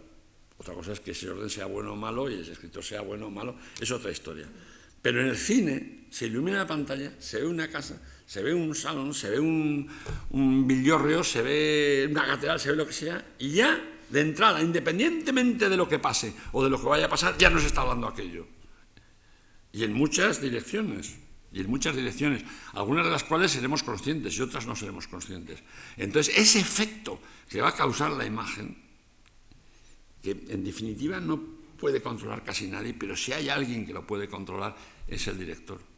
[0.59, 3.28] Otra cosa es que ese orden sea bueno o malo y ese escritor sea bueno
[3.28, 4.47] o malo, es otra historia.
[5.01, 8.01] Pero en el cine se ilumina la pantalla, se ve una casa,
[8.31, 9.90] se ve un salón, se ve un,
[10.31, 14.62] un villorrio, se ve una catedral, se ve lo que sea, y ya de entrada,
[14.62, 17.81] independientemente de lo que pase o de lo que vaya a pasar, ya nos está
[17.81, 18.47] hablando aquello.
[19.73, 21.19] Y en muchas direcciones,
[21.51, 22.44] y en muchas direcciones,
[22.74, 25.59] algunas de las cuales seremos conscientes y otras no seremos conscientes.
[25.97, 28.81] Entonces, ese efecto que va a causar la imagen,
[30.23, 31.43] que en definitiva no
[31.77, 34.77] puede controlar casi nadie, pero si hay alguien que lo puede controlar,
[35.09, 35.89] es el director.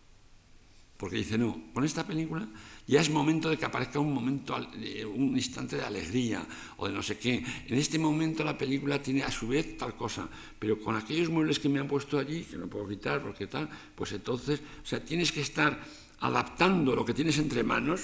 [0.97, 2.47] Porque dice, no, con esta película
[2.86, 6.47] ya es momento de que aparezca un momento, un instante de alegría
[6.77, 7.44] o de no sé qué.
[7.66, 10.28] En este momento la película tiene a su vez tal cosa,
[10.59, 13.69] pero con aquellos muebles que me han puesto allí, que no puedo quitar porque tal,
[13.94, 15.78] pues entonces, o sea, tienes que estar
[16.20, 18.02] adaptando lo que tienes entre manos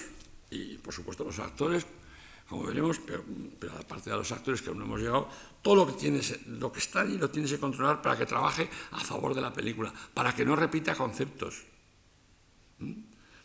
[0.50, 1.86] y, por supuesto, los actores,
[2.48, 3.24] como veremos, pero,
[3.58, 5.28] pero aparte de los actores que aún no hemos llegado,
[5.62, 8.68] todo lo que, tienes, lo que está allí lo tienes que controlar para que trabaje
[8.92, 11.62] a favor de la película, para que no repita conceptos.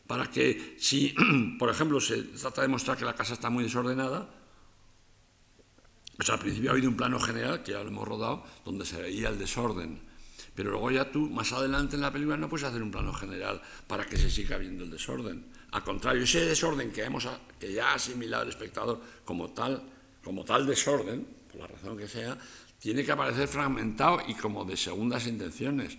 [0.08, 1.16] Para que si,
[1.60, 4.30] por ejemplo, se trata de mostrar que la casa está muy desordenada,
[6.16, 9.02] pues al principio ha habido un plano general, que ya lo hemos rodado, donde se
[9.02, 10.00] veía el desorden.
[10.56, 13.62] Pero luego ya tú, más adelante en la película, no puedes hacer un plano general
[13.88, 15.46] para que se siga viendo el desorden.
[15.72, 17.28] Al contrario, ese desorden que, hemos,
[17.60, 19.82] que ya ha asimilado el espectador como tal,
[20.24, 22.38] como tal desorden, por la razón que sea,
[22.78, 25.98] tiene que aparecer fragmentado y como de segundas intenciones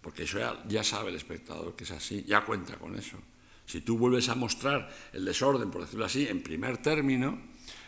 [0.00, 0.38] porque eso
[0.68, 3.18] ya, sabe el espectador que es así, ya cuenta con eso.
[3.66, 7.38] Si tú vuelves a mostrar el desorden, por decirlo así, en primer término,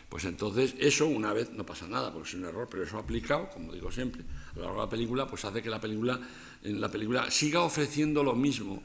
[0.09, 3.49] pues entonces eso una vez no pasa nada, porque es un error, pero eso aplicado,
[3.49, 6.19] como digo siempre, a lo largo de la película, pues hace que la película,
[6.63, 8.83] la película siga ofreciendo lo mismo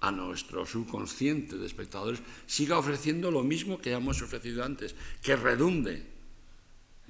[0.00, 6.06] a nuestro subconsciente de espectadores, siga ofreciendo lo mismo que hemos ofrecido antes, que redunde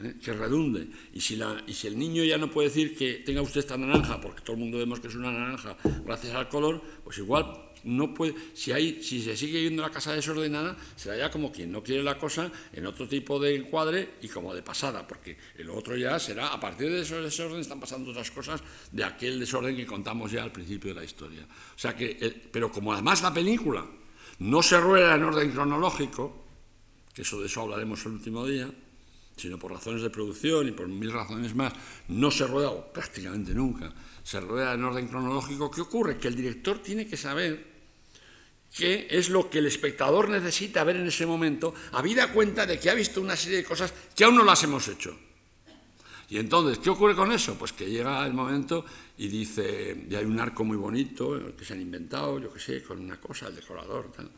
[0.04, 0.16] ¿eh?
[0.22, 0.88] que redunde.
[1.12, 3.76] Y si, la, y si el niño ya no puede decir que tenga usted esta
[3.76, 7.72] naranja, porque todo el mundo vemos que es una naranja gracias al color, pues igual
[7.84, 11.72] no puede, si, hay, si se sigue yendo la casa desordenada, será ya como quien
[11.72, 15.68] no quiere la cosa en otro tipo de encuadre y como de pasada, porque el
[15.70, 19.76] otro ya será, a partir de ese desorden están pasando otras cosas de aquel desorden
[19.76, 21.42] que contamos ya al principio de la historia.
[21.42, 23.84] O sea que, eh, pero como además la película
[24.38, 26.44] no se rueda en orden cronológico,
[27.14, 28.70] que eso de eso hablaremos el último día,
[29.36, 31.72] sino por razones de producción y por mil razones más,
[32.08, 33.92] no se rueda prácticamente nunca,
[34.22, 36.18] se rueda en orden cronológico, ¿qué ocurre?
[36.18, 37.72] Que el director tiene que saber
[38.74, 42.90] qué es lo que el espectador necesita ver en ese momento, habida cuenta de que
[42.90, 45.18] ha visto una serie de cosas que aún no las hemos hecho.
[46.30, 47.56] Y entonces, ¿qué ocurre con eso?
[47.58, 48.86] Pues que llega el momento
[49.18, 52.82] y dice, y hay un arco muy bonito que se han inventado, yo qué sé,
[52.82, 54.30] con una cosa, el decorador, tal.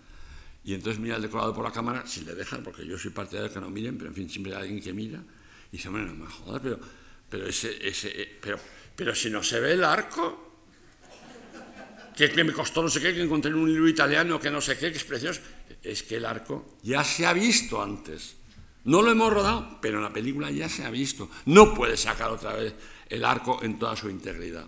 [0.64, 3.48] Y entonces mira el decorado por la cámara, si le dejan, porque yo soy partidario
[3.48, 5.22] de que no miren, pero en fin, siempre hay alguien que mira
[5.70, 6.80] y dice, bueno, no me jodas, pero,
[7.28, 8.58] pero, ese, ese, eh, pero,
[8.96, 10.44] pero si no se ve el arco,
[12.16, 14.78] que, me costó no sé qué, que encontré en un libro italiano, que no sé
[14.78, 15.40] qué, que es precioso,
[15.82, 18.36] es que el arco ya se ha visto antes.
[18.84, 21.28] No lo hemos rodado, pero en la película ya se ha visto.
[21.46, 22.74] No puede sacar otra vez
[23.08, 24.66] el arco en toda su integridad.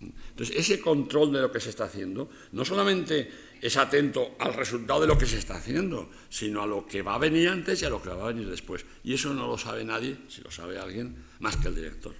[0.00, 5.02] Entonces, ese control de lo que se está haciendo, no solamente es atento al resultado
[5.02, 7.84] de lo que se está haciendo, sino a lo que va a venir antes y
[7.84, 8.84] a lo que va a venir después.
[9.04, 12.14] Y eso no lo sabe nadie, si lo sabe alguien, más que el director.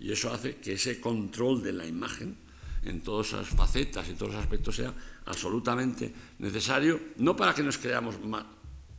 [0.00, 2.36] Y eso hace que ese control de la imagen
[2.84, 4.92] en todas sus facetas y todos los aspectos sea
[5.26, 8.44] absolutamente necesario, no para que nos creamos más,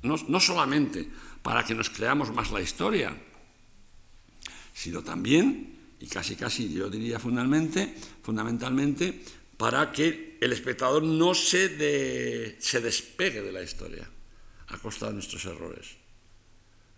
[0.03, 1.09] no, no solamente
[1.41, 3.13] para que nos creamos más la historia,
[4.73, 5.72] sino también,
[6.03, 9.23] y casi casi yo diría fundamentalmente,
[9.55, 14.05] para que el espectador no se, se despegue de la historia
[14.67, 15.95] a costa de nuestros errores.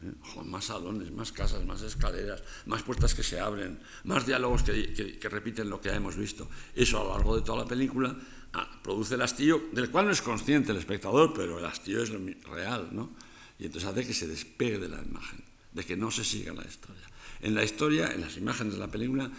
[0.02, 0.12] ¿Eh?
[0.46, 5.70] más salones, más casas, más escaleras, más puertas que se abren, más diálogos que, repiten
[5.70, 6.50] lo que ya hemos visto.
[6.74, 8.18] Eso a lo largo de toda la película
[8.54, 12.10] ah, produce el hastío, del cual no es consciente el espectador, pero el hastío es
[12.42, 13.12] real, ¿no?
[13.60, 16.66] Y entonces hace que se despegue de la imagen, de que no se siga la
[16.66, 17.06] historia.
[17.46, 19.30] En la historia, en las imágenes de la película,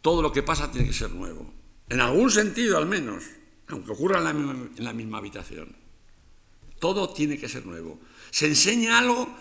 [0.00, 1.48] todo lo que pasa tiene que ser nuevo,
[1.88, 3.22] en algún sentido al menos,
[3.68, 5.72] aunque ocurra en la, misma, habitación.
[6.80, 8.00] Todo tiene que ser nuevo.
[8.32, 9.32] Se enseña algo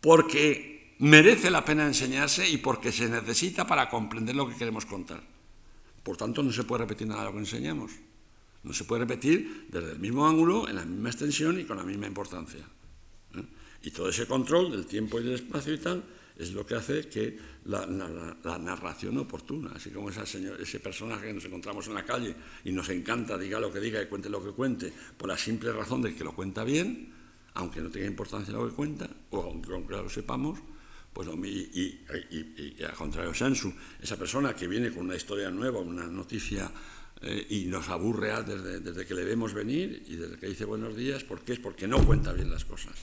[0.00, 5.22] porque merece la pena enseñarse y porque se necesita para comprender lo que queremos contar.
[6.02, 7.92] Por tanto, no se puede repetir nada de lo que enseñamos.
[8.62, 11.84] No se puede repetir desde el mismo ángulo, en la misma extensión y con la
[11.84, 12.64] misma importancia.
[13.36, 13.44] ¿eh?
[13.82, 16.02] Y todo ese control del tiempo y del espacio y tal
[16.42, 21.86] es lo que hace que la, narración oportuna, así como ese personaje que nos encontramos
[21.86, 24.92] en la calle y nos encanta, diga lo que diga y cuente lo que cuente,
[25.16, 27.12] por la simple razón de que lo cuenta bien,
[27.54, 30.58] aunque no tenga importancia lo que cuenta, o aunque, lo sepamos,
[31.12, 36.06] pues y, y, al contrario, Sensu, esa persona que viene con una historia nueva, una
[36.06, 36.70] noticia
[37.20, 40.96] eh, y nos aburre desde, desde, que le vemos venir y desde que dice buenos
[40.96, 41.52] días, ¿por qué?
[41.52, 42.94] Es porque no cuenta bien las cosas.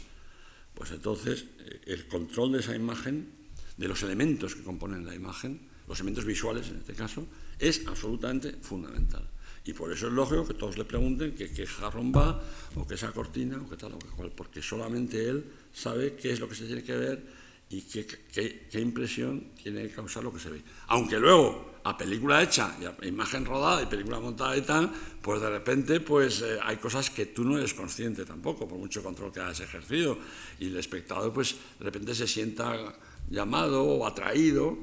[0.79, 3.27] Pues entonces, eh, el control de esa imagen,
[3.75, 7.27] de los elementos que componen la imagen, los elementos visuales en este caso,
[7.59, 9.27] es absolutamente fundamental.
[9.65, 12.41] Y por eso es lógico que todos le pregunten qué jarrón va,
[12.75, 15.43] o qué esa cortina, o qué tal, o qué cual, porque solamente él
[15.73, 17.23] sabe qué es lo que se tiene que ver
[17.71, 20.61] y qué, impresión tiene que causar lo que se ve.
[20.87, 24.91] Aunque luego, a película hecha, y imagen rodada y película montada y tal,
[25.21, 29.03] pues de repente pues, eh, hay cosas que tú no eres consciente tampoco, por mucho
[29.03, 30.17] control que hayas ejercido.
[30.59, 32.95] Y el espectador pues de repente se sienta
[33.29, 34.75] llamado o atraído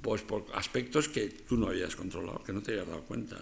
[0.00, 3.38] pues, por aspectos que tú no habías controlado, que no te habías dado cuenta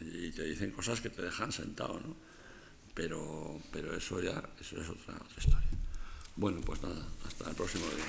[0.00, 2.16] y te dicen cosas que te dejan sentado, ¿no?
[2.94, 5.83] Pero, pero eso ya eso es otra, otra historia.
[6.36, 8.04] Bueno, pues nada, hasta el próximo día.